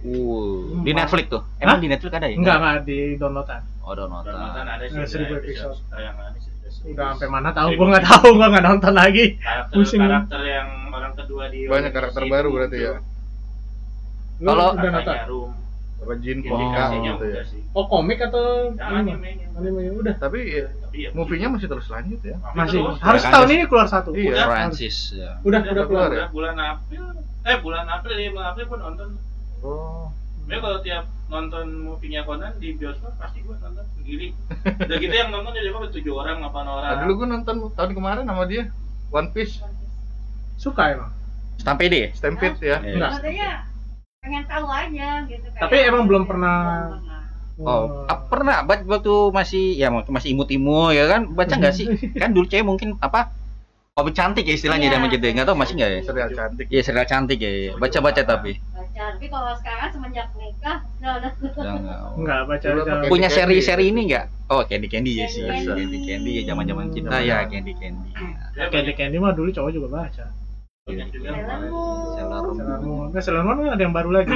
Uh, 0.00 0.80
di. 0.80 0.96
Netflix 0.96 1.26
tuh. 1.28 1.42
Emang 1.60 1.76
Hah? 1.76 1.82
di 1.82 1.88
Netflix 1.92 2.12
ada 2.16 2.24
ya? 2.24 2.36
Enggak, 2.38 2.56
enggak 2.56 2.76
di 2.88 2.98
downloadan. 3.20 3.62
Oh, 3.84 3.92
udah 3.92 4.06
dan 4.06 4.12
nonton. 4.14 4.32
mantan 4.32 4.64
ada 4.70 4.84
sih. 4.88 4.96
Ada 4.96 5.08
seribu 5.10 5.32
episode. 5.36 5.76
tayangan 5.92 6.32
seribu. 6.40 6.49
Udah 6.82 7.12
sampai 7.12 7.28
mana 7.28 7.50
tahu 7.50 7.68
gue 7.72 7.86
nggak 7.86 8.06
tahu, 8.06 8.28
gue 8.34 8.46
nggak 8.46 8.64
nonton 8.64 8.92
lagi. 8.92 9.24
Karakter, 9.36 9.74
Pusing. 9.74 10.00
karakter 10.00 10.40
yang 10.42 10.68
orang 10.90 11.12
kedua 11.12 11.44
di 11.46 11.58
banyak 11.64 11.90
karakter 11.90 12.22
baru 12.24 12.48
berarti 12.50 12.78
ya 12.78 12.94
Kalau- 14.40 14.72
udah 14.72 14.90
nonton? 14.90 15.04
Kakaknya 15.06 15.28
Rum. 15.28 15.50
apa 16.00 16.14
Jin 16.16 16.38
Oh. 16.42 16.56
Gitu 17.04 17.24
ya. 17.28 17.42
Oh 17.70 17.84
komik 17.84 18.16
atau 18.18 18.72
Yang 18.72 18.88
anime? 18.96 19.30
Animenya 19.52 19.92
udah. 19.92 20.14
tapi 20.16 20.40
ya, 20.50 20.64
Tapi 20.80 20.96
ya 20.98 21.10
movie-nya 21.12 21.48
masih 21.50 21.68
terus 21.68 21.86
lanjut 21.86 22.20
ya 22.22 22.40
Masih. 22.50 22.80
terus. 22.80 22.96
Harus 22.98 23.22
Ya, 23.22 23.30
tahun 23.30 23.48
ini 23.50 23.62
keluar 23.68 23.84
satu. 23.86 24.10
Iya. 24.10 24.32
Udah, 24.32 24.46
Francis 24.48 24.96
ya. 25.12 25.30
Udah, 25.38 25.60
Udah 25.60 25.60
udah 25.70 25.84
keluar. 25.84 26.08
keluar 26.08 26.10
ya? 26.16 26.26
bulan 26.32 26.56
April 26.56 27.04
eh 27.42 27.56
bulan 27.58 27.84
April 27.86 28.16
ya 28.16 28.28
bulan 28.30 28.46
April 28.50 28.66
pun 28.66 28.78
nonton 28.80 29.08
oh 29.60 30.08
Dia 30.44 30.58
kalau 30.58 30.78
tiap 30.80 31.04
nonton 31.30 31.66
movie-nya 31.80 32.22
Conan 32.22 32.52
di 32.58 32.74
bioskop 32.74 33.14
pasti 33.14 33.40
gua 33.40 33.54
nonton 33.60 33.86
sendiri. 33.94 34.34
Udah 34.60 34.96
gitu 34.98 35.14
yang 35.14 35.30
nonton 35.30 35.50
di 35.52 35.62
bioskop 35.64 35.90
tujuh 35.90 36.12
orang, 36.12 36.36
delapan 36.38 36.66
orang. 36.66 36.90
nah, 36.90 36.96
dulu 37.00 37.12
gue 37.16 37.28
nonton 37.30 37.56
tahun 37.72 37.90
kemarin 37.92 38.24
sama 38.24 38.44
dia 38.44 38.68
One 39.08 39.30
Piece 39.30 39.62
Suka 40.56 40.92
emang. 40.92 41.10
Stampede 41.56 41.96
ya? 41.96 42.08
Stampede 42.12 42.58
ya 42.60 42.76
Iya. 42.78 42.92
Enggak. 42.92 43.10
Katanya 43.16 43.48
pengen 44.20 44.44
tahu 44.44 44.66
aja 44.68 45.08
gitu. 45.24 45.46
kayak- 45.46 45.62
Tapi 45.62 45.76
emang 45.80 46.04
belum 46.04 46.24
pernah. 46.24 46.56
Oh, 47.56 48.04
ah, 48.04 48.16
pernah 48.22 48.64
baca 48.64 48.80
waktu 48.82 49.12
masih 49.30 49.76
ya 49.76 49.88
waktu 49.88 50.08
masih 50.08 50.28
imut-imut 50.32 50.90
ya 50.90 51.04
kan 51.06 51.28
baca 51.30 51.54
nggak 51.54 51.74
sih? 51.74 51.84
Kan 52.20 52.32
dulu 52.32 52.44
cewek 52.44 52.64
mungkin 52.64 52.96
apa? 52.98 53.36
Hobi 53.92 54.12
cantik 54.12 54.44
ya 54.44 54.56
istilahnya 54.56 54.88
Iya. 54.88 54.96
zaman 54.96 55.08
gitu 55.10 55.24
ya. 55.24 55.32
Nggak 55.34 55.46
tahu 55.46 55.58
masih 55.60 55.74
nggak 55.76 55.90
ya? 55.90 56.00
serial 56.00 56.30
cantik 56.32 56.66
Iya, 56.68 56.80
serial 56.80 57.06
cantik 57.06 57.38
ya. 57.38 57.50
ya. 57.52 57.72
Baca-baca 57.76 58.22
tapi. 58.22 58.56
Baca, 59.00 59.16
tapi 59.16 59.26
kalau 59.32 59.52
sekarang 59.56 59.88
semenjak 59.88 60.28
nikah 60.36 60.78
udah 61.00 61.12
udah. 61.16 61.32
Udah 61.56 61.72
nggak. 62.12 62.40
Pakai- 62.84 63.08
Punya 63.08 63.28
seri-seri 63.28 63.88
ini 63.88 64.00
nggak? 64.06 64.26
Oh, 64.46 64.60
Candy 64.62 64.92
Candy 64.92 65.12
ya 65.14 65.24
sih. 65.24 65.40
Candy 65.40 66.04
Candy. 66.04 66.30
Ya 66.36 66.42
zaman-zaman 66.46 66.92
kita 66.92 67.08
Hmm. 67.10 67.24
ya 67.24 67.36
Candy 67.48 67.72
Candy. 67.72 68.10
Dia 68.52 68.66
Candy 68.68 68.92
Candy 68.92 69.16
mah 69.16 69.32
dulu 69.32 69.48
cowok 69.48 69.72
juga 69.72 69.88
baca. 69.90 70.24
Sailor. 70.84 71.08
Moon. 71.64 71.72
Moon. 71.72 72.52
Sailor 72.52 72.80
Moon. 72.82 73.06
Nah, 73.08 73.22
Sailor 73.22 73.44
Moon 73.46 73.58
ada 73.64 73.80
yang 73.80 73.94
baru 73.94 74.10
lagi. 74.12 74.28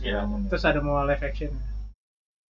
Iya. 0.00 0.26
Terus 0.50 0.62
ada 0.64 0.80
mau 0.80 0.98
live 1.04 1.22
action. 1.22 1.54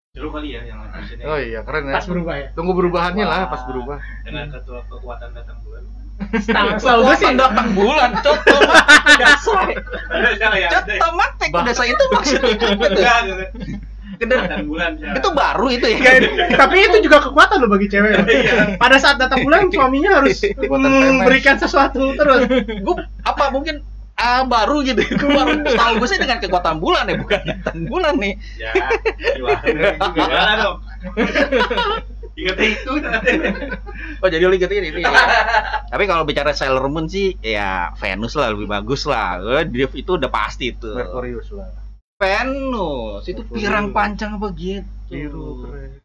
Dulu 0.08 0.28
kali 0.32 0.48
ya 0.50 0.64
yang 0.64 0.80
live 0.80 0.94
action-nya. 0.94 1.24
oh 1.26 1.36
iya 1.38 1.60
keren 1.62 1.84
ya 1.84 1.94
Pas 1.94 2.06
berubah 2.08 2.34
ya. 2.34 2.48
tunggu 2.50 2.72
berubahannya 2.72 3.22
lah 3.22 3.44
pas 3.46 3.62
berubah 3.62 4.00
Dengan 4.24 4.50
ketua 4.50 4.80
kekuatan 4.88 5.30
datang 5.30 5.60
bulan. 5.62 5.84
Setahu 6.18 7.06
gue 7.06 7.14
sih 7.22 7.30
datang 7.38 7.72
bulan, 7.78 8.18
coto 8.20 8.56
mati 8.66 9.12
dasar. 9.22 9.70
Ada 10.10 10.56
ya. 10.58 10.68
Coto 10.68 11.08
mati 11.14 11.46
dasar 11.54 11.86
itu 11.86 12.04
maksudnya 12.10 12.58
apa 14.18 14.56
bulan. 14.66 14.98
ya. 14.98 15.14
Itu 15.14 15.30
baru 15.30 15.66
itu 15.70 15.86
ya. 15.94 16.18
Tapi 16.58 16.76
itu 16.90 17.06
juga 17.06 17.22
kekuatan 17.22 17.62
loh 17.62 17.70
bagi 17.70 17.86
cewek. 17.86 18.10
loh. 18.18 18.26
Pada 18.82 18.98
saat 18.98 19.22
datang 19.22 19.46
bulan 19.46 19.70
suaminya 19.70 20.18
harus 20.18 20.42
Kekuatan 20.42 21.22
memberikan 21.22 21.54
sesuatu 21.54 22.12
terus. 22.18 22.50
Gue 22.82 22.96
apa 23.22 23.54
mungkin 23.54 23.86
ah, 24.18 24.42
baru 24.42 24.82
gitu. 24.82 25.00
Gue 25.06 25.30
baru 25.30 25.62
tahu 25.62 26.02
gue 26.02 26.08
sih 26.10 26.18
dengan 26.18 26.42
kekuatan 26.42 26.82
bulan 26.82 27.06
ya, 27.06 27.14
bukan 27.14 27.40
datang 27.46 27.78
bulan 27.86 28.18
nih. 28.18 28.34
Ya, 28.58 28.74
gimana 30.18 30.50
juga 30.50 30.52
dong. 30.58 30.76
Ingat 32.38 32.56
itu. 32.60 32.92
Oh 34.18 34.26
jadi 34.26 34.42
lu 34.42 34.54
ingetin 34.54 34.82
ini. 34.84 35.02
ya. 35.02 35.10
Tapi 35.86 36.06
kalau 36.06 36.22
bicara 36.22 36.50
Sailor 36.50 36.86
Moon 36.86 37.06
sih 37.06 37.34
ya 37.38 37.90
Venus 37.94 38.34
lah 38.34 38.50
lebih 38.50 38.66
bagus 38.66 39.04
lah. 39.04 39.38
Eh, 39.58 39.66
Dia 39.66 39.86
itu 39.88 40.10
udah 40.12 40.26
pasti 40.28 40.70
itu. 40.70 40.90
Merkurius 40.90 41.50
lah 41.50 41.66
Venus 42.16 43.22
itu 43.24 43.42
Merkurius. 43.42 43.58
pirang 43.58 43.86
panjang 43.90 44.38
begitu. 44.38 44.86
biru 45.06 45.62
keren 45.62 45.98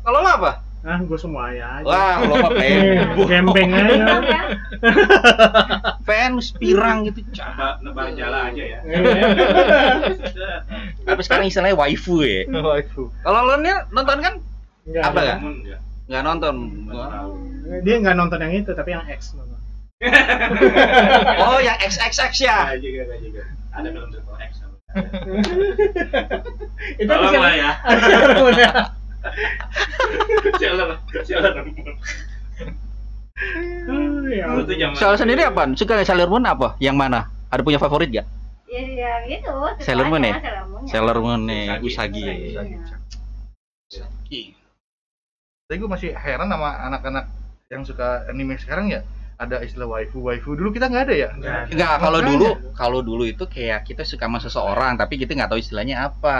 Kalau 0.00 0.18
lo 0.18 0.28
apa? 0.28 0.52
Nah, 0.80 0.96
gue 0.96 1.14
semua 1.14 1.52
ya 1.52 1.66
aja. 1.76 1.84
Wah, 1.84 2.14
lo 2.20 2.34
apa 2.40 2.50
Eh, 2.56 3.04
Venus? 3.04 3.26
Gembeng 3.28 3.70
aja. 3.70 4.38
Venus 6.08 6.48
pirang 6.52 7.04
gitu. 7.04 7.20
Cah. 7.30 7.52
Nebak, 7.52 7.74
nebak 7.84 8.06
jala 8.16 8.38
aja 8.48 8.62
ya. 8.64 8.78
Tapi 11.04 11.20
sekarang 11.20 11.46
istilahnya 11.46 11.76
waifu 11.76 12.22
ya. 12.22 12.46
waifu 12.50 13.10
Kalau 13.20 13.40
lo 13.44 13.54
nih 13.56 13.74
nonton 13.90 14.18
kan 14.18 14.34
Enggak, 14.86 15.02
Apa 15.12 15.20
ya? 15.22 15.36
Enggak. 15.40 15.80
nggak 16.10 16.22
nonton. 16.26 16.54
Enggak 16.88 17.08
tahu. 17.12 17.30
Dia 17.86 17.94
nggak 18.02 18.16
nonton 18.16 18.38
yang 18.42 18.52
itu, 18.56 18.70
tapi 18.74 18.90
yang 18.94 19.04
X 19.08 19.20
nonton. 19.36 19.58
Oh, 21.44 21.60
yang 21.60 21.76
XXX 21.76 22.32
ya. 22.40 22.56
Enggak 22.72 22.80
juga, 22.80 23.00
enggak 23.04 23.20
juga. 23.20 23.42
Ada 23.76 23.88
film 23.92 24.08
Triple 24.10 24.38
X. 24.40 24.52
itu 26.98 27.06
Tolong 27.06 27.34
lah 27.38 27.54
ya. 27.54 27.70
Tuh 33.86 34.74
zaman. 34.76 34.96
Soal 34.96 35.16
sendiri 35.16 35.46
apa? 35.46 35.68
Suka 35.76 36.02
Sailor 36.04 36.28
Moon 36.28 36.44
apa? 36.44 36.76
Yang 36.82 36.96
mana? 36.96 37.20
Ada 37.50 37.62
punya 37.64 37.78
favorit 37.80 38.10
gak? 38.12 38.26
ya, 38.70 38.82
ya 38.86 39.12
gitu. 39.26 39.50
ya? 39.50 39.72
Sailor 39.82 40.06
Moon 40.06 40.22
ya. 40.22 40.34
Sailor 40.86 41.18
Moon 41.18 41.40
nih, 41.48 41.82
Usagi. 41.82 42.54
Usagi. 43.90 44.59
Tapi 45.70 45.78
gue 45.78 45.86
masih 45.86 46.10
heran 46.10 46.50
sama 46.50 46.82
anak-anak 46.82 47.30
yang 47.70 47.86
suka 47.86 48.26
anime 48.26 48.58
sekarang 48.58 48.90
ya 48.90 49.06
ada 49.38 49.62
istilah 49.62 49.86
waifu 49.86 50.18
waifu 50.18 50.52
dulu 50.52 50.68
kita 50.68 50.90
nggak 50.90 51.04
ada 51.06 51.14
ya 51.14 51.30
Nggak 51.32 51.54
ada. 51.54 51.70
Enggak, 51.70 51.94
kalau 51.96 52.18
Makanya. 52.18 52.30
dulu 52.34 52.48
kalau 52.74 53.00
dulu 53.00 53.24
itu 53.24 53.44
kayak 53.46 53.86
kita 53.86 54.02
suka 54.02 54.26
sama 54.26 54.36
seseorang 54.36 54.98
tapi 54.98 55.14
kita 55.14 55.30
nggak 55.32 55.46
tahu 55.46 55.62
istilahnya 55.62 56.10
apa. 56.10 56.38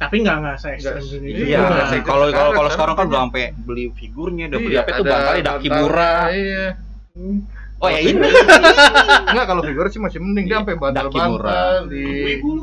Tapi 0.00 0.24
nggak 0.24 0.36
nggak 0.40 0.56
dulu. 0.56 0.96
Iya, 1.28 1.60
kalau 2.00 2.32
kalau 2.32 2.50
kalau 2.56 2.70
Sekarang 2.72 2.96
kan 2.96 3.04
banyak. 3.04 3.12
udah 3.12 3.20
sampai 3.22 3.44
beli 3.54 3.84
figurnya, 3.92 4.48
udah 4.48 4.58
beli 4.58 4.74
Iya, 4.74 4.80
apa 4.80 4.90
itu 4.90 5.02
barangkali 5.04 5.40
Dakimura. 5.44 6.14
iya 6.32 6.66
Hmm. 7.10 7.42
Oh 7.80 7.88
ya 7.88 7.96
ini. 8.04 8.20
Enggak 8.20 9.46
kalau 9.50 9.64
figur 9.64 9.88
sih 9.88 9.96
masih 9.96 10.20
mending 10.20 10.46
dia 10.46 10.60
sampai 10.60 10.76
bantal-bantal 10.76 11.88
di 11.88 12.04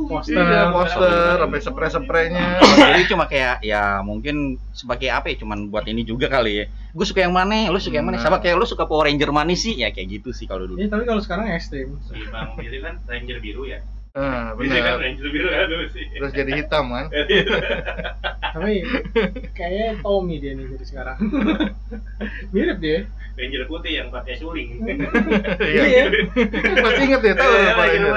Poster. 0.08 0.38
iya, 0.38 0.70
poster 0.70 1.36
sampai 1.42 1.60
spray-spraynya 1.60 2.46
Jadi 2.62 3.02
cuma 3.10 3.26
kayak 3.26 3.66
ya 3.66 4.00
mungkin 4.06 4.62
sebagai 4.78 5.10
apa 5.10 5.34
ya 5.34 5.42
cuman 5.42 5.74
buat 5.74 5.90
ini 5.90 6.06
juga 6.06 6.30
kali 6.30 6.64
ya. 6.64 6.66
Gue 6.94 7.06
suka 7.06 7.26
yang 7.26 7.34
mana, 7.34 7.74
lu 7.74 7.82
suka 7.82 7.98
yang 7.98 8.08
mana? 8.08 8.22
Nah. 8.22 8.30
Sama 8.30 8.38
kayak 8.38 8.62
lu 8.62 8.66
suka 8.70 8.86
Power 8.86 9.10
Ranger 9.10 9.34
mana 9.34 9.58
sih? 9.58 9.74
Ya 9.74 9.90
kayak 9.90 10.22
gitu 10.22 10.30
sih 10.32 10.46
kalau 10.46 10.70
dulu. 10.70 10.78
Iya, 10.78 10.94
tapi 10.94 11.04
kalau 11.10 11.20
sekarang 11.20 11.50
ekstrim. 11.50 11.98
Si 12.06 12.22
Bang 12.30 12.54
Billy 12.54 12.78
kan 12.80 13.02
Ranger 13.10 13.42
biru 13.42 13.66
ya. 13.66 13.82
Nah 14.16 14.56
Bisa 14.58 14.78
kan 14.80 14.98
benar 14.98 14.98
Ranger 15.04 15.28
biru 15.30 15.48
kan 15.52 15.66
terus 16.18 16.32
jadi 16.34 16.52
hitam 16.58 16.86
kan 16.90 17.06
Tapi 18.58 18.82
kayaknya 19.54 20.02
Tommy 20.02 20.42
dia 20.42 20.58
nih 20.58 20.66
jadi 20.74 20.86
sekarang. 20.88 21.18
Mirip 22.56 22.78
dia. 22.82 23.06
Ranger 23.38 23.70
putih 23.70 24.02
yang 24.02 24.10
pakai 24.10 24.34
suling. 24.42 24.82
iya 25.62 26.10
masih 26.82 27.04
inget 27.06 27.22
ya 27.22 27.34
tahu 27.38 27.54
Iya, 27.54 27.70
apa 27.78 27.84
ini. 27.94 28.08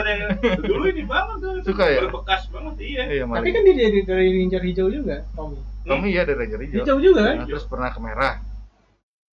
Dulu 0.65 0.85
ini 0.89 1.03
banget 1.05 1.37
tuh. 1.45 1.53
Suka 1.61 1.85
ya? 1.93 2.01
Berbekas 2.09 2.49
banget 2.49 2.75
iya. 2.81 3.03
iya 3.21 3.25
Tapi 3.29 3.49
kan 3.53 3.61
dia 3.69 3.75
dari, 3.77 4.01
dari 4.01 4.29
Ranger 4.33 4.63
hijau 4.65 4.89
juga, 4.89 5.29
Tommy. 5.37 5.61
Tommy 5.85 6.09
ya 6.17 6.25
dari 6.25 6.39
Ranger 6.41 6.61
hijau 6.65 6.81
Hijau 6.89 6.99
juga 7.05 7.21
kan? 7.21 7.37
Nah, 7.45 7.47
terus 7.53 7.65
pernah 7.69 7.93
ke 7.93 8.01
merah 8.01 8.35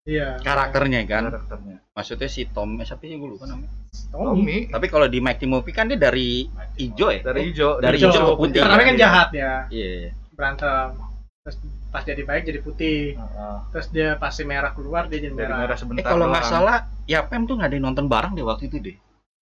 Iya. 0.08 0.40
Karakternya 0.40 1.04
kan. 1.04 1.24
karakternya 1.28 1.76
Maksudnya 1.92 2.30
si 2.32 2.48
Tom, 2.48 2.80
eh, 2.80 2.86
siapa 2.88 3.04
sih 3.04 3.18
gue 3.18 3.28
lupa 3.28 3.44
namanya. 3.44 3.68
Tommy. 4.08 4.24
Tommy 4.24 4.58
Tapi 4.72 4.86
kalau 4.88 5.08
di 5.10 5.20
Mighty 5.20 5.44
Movie 5.44 5.76
kan 5.76 5.92
dia 5.92 6.00
dari 6.00 6.48
hijau 6.78 7.12
ya. 7.12 7.20
dari 7.26 7.52
hijau 7.52 7.82
Dari 7.84 7.98
Hijau. 8.00 8.14
ke 8.14 8.40
putih. 8.40 8.60
Pertama 8.64 8.88
kan 8.88 8.96
jahat 8.96 9.30
ya, 9.36 9.68
Iya. 9.68 10.14
berantem. 10.32 10.96
Terus 11.44 11.58
pas 11.92 12.04
jadi 12.06 12.22
baik 12.24 12.44
jadi 12.46 12.60
putih. 12.62 13.18
Heeh. 13.18 13.56
Terus 13.74 13.88
dia 13.90 14.16
pasti 14.16 14.46
merah 14.46 14.72
keluar 14.72 15.10
dia 15.10 15.20
jadi 15.20 15.34
dari 15.34 15.50
merah. 15.50 15.58
merah 15.66 15.76
Eh 15.76 15.80
sebentar 15.82 16.06
kalau 16.06 16.26
nggak 16.30 16.46
salah, 16.46 16.78
ya 17.04 17.26
Pem 17.26 17.44
tuh 17.44 17.58
nggak 17.58 17.68
ada 17.68 17.76
yang 17.76 17.86
nonton 17.92 18.06
bareng 18.08 18.32
deh 18.32 18.46
waktu 18.46 18.70
itu 18.70 18.78
deh. 18.80 18.98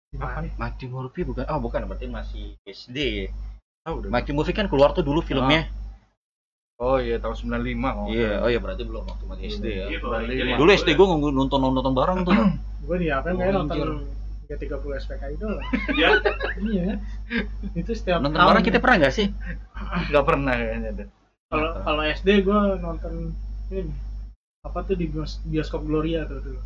Gimana? 0.10 0.48
Mighty 0.56 0.86
Movie 0.88 1.24
bukan? 1.28 1.44
Oh 1.52 1.60
bukan, 1.60 1.84
berarti 1.86 2.08
masih 2.08 2.56
SD. 2.64 3.30
Oh, 3.86 4.00
udah. 4.00 4.10
Mighty 4.10 4.32
Movie 4.32 4.56
kan 4.56 4.66
keluar 4.66 4.96
tuh 4.96 5.04
dulu 5.04 5.20
filmnya. 5.20 5.68
Oh 6.76 6.98
iya 7.00 7.16
tahun 7.18 7.36
95 7.36 7.56
oh 7.88 8.08
Iya, 8.12 8.32
oh 8.44 8.50
iya 8.52 8.60
berarti 8.60 8.84
belum 8.84 9.04
waktu 9.08 9.24
masih 9.26 9.44
SD 9.48 9.66
ya. 9.66 9.86
Iya, 9.88 10.56
Dulu 10.60 10.70
SD 10.70 10.90
gue 10.92 11.08
nonton 11.32 11.60
nonton 11.60 11.94
bareng 11.96 12.20
tuh. 12.24 12.36
Gue 12.86 13.02
di 13.02 13.10
apa 13.10 13.34
kayak 13.34 13.50
Oh, 13.50 13.66
nonton 13.66 13.78
Ranger. 13.82 14.14
330 14.46 15.02
SPKI 15.02 15.34
doang. 15.42 15.58
Ya. 15.98 16.10
iya. 16.62 16.90
Itu 17.74 17.92
setiap 17.98 18.22
Nonton 18.22 18.38
tahun. 18.38 18.50
bareng 18.54 18.64
kita 18.64 18.78
pernah 18.78 18.98
nggak 19.02 19.16
sih? 19.16 19.28
nggak 20.14 20.26
pernah 20.26 20.54
kayaknya 20.54 20.90
deh 20.94 21.08
Kalau 21.50 21.70
kalau 21.82 22.04
SD 22.04 22.30
gue 22.44 22.60
nonton 22.78 23.14
ini 23.70 23.90
apa 24.62 24.80
tuh 24.82 24.94
di 24.94 25.06
bios- 25.08 25.42
bioskop 25.42 25.82
Gloria 25.82 26.26
tuh 26.26 26.42
dulu. 26.42 26.62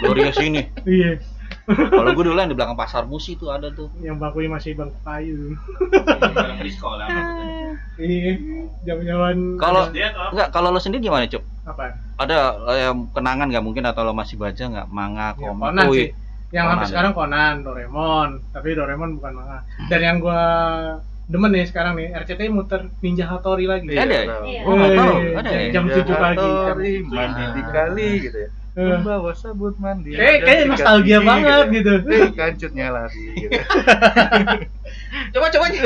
Gloria 0.00 0.30
sini. 0.32 0.62
Iya. 0.84 1.20
Kalau 1.68 2.16
gue 2.16 2.24
dulu 2.24 2.36
yang 2.40 2.48
di 2.48 2.56
belakang 2.56 2.80
pasar 2.80 3.04
musi 3.04 3.36
tuh 3.36 3.52
ada 3.52 3.68
tuh. 3.68 3.92
Yang 4.00 4.16
bangkunya 4.16 4.48
masih 4.48 4.72
bangku 4.72 4.98
kayu. 5.04 5.52
Bareng 6.32 6.60
di 6.64 6.72
sekolah 6.72 7.06
maksudnya. 7.08 7.56
Iya. 7.98 8.32
Zaman-zaman 8.86 9.58
Kalau 9.58 9.90
enggak 9.90 10.48
kalau 10.54 10.70
lo 10.70 10.78
sendiri 10.78 11.02
gimana, 11.02 11.26
Cuk? 11.26 11.42
apa? 11.68 11.92
Ada 12.16 12.38
eh, 12.72 12.78
yang 12.88 12.96
kenangan 13.12 13.46
nggak 13.52 13.64
mungkin 13.64 13.84
atau 13.84 14.06
lo 14.06 14.16
masih 14.16 14.40
baca 14.40 14.64
nggak 14.64 14.88
manga, 14.88 15.36
Ya, 15.36 15.50
komik? 15.50 15.62
Conan 15.68 15.86
Wih, 15.90 15.98
sih. 15.98 16.08
Yang 16.48 16.64
sampai 16.64 16.86
ya. 16.86 16.90
sekarang 16.94 17.12
Conan, 17.12 17.54
Doraemon, 17.60 18.28
tapi 18.56 18.68
Doraemon 18.72 19.10
bukan 19.20 19.32
manga. 19.36 19.58
Dan 19.92 20.00
yang 20.00 20.16
gua 20.22 20.42
demen 21.28 21.50
nih 21.52 21.68
sekarang 21.68 21.92
nih, 22.00 22.08
RCTI 22.16 22.48
muter 22.48 22.88
Ninja 23.04 23.28
Hattori 23.28 23.68
lagi. 23.68 23.92
Iya, 23.92 24.08
ada 24.08 24.14
ya? 24.16 24.24
Iya. 24.48 24.60
Oh. 24.64 24.72
Wih, 24.72 25.36
Ada 25.36 25.50
ya? 25.52 25.70
Jam 25.76 25.84
7 25.92 26.08
pagi. 26.08 26.48
Jam... 26.48 26.76
Mandi 27.12 27.44
di 27.52 27.62
kali 27.68 28.08
gitu 28.24 28.38
ya. 28.40 28.48
Eh, 28.78 28.86
Membawa 28.94 29.34
sabut 29.34 29.74
mandi. 29.82 30.14
Kayak 30.14 30.34
ada 30.38 30.46
kayak 30.46 30.62
nostalgia 30.70 31.18
gigi 31.18 31.26
banget 31.26 31.64
gitu. 31.74 31.92
Eh, 32.06 32.30
kancutnya 32.30 32.86
lari 32.94 33.24
gitu. 33.34 33.58
Coba 35.34 35.46
coba. 35.50 35.66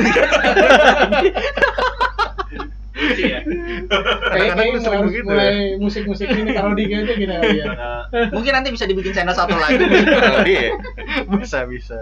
Ya. 3.02 3.42
Kayak 4.30 4.52
kayak 4.54 4.72
lu 4.72 4.78
sering 4.78 5.00
harus 5.02 5.10
begitu 5.10 5.26
mulai 5.26 5.74
musik-musik 5.80 6.28
ini 6.28 6.54
parodi 6.54 6.86
kayaknya 6.86 7.14
gini 7.18 7.34
ya. 7.58 7.66
Mungkin 8.30 8.52
nanti 8.54 8.68
bisa 8.70 8.86
dibikin 8.86 9.10
channel 9.10 9.34
satu 9.34 9.58
lagi. 9.58 9.82
Iya. 10.52 10.78
Bisa 11.34 11.66
bisa. 11.66 11.98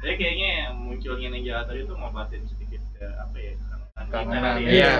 Jadi 0.00 0.14
kayaknya 0.16 0.76
munculnya 0.76 1.34
Ninja 1.34 1.52
Hattori 1.64 1.82
itu 1.82 1.92
ngobatin 1.98 2.46
sedikit 2.46 2.78
ke 2.94 3.06
apa 3.10 3.36
ya 3.42 3.52
kangenan 4.12 4.54
ya. 4.62 4.70
Iya. 4.70 4.92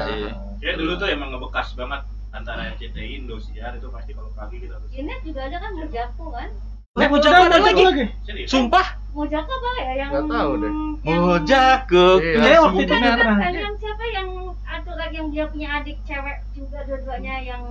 Ya 0.58 0.72
dulu 0.74 0.98
tuh 0.98 1.06
emang 1.12 1.30
ngebekas 1.30 1.78
banget 1.78 2.02
antara 2.30 2.70
RCTI 2.70 3.18
Indosiar 3.18 3.74
itu 3.74 3.88
pasti 3.88 4.10
kalau 4.12 4.30
pagi 4.32 4.56
kita 4.58 4.74
harus 4.74 4.90
Ini 4.90 5.14
juga 5.20 5.40
ada 5.44 5.56
kan 5.58 5.72
Mojako 5.74 6.26
kan? 6.30 6.48
Nah, 6.92 7.06
Mojako 7.06 7.40
ada 7.44 7.58
lagi? 7.60 7.84
serius. 8.20 8.48
Sumpah. 8.48 8.86
Mojako 9.10 9.50
apa 9.52 9.70
ya 9.76 9.92
yang 9.96 10.10
Nggak 10.12 10.26
tahu 10.28 10.50
deh. 10.56 10.72
yang- 11.02 11.22
Mojako. 11.22 12.06
Iya. 12.16 12.38
Iya, 12.40 12.58
waktu 12.60 12.80
itu 12.80 12.94
merah. 12.96 13.34
bukan, 13.36 13.52
yang 13.56 13.74
siapa 13.76 14.04
yang 14.08 14.28
atau 14.60 14.92
lagi 14.94 15.14
yang 15.16 15.28
dia 15.28 15.44
punya 15.46 15.68
adik 15.76 15.96
cewek 16.02 16.38
juga 16.52 16.78
dua-duanya 16.82 17.34
yang 17.40 17.62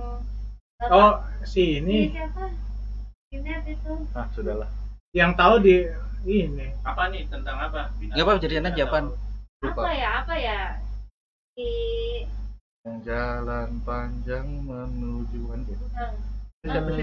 bapak- 0.78 0.92
Oh, 0.92 1.12
si 1.42 1.78
ini 1.78 1.96
ini 2.02 2.12
siapa? 2.12 2.44
Inet 3.30 3.62
itu. 3.64 3.92
Ah, 4.10 4.26
sudahlah. 4.30 4.68
yang 5.10 5.32
tahu 5.34 5.58
di 5.60 5.88
ini. 6.22 6.68
Apa 6.82 7.08
nih 7.08 7.24
tentang 7.26 7.56
apa? 7.58 7.90
Binatang. 7.96 8.12
Nggak 8.12 8.24
apa-apa, 8.24 8.40
jadian 8.40 8.64
aja, 8.64 8.74
Nggak 8.74 8.88
Pan. 8.88 9.04
tahu. 9.04 9.16
Lupa. 9.60 9.80
Apa 9.80 9.90
ya? 9.92 10.08
Apa 10.18 10.34
ya? 10.34 10.58
Jalan 13.10 13.82
panjang 13.82 14.46
menuju 14.62 15.50
Anjir. 15.50 15.78
Siapa 16.62 16.92
sih? 16.94 17.02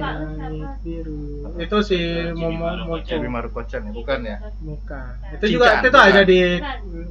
Biru. 0.86 1.49
Itu 1.60 1.78
si 1.84 1.99
Momo 2.32 2.64
Maru 2.64 2.84
Moco. 2.88 3.03
Kocan. 3.03 3.12
Cibi 3.12 3.28
Marukocan 3.28 3.82
ya, 3.84 3.91
bukan 3.91 4.20
ya? 4.24 4.38
Bukan. 4.64 5.12
Itu 5.36 5.45
juga 5.51 5.84
itu 5.84 5.89
bukan. 5.91 6.08
ada 6.08 6.22
di 6.24 6.39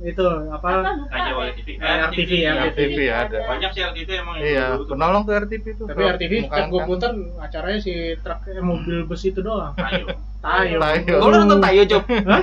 itu 0.00 0.24
apa? 0.48 0.70
Aja 1.12 1.30
oleh 1.36 1.52
TV. 1.60 1.76
Eh, 1.76 1.96
RTV 2.08 2.30
ya, 2.40 2.52
RTV 2.72 2.98
ada. 3.12 3.38
Banyak 3.44 3.70
sih 3.76 3.82
RTV 3.84 4.08
emang 4.16 4.36
Iya, 4.40 4.80
penolong 4.80 5.22
tuh 5.28 5.34
RTV 5.44 5.64
tuh. 5.76 5.86
Tapi 5.92 6.02
RTV 6.16 6.32
setiap 6.48 6.66
gue 6.72 6.82
putar 6.88 7.12
acaranya 7.42 7.80
si 7.84 8.16
truk 8.24 8.40
eh, 8.48 8.64
mobil 8.64 9.04
bus 9.04 9.26
itu 9.28 9.44
doang. 9.44 9.76
Ayo. 9.76 10.08
Tayo. 10.40 10.78
Tayo. 10.80 11.14
Oh, 11.20 11.28
lo 11.28 11.36
nonton 11.44 11.60
Tayo, 11.60 11.82
Cuk? 11.84 12.04
Hah? 12.08 12.42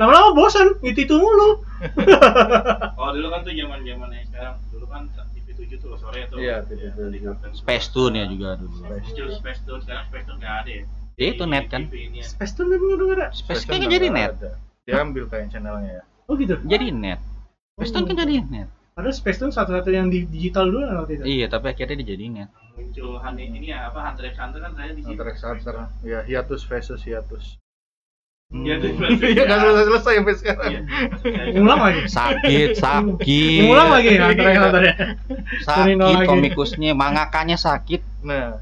Lama-lama 0.00 0.38
bosan, 0.38 0.80
itu 0.86 1.04
itu 1.04 1.14
mulu. 1.20 1.60
Oh 2.96 3.10
dulu 3.12 3.28
kan 3.28 3.44
tuh 3.44 3.52
zaman 3.52 3.84
zamannya 3.84 4.24
sekarang. 4.30 4.56
Dulu 4.72 4.86
kan 4.88 5.04
7 5.56 5.80
tuh 5.80 5.96
sore 5.96 6.20
tuh. 6.28 6.38
Iya, 6.38 6.62
TV 6.68 6.86
Ya, 6.86 6.90
7. 6.94 7.08
di 7.10 7.18
Kapten 7.24 7.50
Space 7.56 7.88
Tune 7.90 8.14
ya 8.20 8.26
juga 8.28 8.60
dulu. 8.60 8.76
Muncul 8.84 9.28
Space 9.32 9.60
Tune 9.64 9.80
sekarang 9.82 10.04
Space 10.12 10.24
Tune 10.28 10.38
nggak 10.38 10.54
ada 10.62 10.70
ya. 10.70 10.84
Ya, 11.16 11.26
itu 11.32 11.44
net 11.48 11.66
kan. 11.72 11.82
Space 12.20 12.52
Tune 12.52 12.68
memang 12.68 12.88
udah 13.00 13.06
ada. 13.16 13.26
Space 13.32 13.64
kayaknya 13.64 13.88
jadi 13.88 14.06
net. 14.12 14.30
Dia 14.84 15.02
ambil 15.02 15.24
kayak 15.26 15.48
channelnya 15.50 15.90
ya. 15.98 16.02
Oh 16.28 16.36
gitu. 16.36 16.60
Jadi 16.68 16.92
net. 16.92 17.20
Space 17.80 17.92
Tune 17.96 18.06
kan 18.06 18.16
jadi 18.20 18.44
net. 18.44 18.68
Padahal 18.96 19.16
Space 19.16 19.38
Tune 19.40 19.52
satu-satu 19.52 19.92
yang 19.92 20.08
di 20.12 20.24
digital 20.28 20.68
dulu 20.68 20.84
kan 20.84 20.96
waktu 21.04 21.12
itu. 21.20 21.24
Iya, 21.24 21.46
tapi 21.52 21.72
akhirnya 21.72 22.00
dia 22.00 22.16
jadi 22.16 22.24
net. 22.32 22.48
Muncul 22.76 23.16
ini 23.40 23.72
ya 23.72 23.88
apa 23.88 24.04
Hunter 24.04 24.28
x 24.28 24.36
Hunter 24.36 24.60
kan 24.60 24.72
saya 24.76 24.92
di 24.92 25.00
sini. 25.00 25.16
Hunter 25.16 25.28
x 25.32 25.36
Hunter. 25.40 25.74
Ya, 26.04 26.20
hiatus 26.24 26.64
versus 26.68 27.00
hiatus. 27.04 27.56
Iya 28.46 28.74
tuh. 28.78 28.90
Iya, 29.34 29.42
nggak 29.42 29.58
selesai-selesai 29.58 30.12
sampai 30.22 30.34
sekarang. 30.38 30.70
Iya. 30.70 30.80
Ngulang 31.58 31.80
lagi. 31.82 32.00
Sakit, 32.06 32.70
sakit. 32.78 33.62
Ngulang 33.66 33.88
lagi 33.90 34.08
Hunter 34.14 34.46
x 34.46 34.56
Hunter 34.62 34.82
ya. 34.82 34.94
Nino 35.82 36.04
Sakit 36.06 36.26
komikusnya, 36.30 36.92
mangakanya 36.94 37.58
sakit 37.58 38.02
Nah, 38.22 38.58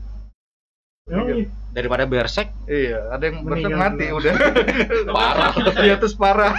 Emang 1.05 1.26
iya. 1.28 1.45
daripada 1.76 2.09
Berserk. 2.09 2.49
iya, 2.64 3.12
ada 3.12 3.28
yang 3.28 3.45
Meninggal 3.45 3.76
mati 3.76 4.09
udah. 4.09 4.32
Parah. 5.12 5.53
hiatus 5.85 6.16
parah. 6.16 6.57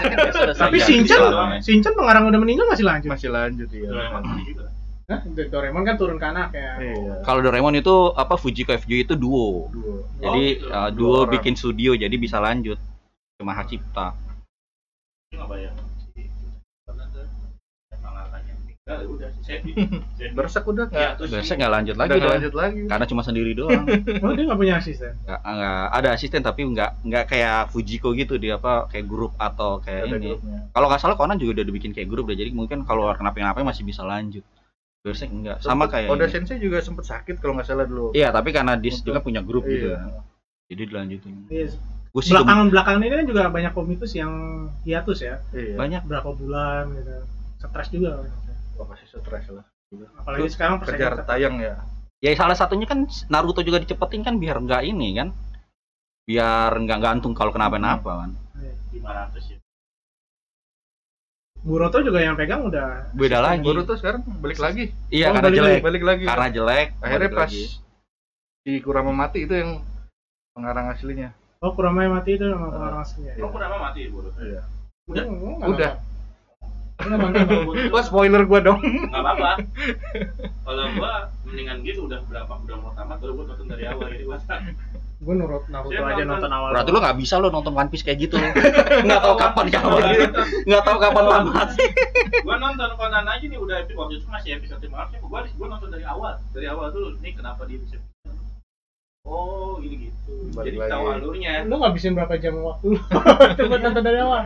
Tapi 0.53 0.77
Iya, 0.77 0.85
Shinchan. 0.85 1.21
Shinchan 1.65 1.97
pengarang 1.97 2.29
udah 2.29 2.37
meninggal 2.37 2.69
masih 2.69 2.85
lanjut. 2.85 3.09
Masih 3.09 3.33
lanjut 3.33 3.65
ya. 3.73 3.89
Ini 3.89 4.41
juga. 4.45 4.69
Hah? 5.05 5.21
Doraemon 5.25 5.85
kan 5.85 5.97
turun 6.01 6.17
ke 6.17 6.25
anak 6.29 6.53
ya. 6.53 6.77
Iya. 6.77 7.13
Kalau 7.25 7.41
Doraemon 7.41 7.73
itu 7.77 8.13
apa 8.13 8.37
Fujiko 8.37 8.73
FJ 8.73 9.09
itu 9.09 9.13
duo. 9.17 9.69
Dua. 9.73 10.01
Jadi 10.21 10.61
gitu. 10.61 10.69
uh, 10.69 10.89
duo 10.93 11.25
orang. 11.25 11.33
bikin 11.37 11.53
studio 11.57 11.93
jadi 11.97 12.13
bisa 12.17 12.37
lanjut. 12.37 12.77
Cuma 13.35 13.51
hak 13.51 13.67
cipta. 13.67 14.15
Itu 15.27 15.41
nggak 15.41 15.59
ya 15.59 15.71
udah 21.17 21.25
udah 21.25 21.41
ya 21.41 21.53
nggak? 21.57 21.71
lanjut 21.73 21.95
Udah 21.97 22.05
lagi 22.05 22.13
nggak 22.13 22.21
dah. 22.21 22.33
lanjut 22.37 22.53
lagi. 22.53 22.81
Karena 22.85 23.05
cuma 23.09 23.21
sendiri 23.25 23.51
doang. 23.57 23.83
Oh 24.23 24.31
dia 24.37 24.45
nggak 24.45 24.59
punya 24.61 24.75
asisten. 24.77 25.11
Nggak, 25.25 25.41
nggak 25.41 25.79
ada 25.89 26.09
asisten 26.13 26.41
tapi 26.45 26.61
nggak 26.69 26.91
nggak 27.01 27.23
kayak 27.25 27.59
Fujiko 27.73 28.13
gitu 28.13 28.37
dia 28.37 28.61
apa 28.61 28.85
kayak 28.87 29.09
grup 29.09 29.33
atau 29.41 29.81
kayak 29.81 30.05
Ada 30.05 30.17
ini. 30.21 30.37
Kalau 30.69 30.85
nggak 30.85 31.01
salah 31.01 31.17
Conan 31.17 31.41
juga 31.41 31.59
udah 31.59 31.65
dibikin 31.65 31.91
kayak 31.97 32.07
grup 32.07 32.29
deh. 32.29 32.37
Jadi 32.37 32.53
mungkin 32.53 32.85
kalau 32.85 33.09
kenapa-kenapa 33.11 33.65
masih 33.65 33.83
bisa 33.83 34.05
lanjut. 34.05 34.45
Berserk 35.01 35.33
enggak. 35.33 35.57
Sama 35.61 35.89
kayak 35.89 36.09
Oda. 36.09 36.29
Sensei 36.29 36.61
juga 36.61 36.81
sempet 36.81 37.09
sakit 37.09 37.41
kalau 37.41 37.57
nggak 37.57 37.65
salah 37.65 37.85
dulu. 37.89 38.13
Iya, 38.13 38.29
tapi 38.33 38.53
karena 38.53 38.77
Untuk- 38.77 39.01
juga 39.01 39.19
punya 39.21 39.41
grup 39.41 39.65
gitu. 39.65 39.93
Iya. 39.93 40.21
Jadi 40.69 40.81
dilanjutin. 40.89 41.33
Iya. 41.49 41.73
Gue 42.15 42.23
sih 42.23 42.31
Belakangan 42.31 42.71
belakangan 42.71 43.01
ini 43.03 43.11
kan 43.11 43.27
juga 43.27 43.43
banyak 43.51 43.75
komikus 43.75 44.15
yang 44.15 44.31
hiatus 44.87 45.19
ya. 45.19 45.35
Iya. 45.51 45.75
banyak 45.75 46.01
Berapa 46.07 46.31
bulan 46.31 46.95
gitu. 46.95 47.11
Stres 47.59 47.91
juga. 47.91 48.23
Wah, 48.79 48.87
pasti 48.87 49.03
stres 49.11 49.51
lah. 49.51 49.67
Apalagi 50.23 50.47
sekarang 50.47 50.79
Kejar 50.79 51.27
tayang 51.27 51.59
ya. 51.59 51.75
ya 52.23 52.31
salah 52.39 52.55
satunya 52.55 52.87
kan 52.87 53.03
Naruto 53.27 53.59
juga 53.67 53.83
dicepetin 53.83 54.23
kan 54.23 54.39
biar 54.39 54.63
nggak 54.63 54.87
ini 54.87 55.19
kan 55.19 55.35
biar 56.25 56.71
nggak 56.73 56.99
gantung 57.03 57.35
kalau 57.37 57.51
kenapa-napa 57.51 58.25
kan 58.25 58.31
500 58.95 59.51
ya. 59.51 59.59
Boruto 61.65 61.99
juga 61.99 62.23
yang 62.23 62.39
pegang 62.39 62.63
udah 62.63 63.11
beda 63.11 63.43
lagi 63.43 63.65
Boruto 63.65 63.93
sekarang 63.99 64.23
balik 64.39 64.57
lagi. 64.57 64.93
iya 65.11 65.29
Oh, 65.29 65.37
karena 65.37 65.49
balik 65.51 65.59
jelek 65.59 65.81
Balik 65.83 66.03
lagi. 66.07 66.23
karena 66.25 66.47
jelek 66.47 66.87
Akhirnya 67.03 67.29
pas 67.35 67.51
lagi. 67.51 67.63
si 68.63 68.71
Kurama 68.81 69.11
mati 69.11 69.43
itu 69.43 69.53
yang 69.53 69.71
pengarang 70.55 70.95
aslinya. 70.95 71.29
Oh 71.65 71.73
Kurama 71.73 72.05
mati 72.07 72.37
itu 72.37 72.45
sama 72.45 72.69
pengarang 72.69 73.01
aslinya. 73.01 73.33
Kok 73.35 73.49
Kurama 73.49 73.75
mati 73.81 74.05
Boruto? 74.05 74.37
Iya. 74.37 74.61
Udah. 75.09 75.23
Oh, 75.25 75.57
Udah. 75.65 75.91
Udah. 76.95 77.89
Wah 77.93 78.03
spoiler 78.05 78.45
gua 78.45 78.61
dong. 78.61 78.79
Nggak 78.79 79.17
apa-apa. 79.17 79.51
Kalau 80.65 80.85
gua 80.93 81.11
mendingan 81.43 81.81
gitu 81.81 82.05
udah 82.05 82.21
berapa 82.23 82.53
udah 82.55 82.77
mau 82.77 82.93
tamat 82.93 83.17
baru 83.17 83.33
gua 83.35 83.45
nonton 83.49 83.65
dari 83.65 83.83
awal 83.83 84.07
jadi 84.07 84.23
gua 84.23 84.37
Gue 85.15 85.31
nurut 85.33 85.63
Naruto 85.67 85.95
aja 85.95 86.23
nonton- 86.23 86.51
awal. 86.51 86.69
berarti 86.71 86.91
lo 86.91 86.99
nggak 86.99 87.17
bisa 87.17 87.39
lo 87.39 87.47
nonton 87.47 87.71
One 87.71 87.87
Piece 87.87 88.03
kayak 88.03 88.19
gitu 88.21 88.35
lo 88.35 88.45
nggak 89.07 89.21
tahu 89.21 89.35
kapan 89.35 89.65
kapan 89.71 90.01
nggak 90.67 90.83
tahu 90.83 90.97
kapan 90.99 91.23
tamat 91.25 91.69
gua 92.43 92.55
nonton 92.59 92.89
Conan 92.93 93.25
aja 93.25 93.41
nih 93.41 93.55
udah 93.55 93.75
epi- 93.79 93.95
waktu 93.95 94.19
itu 94.19 94.27
masih 94.27 94.49
episode 94.53 94.81
5 94.81 94.91
harusnya 94.91 95.19
gua 95.19 95.41
gua 95.49 95.67
nonton 95.71 95.89
dari 95.89 96.03
awal 96.03 96.35
dari 96.51 96.67
awal 96.67 96.91
dulu 96.91 97.15
nih 97.19 97.31
kenapa 97.31 97.63
dia 97.63 97.79
bisa 97.79 97.95
oh 99.25 99.77
gini 99.77 100.07
gitu 100.07 100.33
Balik 100.51 100.65
jadi 100.67 100.77
lagi. 100.79 100.91
tahu 100.91 101.03
alurnya 101.11 101.53
Lu 101.63 101.75
ngabisin 101.75 102.13
berapa 102.13 102.33
jam 102.35 102.55
waktu 102.57 102.85
lu? 102.87 102.99
Coba 103.57 103.75
nonton 103.77 104.01
dari 104.01 104.19
awal. 104.19 104.43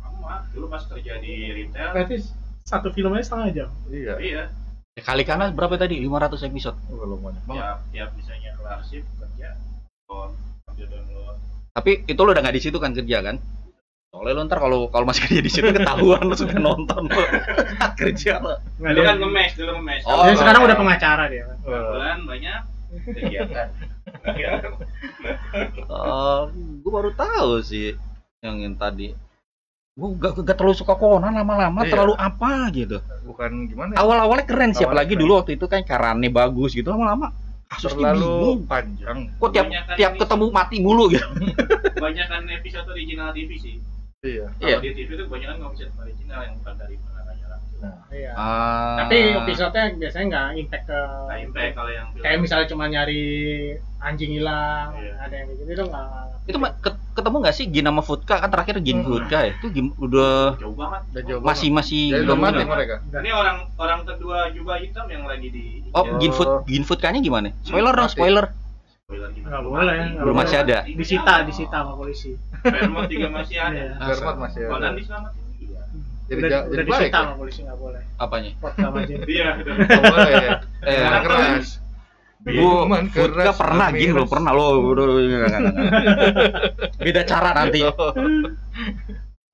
sama 0.00 0.34
dulu 0.50 0.66
pas 0.66 0.82
kerja 0.84 1.18
di 1.18 1.34
retail 1.52 1.90
Berarti 1.92 2.16
satu 2.60 2.88
filmnya 2.88 3.20
setengah 3.20 3.48
jam. 3.52 3.68
Iya. 3.86 4.14
iya 4.18 4.42
kali 4.96 5.22
kanan 5.22 5.52
berapa 5.52 5.74
tadi 5.74 5.98
500 6.00 6.46
episode 6.46 6.78
Oh, 6.86 6.96
Kalau 6.96 7.18
banyak 7.18 7.42
banget. 7.44 7.58
tiap 7.60 7.78
tiap 7.90 8.10
misalnya 8.14 8.50
kelar 8.54 8.80
shift 8.80 9.10
kerja 9.14 9.48
on 10.06 10.30
sambil 10.64 10.86
download 10.86 11.36
tapi 11.72 12.06
itu 12.06 12.14
lo 12.16 12.30
udah 12.30 12.40
nggak 12.40 12.54
di 12.54 12.62
situ 12.62 12.78
kan 12.78 12.94
kerja 12.94 13.18
kan 13.20 13.36
soalnya 14.06 14.32
lo 14.32 14.42
ntar 14.44 14.58
kalau 14.58 14.86
kalau 14.86 15.02
masih 15.04 15.26
kerja 15.26 15.42
di 15.42 15.50
situ 15.50 15.66
ketahuan 15.68 16.22
lo 16.22 16.32
sudah 16.32 16.54
nonton 16.56 17.02
lo 17.04 17.22
kerja 18.00 18.38
lo 18.38 18.54
dulu 18.78 18.86
ada. 18.94 19.02
kan 19.04 19.16
ngemes 19.18 19.50
dulu 19.52 19.70
ngemes 19.74 20.02
Oh, 20.06 20.22
Ya, 20.22 20.34
sekarang 20.34 20.62
udah 20.62 20.76
pengacara 20.76 21.24
dia 21.26 21.42
kan. 21.44 21.56
Bulan 21.60 22.18
banyak 22.24 22.60
kegiatan 23.04 23.68
Oh, 25.86 26.48
gue 26.52 26.90
baru 26.90 27.10
tahu 27.12 27.60
sih 27.60 27.94
yang 28.40 28.60
yang 28.60 28.74
tadi. 28.74 29.14
gue 29.94 30.08
gak, 30.16 30.42
gak 30.42 30.56
terlalu 30.56 30.74
suka 30.74 30.92
Conan 30.92 31.30
lama-lama 31.32 31.80
Iya. 31.80 31.90
terlalu 31.92 32.14
apa 32.14 32.50
gitu 32.68 32.98
bukan 33.22 33.50
gimana 33.64 33.94
ya? 33.94 34.02
awal-awalnya 34.02 34.42
keren 34.42 34.70
sih 34.70 34.82
Awalnya 34.82 34.90
apalagi 34.90 35.12
keren. 35.12 35.22
dulu 35.22 35.32
waktu 35.38 35.52
itu 35.54 35.66
kan 35.66 35.80
karane 35.82 36.28
bagus 36.28 36.70
gitu 36.72 36.88
lama-lama 36.88 37.30
kasusnya 37.64 38.10
terlalu 38.10 38.26
bingung 38.26 38.62
panjang 38.66 39.18
kok 39.32 39.50
tiap 39.50 39.64
Kebanyakan 39.64 39.94
tiap 39.94 40.10
ini 40.10 40.18
ketemu 40.18 40.44
mati 40.50 40.76
mulu 40.78 41.04
gitu 41.08 41.26
kebanyakan 41.94 42.42
episode 42.52 42.86
original 42.88 43.30
TV 43.30 43.50
sih 43.54 43.74
iya 44.20 44.50
Iya. 44.58 44.76
kalau 44.76 44.82
di 44.82 44.90
TV 44.92 45.08
itu 45.10 45.24
kebanyakan 45.24 45.54
nggak 45.56 45.70
bisa 45.72 45.84
original 45.94 46.38
yang 46.42 46.54
bukan 46.58 46.74
dari 46.74 46.96
nah 47.76 47.94
Iya. 48.08 48.30
Ah. 48.32 48.94
Tapi 49.00 49.16
episode-nya 49.36 49.84
biasanya 49.96 50.26
nggak 50.26 50.48
impact 50.56 50.84
ke 50.86 51.00
nah 51.24 51.36
impact 51.36 51.72
kalau 51.74 51.90
yang 51.90 52.06
film 52.08 52.22
kayak 52.22 52.38
misalnya 52.38 52.66
cuma 52.66 52.84
nyari 52.86 53.24
anjing 53.98 54.32
hilang, 54.32 54.88
Iya. 54.94 55.12
ada 55.18 55.34
yang 55.34 55.46
kayak 55.46 55.58
gitu 55.58 55.70
itu 55.72 55.84
nggak. 55.86 56.08
itu 56.44 56.58
ketemu 57.14 57.36
nggak 57.40 57.54
sih 57.54 57.64
Gin 57.66 57.86
sama 57.86 58.02
Futka 58.02 58.36
kan 58.36 58.48
terakhir 58.48 58.76
Gin 58.78 59.00
Hmm. 59.00 59.08
Futka 59.08 59.38
ya 59.40 59.50
itu 59.50 59.66
gim- 59.70 59.96
udah 59.96 60.54
jauh 60.56 60.72
banget 60.74 61.00
udah 61.08 61.22
jauh 61.24 61.40
masih 61.40 61.68
masih 61.70 62.02
jadi 62.10 62.20
udah 62.20 62.26
belum 62.26 62.38
mati 62.38 62.56
ini. 62.58 62.68
mereka 62.68 62.94
ini 63.16 63.30
orang 63.32 63.56
orang 63.74 64.00
kedua 64.04 64.38
jubah 64.50 64.76
hitam 64.76 65.06
yang 65.06 65.24
lagi 65.24 65.48
di 65.48 65.64
oh 65.90 66.04
Oh. 66.04 66.18
Gin 66.18 66.30
Food 66.30 66.50
Gin 66.66 66.84
Futkanya 66.84 67.18
gimana 67.18 67.48
spoiler 67.60 67.92
dong 67.92 68.08
spoiler 68.08 68.46
Spoiler 69.02 69.28
gimana? 69.30 69.48
Nggak 69.50 69.62
boleh, 69.62 69.96
Belum 70.16 70.32
masih 70.34 70.56
ada. 70.58 70.78
Disita, 70.86 71.34
disita 71.44 71.76
sama 71.78 71.92
polisi. 71.92 72.40
Vermont 72.58 73.04
juga 73.04 73.28
masih 73.30 73.56
ada 73.58 73.76
Iya. 73.92 74.04
Vermont 74.06 74.38
masih 74.40 74.60
ada 74.64 74.88
diselamatin 74.90 75.36
iya 75.36 75.43
jadi 76.24 76.40
udah, 76.40 76.50
ja- 76.50 76.64
udah 76.64 76.74
jadi 76.74 76.90
baik 76.90 77.00
disita 77.00 77.12
ya? 77.12 77.22
sama 77.22 77.34
polisi 77.36 77.60
nggak 77.62 77.78
boleh. 77.78 78.02
apanya? 78.16 78.50
Vodka 78.58 78.80
sama 78.82 78.98
gin. 79.08 79.20
iya. 79.26 79.48
Udah. 79.54 79.74
Nggak 79.76 80.02
boleh 80.04 80.32
ya? 80.32 80.50
Eh, 80.82 81.00
keras. 81.22 81.68
Futka 82.44 83.08
keras, 83.08 83.56
pernah 83.56 83.88
Gin 83.88 84.12
lo 84.12 84.24
pernah 84.28 84.52
lo 84.52 84.66
beda 86.98 87.22
cara 87.24 87.50
nanti. 87.52 87.80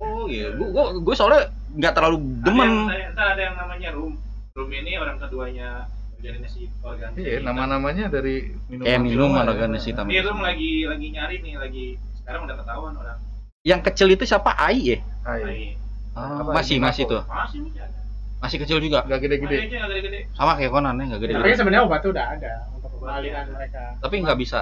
Oh 0.01 0.25
iya. 0.27 0.49
Gua 0.57 0.69
gua, 0.73 0.85
gua 0.97 1.15
soalnya 1.15 1.53
nggak 1.77 1.93
terlalu 1.93 2.17
Ada 2.19 2.25
yang, 2.25 2.41
demen 2.41 2.71
ada 3.15 3.41
yang 3.41 3.55
namanya 3.55 3.89
Room. 3.93 4.17
Room 4.57 4.71
ini 4.73 4.97
orang 4.97 5.21
keduanya 5.21 5.87
organisasi 6.17 6.69
organisasi 6.81 7.21
iya 7.21 7.39
nama-namanya 7.41 8.09
dari 8.09 8.49
minuman. 8.67 8.89
Eh 8.89 8.97
minum 8.97 9.29
minuman 9.29 9.45
ya. 9.45 9.51
organisasi 9.53 9.89
hitam 9.93 10.09
ini 10.09 10.21
Room 10.21 10.41
lagi 10.41 10.71
lagi 10.85 11.07
nyari 11.13 11.37
nih 11.41 11.55
lagi 11.57 11.87
sekarang 12.17 12.49
udah 12.49 12.57
ketahuan 12.59 12.95
orang. 12.97 13.19
Yang 13.61 13.81
kecil 13.93 14.09
itu 14.09 14.25
siapa? 14.25 14.57
Ai 14.57 14.81
ya? 14.81 14.99
Iya. 15.29 15.45
lagi 15.45 15.69
Ah, 16.11 16.43
Apa, 16.43 16.51
masih 16.53 16.77
masih 16.79 17.05
tuh? 17.07 17.23
Masih 17.23 17.59
masih 17.63 17.81
ada. 17.81 17.99
Masih 18.41 18.57
kecil 18.59 18.79
juga? 18.79 19.05
Nggak 19.05 19.19
masih 19.21 19.39
gede-gede. 19.41 20.21
Sama 20.33 20.53
kayak 20.55 20.71
Conan 20.71 20.95
ya 20.95 21.05
nggak 21.07 21.17
Tapi 21.17 21.27
gede-gede 21.31 21.55
sebenarnya 21.55 21.83
obat 21.85 22.01
tuh 22.01 22.11
udah 22.11 22.27
ada 22.31 22.53
untuk 22.73 22.91
pengalihan 22.97 23.45
mereka. 23.49 23.83
tapi 23.99 24.15
nggak 24.19 24.39
bisa. 24.39 24.61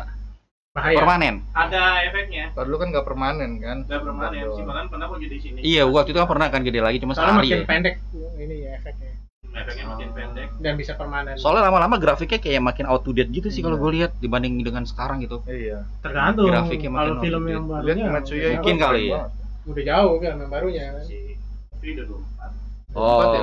Bahaya. 0.69 0.95
permanen. 0.95 1.35
Ada 1.51 1.83
efeknya. 2.07 2.45
Kalau 2.53 2.65
dulu 2.65 2.77
kan 2.77 2.89
nggak 2.93 3.03
permanen 3.03 3.51
kan? 3.59 3.79
Nggak 3.83 4.01
permanen. 4.01 4.31
Bentar 4.31 4.47
si 4.47 4.55
doang. 4.55 4.69
Bahkan 4.69 4.87
pernah 4.89 5.07
kok 5.07 5.19
jadi 5.19 5.37
sini. 5.41 5.59
Iya 5.61 5.83
waktu 5.85 6.09
itu 6.09 6.19
kan 6.19 6.29
pernah 6.29 6.47
kan 6.49 6.61
gede 6.63 6.81
lagi 6.81 6.99
cuma 6.99 7.13
Soalnya 7.13 7.33
sehari 7.33 7.43
makin 7.43 7.57
ya. 7.57 7.67
pendek 7.67 7.95
ini 8.37 8.57
ya 8.61 8.71
efeknya. 8.77 9.11
Efeknya 9.49 9.85
makin 9.89 10.07
Oh. 10.07 10.15
pendek. 10.15 10.49
Dan 10.59 10.73
bisa 10.77 10.93
permanen. 10.95 11.35
soalnya 11.35 11.63
lama-lama 11.65 11.97
grafiknya 11.97 12.39
kayak 12.39 12.61
makin 12.61 12.85
out 12.85 13.03
to 13.03 13.11
date 13.11 13.33
gitu 13.33 13.49
sih 13.49 13.59
kalau 13.59 13.75
Iya. 13.75 13.83
gue 13.83 13.91
lihat 13.97 14.11
dibanding 14.21 14.55
dengan 14.61 14.85
sekarang 14.85 15.19
gitu. 15.19 15.43
Iya. 15.45 15.83
Tergantung. 15.99 16.47
grafiknya 16.47 16.91
makin 16.93 17.11
Kalau 17.11 17.23
film 17.23 17.43
yang 17.45 17.63
lihat 17.65 17.81
barunya 17.81 18.05
Kimetsuya 18.05 18.47
Mungkin 18.55 18.77
kali 18.77 19.03
ya. 19.09 19.21
Udah 19.69 19.83
jauh 19.85 20.13
film 20.19 20.39
yang 20.41 20.51
barunya. 20.51 20.85
kan. 20.97 21.05
si 21.05 21.37
Movie 21.77 21.93
udah 21.95 22.07
dua 22.09 22.19
empat 22.25 22.51
Oh. 22.97 23.21
Empat 23.21 23.29
ya, 23.37 23.43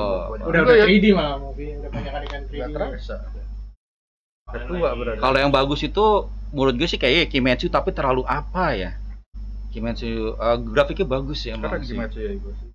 Udah 0.50 0.60
udah 0.66 0.76
ya. 0.76 0.86
3D 0.90 1.06
malah 1.14 1.38
movie, 1.38 1.78
udah 1.78 1.90
banyak 1.94 2.12
adegan 2.18 2.42
3D. 2.50 2.58
nggak 2.66 2.70
terasa 2.74 3.16
berarti. 4.46 5.20
kalau 5.22 5.38
yang 5.42 5.52
bagus 5.54 5.82
itu 5.82 6.06
menurut 6.54 6.76
gue 6.78 6.88
sih 6.90 7.02
kayak 7.02 7.34
Kimetsu 7.34 7.68
tapi 7.68 7.90
terlalu 7.92 8.22
apa 8.30 8.78
ya 8.78 8.92
Kimetsu 9.74 10.38
eh, 10.38 10.58
grafiknya 10.62 11.06
bagus 11.10 11.44
ya 11.46 11.58
sih. 11.58 11.94
Kimetsuya 11.94 12.30
itu 12.38 12.50
sih 12.62 12.70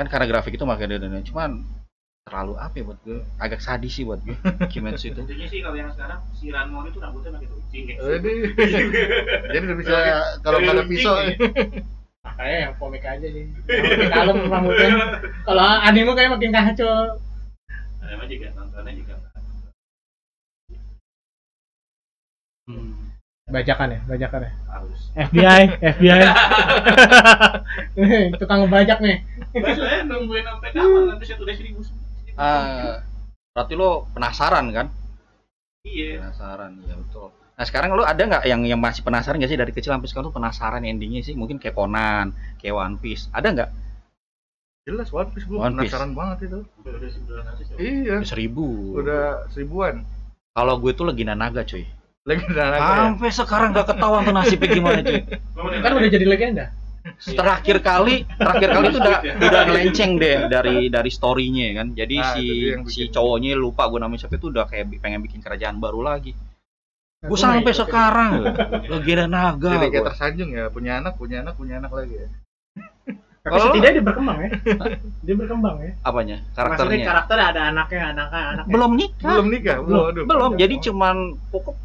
kan 0.00 0.06
karena 0.08 0.26
grafik 0.30 0.56
itu 0.56 0.64
makanya 0.64 0.96
dia 0.96 1.20
cuman 1.28 1.60
terlalu 2.24 2.54
apa 2.56 2.74
ya 2.78 2.84
buat 2.88 2.98
gue 3.04 3.18
agak 3.36 3.60
sadis 3.60 3.92
sih 4.00 4.04
buat 4.06 4.22
gue 4.24 4.32
Kimetsu 4.72 5.12
itu 5.12 5.20
Intinya 5.26 5.46
sih 5.50 5.60
kalau 5.60 5.76
yang 5.76 5.90
sekarang 5.92 6.20
si 6.32 6.48
Ranmon 6.48 6.88
itu 6.88 6.98
rambutnya 7.02 7.30
makin 7.36 7.48
runcing 7.52 7.84
ya. 7.90 7.96
jadi 8.00 8.32
jadi 9.52 9.62
udah 9.66 9.76
bisa 9.76 9.94
kalau 10.40 10.58
ada 10.62 10.84
pisau 10.88 11.14
Makanya 12.20 12.56
yang 12.68 12.74
komik 12.76 13.00
aja 13.02 13.26
sih. 13.26 13.44
Yang 13.48 13.84
Lebih 13.96 14.08
kalem 14.12 14.38
rambutnya. 14.46 14.88
Kalau 15.42 15.64
anime 15.80 16.12
kayak 16.12 16.30
makin 16.36 16.52
kacau. 16.52 17.16
Emang 18.04 18.26
juga 18.26 18.48
nontonnya 18.52 18.92
juga 18.92 19.14
Hmm. 22.68 23.10
Bajakan 23.50 23.88
ya, 23.90 24.00
bajakan 24.06 24.46
ya. 24.46 24.52
harus. 24.70 25.00
FBI, 25.10 25.62
FBI. 25.82 26.20
Nih, 27.98 28.30
tukang 28.38 28.62
ngebajak 28.62 29.02
nih. 29.02 29.26
Masa 29.58 29.82
ya 29.90 30.06
nungguin 30.06 30.46
sampai 30.46 30.70
kapan? 30.70 31.02
Nanti 31.10 31.24
saya 31.26 31.42
udah 31.42 31.54
seribu. 31.58 31.82
seribu. 31.82 32.38
Ah, 32.38 33.02
berarti 33.50 33.74
lo 33.74 34.06
penasaran 34.14 34.70
kan 34.70 34.86
Iya. 35.82 36.22
penasaran 36.22 36.78
ya 36.86 36.94
betul 36.94 37.34
nah 37.60 37.68
sekarang 37.68 37.92
lo 37.92 38.08
ada 38.08 38.24
nggak 38.24 38.48
yang 38.48 38.64
yang 38.64 38.80
masih 38.80 39.04
penasaran 39.04 39.36
nggak 39.36 39.52
sih? 39.52 39.60
Dari 39.60 39.68
kecil 39.76 39.92
sampai 39.92 40.08
sekarang 40.08 40.32
tuh 40.32 40.36
penasaran 40.40 40.80
endingnya 40.80 41.20
sih? 41.20 41.36
Mungkin 41.36 41.60
kayak 41.60 41.76
Conan 41.76 42.32
kayak 42.56 42.72
One 42.72 42.96
Piece. 42.96 43.28
Ada 43.36 43.52
nggak? 43.52 43.70
Jelas 44.88 45.12
One 45.12 45.28
Piece 45.28 45.44
gue 45.44 45.60
penasaran 45.60 46.16
banget 46.16 46.48
itu. 46.48 46.64
Udah 46.64 47.10
sembilan 47.12 47.42
ya. 47.44 47.76
iya. 47.76 48.16
Udah 48.16 48.24
seribu. 48.24 48.68
Udah 48.96 49.24
seribuan. 49.52 50.08
Kalau 50.56 50.74
gue 50.80 50.92
tuh 50.96 51.04
Legenda 51.04 51.36
Naga 51.36 51.60
cuy. 51.68 51.84
Lagi 52.24 52.42
udah 52.48 52.64
naga 52.64 52.80
ya? 52.80 52.96
Sampai 53.12 53.28
sekarang 53.28 53.68
nggak 53.76 53.86
ketahuan 53.92 54.20
tuh 54.24 54.34
nasibnya 54.40 54.68
gimana 54.72 55.00
cuy. 55.04 55.20
Kan 55.84 55.92
udah 56.00 56.08
jadi 56.08 56.24
legenda. 56.24 56.66
terakhir 57.24 57.80
kali 57.80 58.28
terakhir 58.36 58.76
kali 58.76 58.84
itu 58.92 59.00
udah 59.00 59.18
udah 59.48 59.60
ngelenceng 59.72 60.20
deh 60.20 60.48
dari 60.48 60.88
dari 60.88 61.10
storynya 61.12 61.76
kan. 61.76 61.92
Jadi 61.92 62.16
Nah, 62.16 62.32
si 62.32 62.44
si 62.88 63.00
cowoknya 63.12 63.52
lupa 63.52 63.84
gue 63.92 64.00
namanya 64.00 64.24
siapa 64.24 64.40
itu 64.40 64.48
udah 64.48 64.64
kayak 64.64 64.96
pengen 65.04 65.20
bikin 65.20 65.44
kerajaan 65.44 65.76
baru 65.76 66.00
lagi 66.00 66.32
gue 67.20 67.28
Gua 67.28 67.36
sampai 67.36 67.72
sekarang 67.76 68.32
Legenda 68.88 69.28
Naga 69.28 69.76
jadi 69.76 69.92
kayak 69.92 70.06
tersanjung 70.08 70.56
ya 70.56 70.72
punya 70.72 71.04
anak 71.04 71.20
punya 71.20 71.44
anak 71.44 71.52
punya 71.60 71.76
anak 71.76 71.92
lagi 71.92 72.16
ya. 72.16 72.28
Tapi 73.44 73.52
Kalau- 73.56 73.64
setidaknya 73.72 73.92
dia 73.92 74.04
berkembang 74.04 74.38
ya. 74.40 74.48
Dia 75.20 75.34
berkembang 75.36 75.76
ya. 75.84 75.92
apanya? 76.00 76.36
Maksudnya 76.40 76.56
karakternya 76.56 76.96
karakternya 77.04 77.46
ada 77.52 77.60
anaknya, 77.72 78.00
anaknya, 78.12 78.42
anaknya. 78.52 78.72
belum 78.72 78.90
nikah. 78.96 79.28
Belum 79.36 79.46
nikah? 79.52 79.76
Belum. 79.84 80.00
waduh. 80.00 80.24
Belum 80.24 80.50
jadi 80.56 80.74
Oh. 80.76 80.80
cuman 80.80 81.16
pokok 81.52 81.76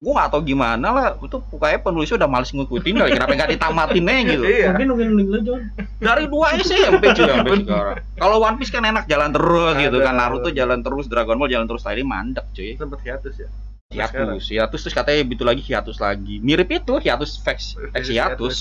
gue 0.00 0.12
gak 0.18 0.28
tau 0.34 0.42
gimana 0.42 0.86
lah. 0.90 1.06
Itu 1.22 1.36
pokoknya 1.46 1.78
penulisnya 1.86 2.16
udah 2.18 2.30
males 2.30 2.50
ngikutin 2.50 2.94
kali 2.98 3.10
kenapa 3.14 3.32
nggak 3.38 3.50
ditamatin 3.54 4.04
aja 4.10 4.22
gitu. 4.34 4.44
Iya. 4.50 4.66
Mungkin 4.74 4.86
nungguin 4.90 5.10
lu 5.14 5.38
John. 5.46 5.62
dari 6.02 6.24
dua 6.26 6.46
SMP 6.58 7.02
cuy 7.14 7.26
sampai 7.30 7.54
sekarang. 7.62 7.96
Kalau 8.18 8.36
One 8.42 8.56
Piece 8.58 8.74
kan 8.74 8.82
enak 8.82 9.06
jalan 9.06 9.30
terus 9.30 9.78
gitu 9.78 9.98
kan. 10.02 10.18
Naruto 10.18 10.50
jalan 10.50 10.82
terus 10.82 11.06
Dragon 11.06 11.38
Ball 11.38 11.50
jalan 11.54 11.70
terus 11.70 11.86
tadi 11.86 12.02
mandek 12.02 12.50
cuy. 12.50 12.74
Sempet 12.74 12.98
hiatus 13.06 13.46
ya 13.46 13.50
Hiatus 13.90 14.46
hiatus 14.46 14.80
terus 14.80 14.94
katanya 14.94 15.26
begitu 15.26 15.42
lagi 15.42 15.58
hiatus 15.60 15.98
lagi 15.98 16.38
mirip 16.38 16.70
itu 16.70 16.94
hiatus 16.96 17.42
vex 17.42 17.74
vex 17.90 18.04
hiatus 18.06 18.56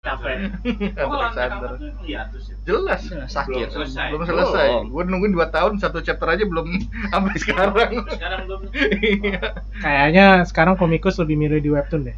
Capek. 0.00 0.38
Oh, 1.02 1.10
Alexander 1.12 1.76
ya. 2.00 2.30
jelas 2.62 3.02
sakit 3.26 3.66
Belum 3.66 3.74
selesai. 3.82 4.06
belum 4.08 4.22
selesai 4.24 4.66
Belum. 4.70 4.84
gue 4.88 5.02
nungguin 5.04 5.32
2 5.34 5.50
tahun 5.50 5.72
satu 5.76 5.98
chapter 6.00 6.30
aja 6.30 6.46
belum 6.46 6.64
sampai 7.12 7.34
sekarang 7.36 8.06
Sekarang 8.08 8.40
belum. 8.46 8.60
iya 9.02 9.42
Kayaknya 9.76 10.26
sekarang 10.44 10.74
komikus 10.76 11.18
lebih 11.18 11.36
mirip 11.36 11.58
di 11.58 11.68
webtoon 11.68 12.06
deh. 12.06 12.16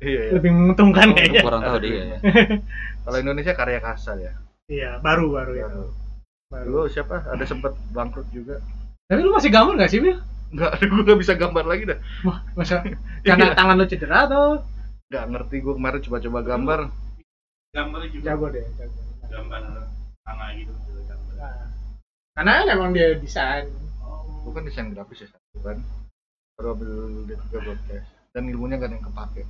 iya 0.00 0.20
iya. 0.26 0.32
Lebih 0.34 0.50
menguntungkan 0.50 1.14
kayaknya. 1.14 1.40
kurang 1.40 1.62
tahu 1.62 1.78
dia 1.78 1.94
ya 2.04 2.18
kalau 3.06 3.16
Indonesia 3.16 3.54
karya 3.54 3.80
kasar 3.80 4.16
ya 4.18 4.32
Iya, 4.66 4.90
baru 4.98 5.30
baru 5.30 5.52
ya. 5.54 5.66
Baru. 5.66 5.84
Baru. 6.48 6.66
dulu 6.66 6.82
siapa 6.86 7.24
ada 7.24 7.44
sempet 7.44 7.72
bangkrut 7.90 8.26
juga 8.28 8.58
Tapi 9.06 9.20
lu 9.20 9.30
masih 9.30 9.48
gambar 9.48 9.78
gak 9.78 9.88
sih, 9.88 9.98
Bil? 9.98 10.18
Enggak, 10.50 10.70
gue 10.82 11.02
gak 11.06 11.20
bisa 11.22 11.34
gambar 11.38 11.64
lagi 11.64 11.82
dah. 11.86 11.98
Wah, 12.26 12.42
masa 12.58 12.82
karena 13.22 13.46
Iya. 13.50 13.56
tangan 13.56 13.74
lu 13.78 13.86
cedera 13.86 14.18
atau 14.26 14.44
Gak 15.10 15.24
ngerti 15.30 15.56
gue 15.62 15.74
kemarin 15.74 16.00
coba-coba 16.02 16.38
gambar. 16.42 16.80
Gambar 17.70 18.00
juga. 18.10 18.24
jago 18.34 18.46
deh, 18.50 18.66
jago. 18.78 18.98
Gambar 19.30 19.62
tanah 20.26 20.48
gitu. 20.58 20.72
gambar. 21.06 21.34
Nah, 21.38 21.58
karena 22.34 22.50
kan 22.50 22.66
emang 22.70 22.90
dia 22.94 23.08
desain. 23.18 23.66
Oh. 24.02 24.26
Gue 24.46 24.52
kan 24.58 24.62
desain 24.66 24.90
grafis 24.90 25.26
ya 25.26 25.28
satu 25.30 25.58
kan. 25.62 25.78
Baru 26.58 26.78
ambil 26.78 26.90
D3 27.30 27.42
broadcast. 27.62 28.08
Dan 28.30 28.42
ilmunya 28.50 28.78
gak 28.78 28.90
ada 28.90 28.96
yang 28.98 29.06
kepake. 29.06 29.42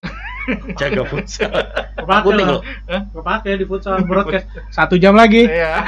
jaga 0.80 1.04
futsal 1.04 1.52
Kepake 2.00 2.32
lo 2.32 2.64
Kepake 2.88 3.50
di 3.58 3.66
futsal 3.66 4.02
broadcast. 4.06 4.46
Satu 4.76 4.98
jam 4.98 5.14
lagi. 5.14 5.46
Iya. 5.46 5.86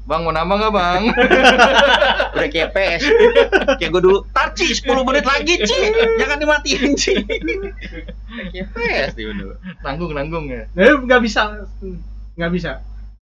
Bang 0.00 0.20
mau 0.22 0.32
nama 0.32 0.52
gak 0.58 0.72
bang? 0.72 1.02
udah 2.34 2.48
kayak 2.48 2.70
PS 2.72 3.02
kayak 3.76 3.90
gue 3.90 4.02
dulu 4.02 4.18
Tarci 4.30 4.72
10 4.72 4.86
menit 5.04 5.24
lagi 5.24 5.54
Ci 5.60 5.78
jangan 6.16 6.38
dimatiin 6.40 6.92
Ci 6.94 7.14
kayak 8.50 8.66
PS 8.72 9.10
dia 9.14 9.30
dulu 9.30 9.54
nanggung 9.82 10.12
nanggung 10.12 10.46
ya. 10.48 10.64
Tapi 10.72 11.04
nggak 11.04 11.20
bisa, 11.22 11.62
nggak 12.36 12.52
bisa. 12.52 12.70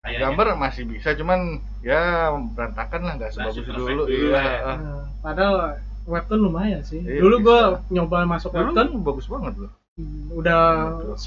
Gambar 0.04 0.60
masih 0.60 0.84
bisa, 0.84 1.16
cuman 1.16 1.64
ya 1.80 2.28
berantakan 2.52 3.00
lah 3.02 3.12
nggak 3.16 3.32
sebagus 3.32 3.64
dulu. 3.64 4.04
Iya. 4.04 4.36
ya. 4.36 4.56
ah. 4.60 4.76
Nah, 4.76 5.02
Padahal 5.24 5.56
webtoon 6.04 6.44
lumayan 6.44 6.84
sih. 6.84 7.00
Iya, 7.00 7.24
Dulu 7.24 7.40
gua 7.40 7.80
nyoba 7.88 8.28
masuk 8.28 8.52
Dulu 8.52 8.76
webtoon, 8.76 8.88
bagus 9.00 9.26
banget 9.32 9.54
loh. 9.56 9.72
udah 10.34 10.60
9 11.16 11.24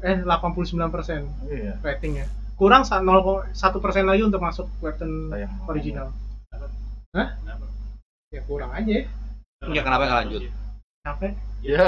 eh 0.00 0.18
89 0.24 0.94
persen 0.94 1.28
Iya. 1.46 1.76
ratingnya 1.84 2.24
kurang 2.58 2.82
sa- 2.82 2.98
0,1 2.98 3.54
persen 3.78 4.04
lagi 4.04 4.20
untuk 4.20 4.38
masuk 4.38 4.66
weapon 4.78 5.30
Sayang. 5.30 5.52
original 5.64 6.08
Kenapa? 7.08 7.66
ya 8.28 8.40
kurang 8.44 8.70
aja 8.72 9.06
Ya, 9.64 9.80
kenapa 9.80 10.04
nggak 10.04 10.18
lanjut? 10.20 10.42
capek 11.00 11.32
Ya. 11.58 11.82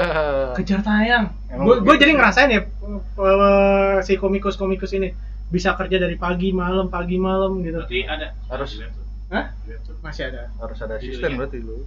kejar 0.53 0.81
tayang 0.81 1.31
gue 1.47 1.75
gue 1.77 1.95
jadi 1.95 2.11
sih. 2.11 2.17
ngerasain 2.17 2.49
ya 2.49 2.61
eh, 2.63 3.95
si 4.01 4.15
komikus 4.15 4.55
komikus 4.55 4.91
ini 4.91 5.11
bisa 5.47 5.75
kerja 5.75 5.95
dari 5.97 6.15
pagi 6.15 6.51
malam 6.51 6.87
pagi 6.87 7.15
malam 7.15 7.59
gitu 7.59 7.79
Berarti 7.81 8.01
ada 8.03 8.31
Harus. 8.47 8.75
webtoon. 8.77 9.07
Hah? 9.29 9.45
Webtoon. 9.61 9.95
masih 10.01 10.23
ada 10.25 10.47
Harus 10.57 10.79
ada 10.79 10.95
asisten 10.95 11.31
berarti 11.33 11.59
lu. 11.59 11.83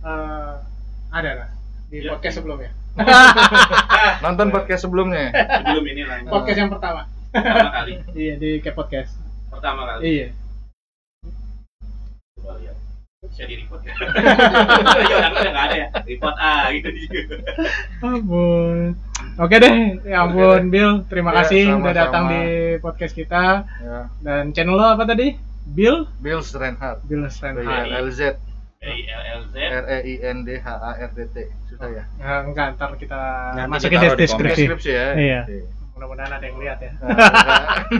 Eh, 0.00 0.54
ada 1.08 1.30
lah 1.36 1.48
di 1.88 1.98
Iya. 2.00 2.10
podcast 2.10 2.34
sebelumnya 2.36 2.70
Nonton 4.24 4.48
podcast 4.48 4.82
sebelumnya. 4.82 5.30
Sebelum 5.30 5.84
ini 5.84 6.02
lah. 6.02 6.16
podcast 6.26 6.58
yang 6.58 6.70
pertama 6.70 7.06
Pertama 7.30 7.70
kali. 7.74 7.92
iya 8.20 8.34
di 8.34 8.50
kayak 8.58 8.74
podcast 8.74 9.12
Pertama 9.48 9.82
kali. 9.86 10.02
iya 10.04 10.26
Coba 12.34 12.52
lihat. 12.58 12.76
Bisa 13.20 13.44
di 13.44 13.54
report 13.58 13.82
ya. 13.82 13.92
Ya 13.92 15.16
udah 15.18 15.30
udah 15.30 15.50
nggak 15.50 15.64
ada 15.64 15.76
ya. 15.76 15.88
Report 16.02 16.36
ah 16.36 16.64
gitu. 16.70 16.88
ampun 18.00 18.94
oke 19.36 19.54
deh 19.54 19.74
ya 20.04 20.18
ampun 20.22 20.60
Bill 20.68 21.02
terima 21.04 21.30
Ya, 21.32 21.36
kasih 21.42 21.62
udah 21.68 21.74
sama-sama. 21.82 21.98
datang 21.98 22.24
di 22.28 22.42
podcast 22.78 23.12
kita 23.12 23.44
Ya. 23.78 23.98
dan 24.20 24.50
channel 24.52 24.74
lo 24.74 24.86
apa 24.88 25.04
tadi 25.04 25.34
Bill 25.68 26.06
Bill 26.16 26.40
Reinhardt. 26.40 27.02
Bill 27.04 27.20
B 27.20 27.26
I 27.26 27.30
Strenhard 27.30 27.86
L 27.92 28.08
Z 28.08 28.20
Dari 28.78 29.02
LLZ. 29.04 29.54
R 29.58 29.84
E 29.88 29.98
I 30.00 30.14
N 30.24 30.38
D 30.40 30.54
H 30.56 30.68
A 30.70 30.90
R 30.96 31.10
D 31.10 31.26
T. 31.28 31.36
Susah 31.66 31.90
ya. 31.90 32.04
ya, 32.14 32.32
enggak 32.40 32.78
ntar 32.78 32.94
kita 32.94 33.18
Nanti 33.58 33.68
masukin 33.68 33.98
di 33.98 34.08
deskripsi 34.16 34.62
Deskripsi 34.64 34.90
ya. 34.90 35.06
Iya. 35.12 35.40
Mudah-mudahan 35.98 36.30
ada 36.30 36.46
yang 36.46 36.58
lihat 36.58 36.78
ya 36.78 36.90
Nah, 36.94 37.90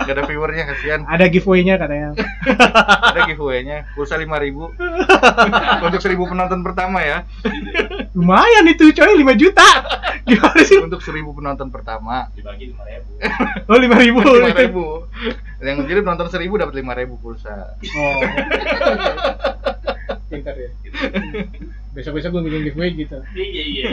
Gak 0.00 0.14
ada 0.14 0.22
viewernya 0.24 0.64
kasihan. 0.64 1.00
ada 1.02 1.26
giveaway-nya 1.26 1.74
katanya 1.74 2.14
Ada 3.04 3.20
giveaway-nya 3.26 3.90
pulsa 3.92 4.14
5000 4.14 4.30
untuk 5.82 5.98
1000 5.98 6.14
penonton 6.24 6.60
pertama 6.62 7.02
ya. 7.02 7.26
lumayan 8.14 8.62
itu 8.64 8.90
coy 8.92 9.10
5 9.16 9.26
juta 9.36 9.66
gimana 10.22 10.60
sih 10.60 10.78
Untuk 10.78 11.02
1000 11.02 11.18
penonton 11.28 11.68
pertama. 11.68 12.30
Dibagi 12.30 12.70
lima 12.70 12.86
ribu. 12.86 13.10
oh 13.66 13.74
5 13.74 13.90
ribu 13.98 14.20
5000. 15.58 15.66
Yang 15.66 15.76
jadi 15.84 16.00
penonton 16.00 16.28
1000 16.28 16.62
dapat 16.62 16.74
5000 16.76 17.18
pulsa. 17.18 17.74
oh 17.74 18.20
pintar 20.28 20.54
ya 20.54 20.70
besok-besok 21.90 22.30
gue 22.30 22.42
bikin 22.44 22.62
giveaway 22.68 22.90
gitu 22.94 23.16
Iya 23.32 23.62
iya. 23.64 23.86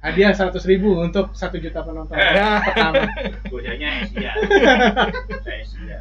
Hadiah 0.00 0.32
100 0.32 0.56
ribu 0.66 0.96
untuk 0.96 1.30
1 1.30 1.60
juta 1.60 1.80
penonton 1.80 2.16
pertama 2.16 3.04
Gojanya 3.46 4.00
Asia. 4.00 4.32
Asia. 5.60 5.98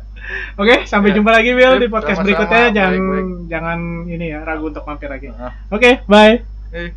oke 0.55 0.75
sampai 0.85 1.09
Ya. 1.09 1.15
jumpa 1.15 1.31
lagi 1.31 1.51
Bill 1.51 1.75
di 1.75 1.87
podcast 1.87 2.15
sama-sama. 2.15 2.25
berikutnya 2.25 2.63
jangan 2.71 2.93
Baik-baik. 2.93 3.27
jangan 3.47 3.79
ini 4.05 4.25
ya 4.29 4.39
ragu 4.41 4.65
untuk 4.67 4.83
mampir 4.83 5.07
lagi 5.07 5.27
Nah, 5.29 5.51
oke 5.67 5.91
bye 6.05 6.39
eh. 6.71 6.91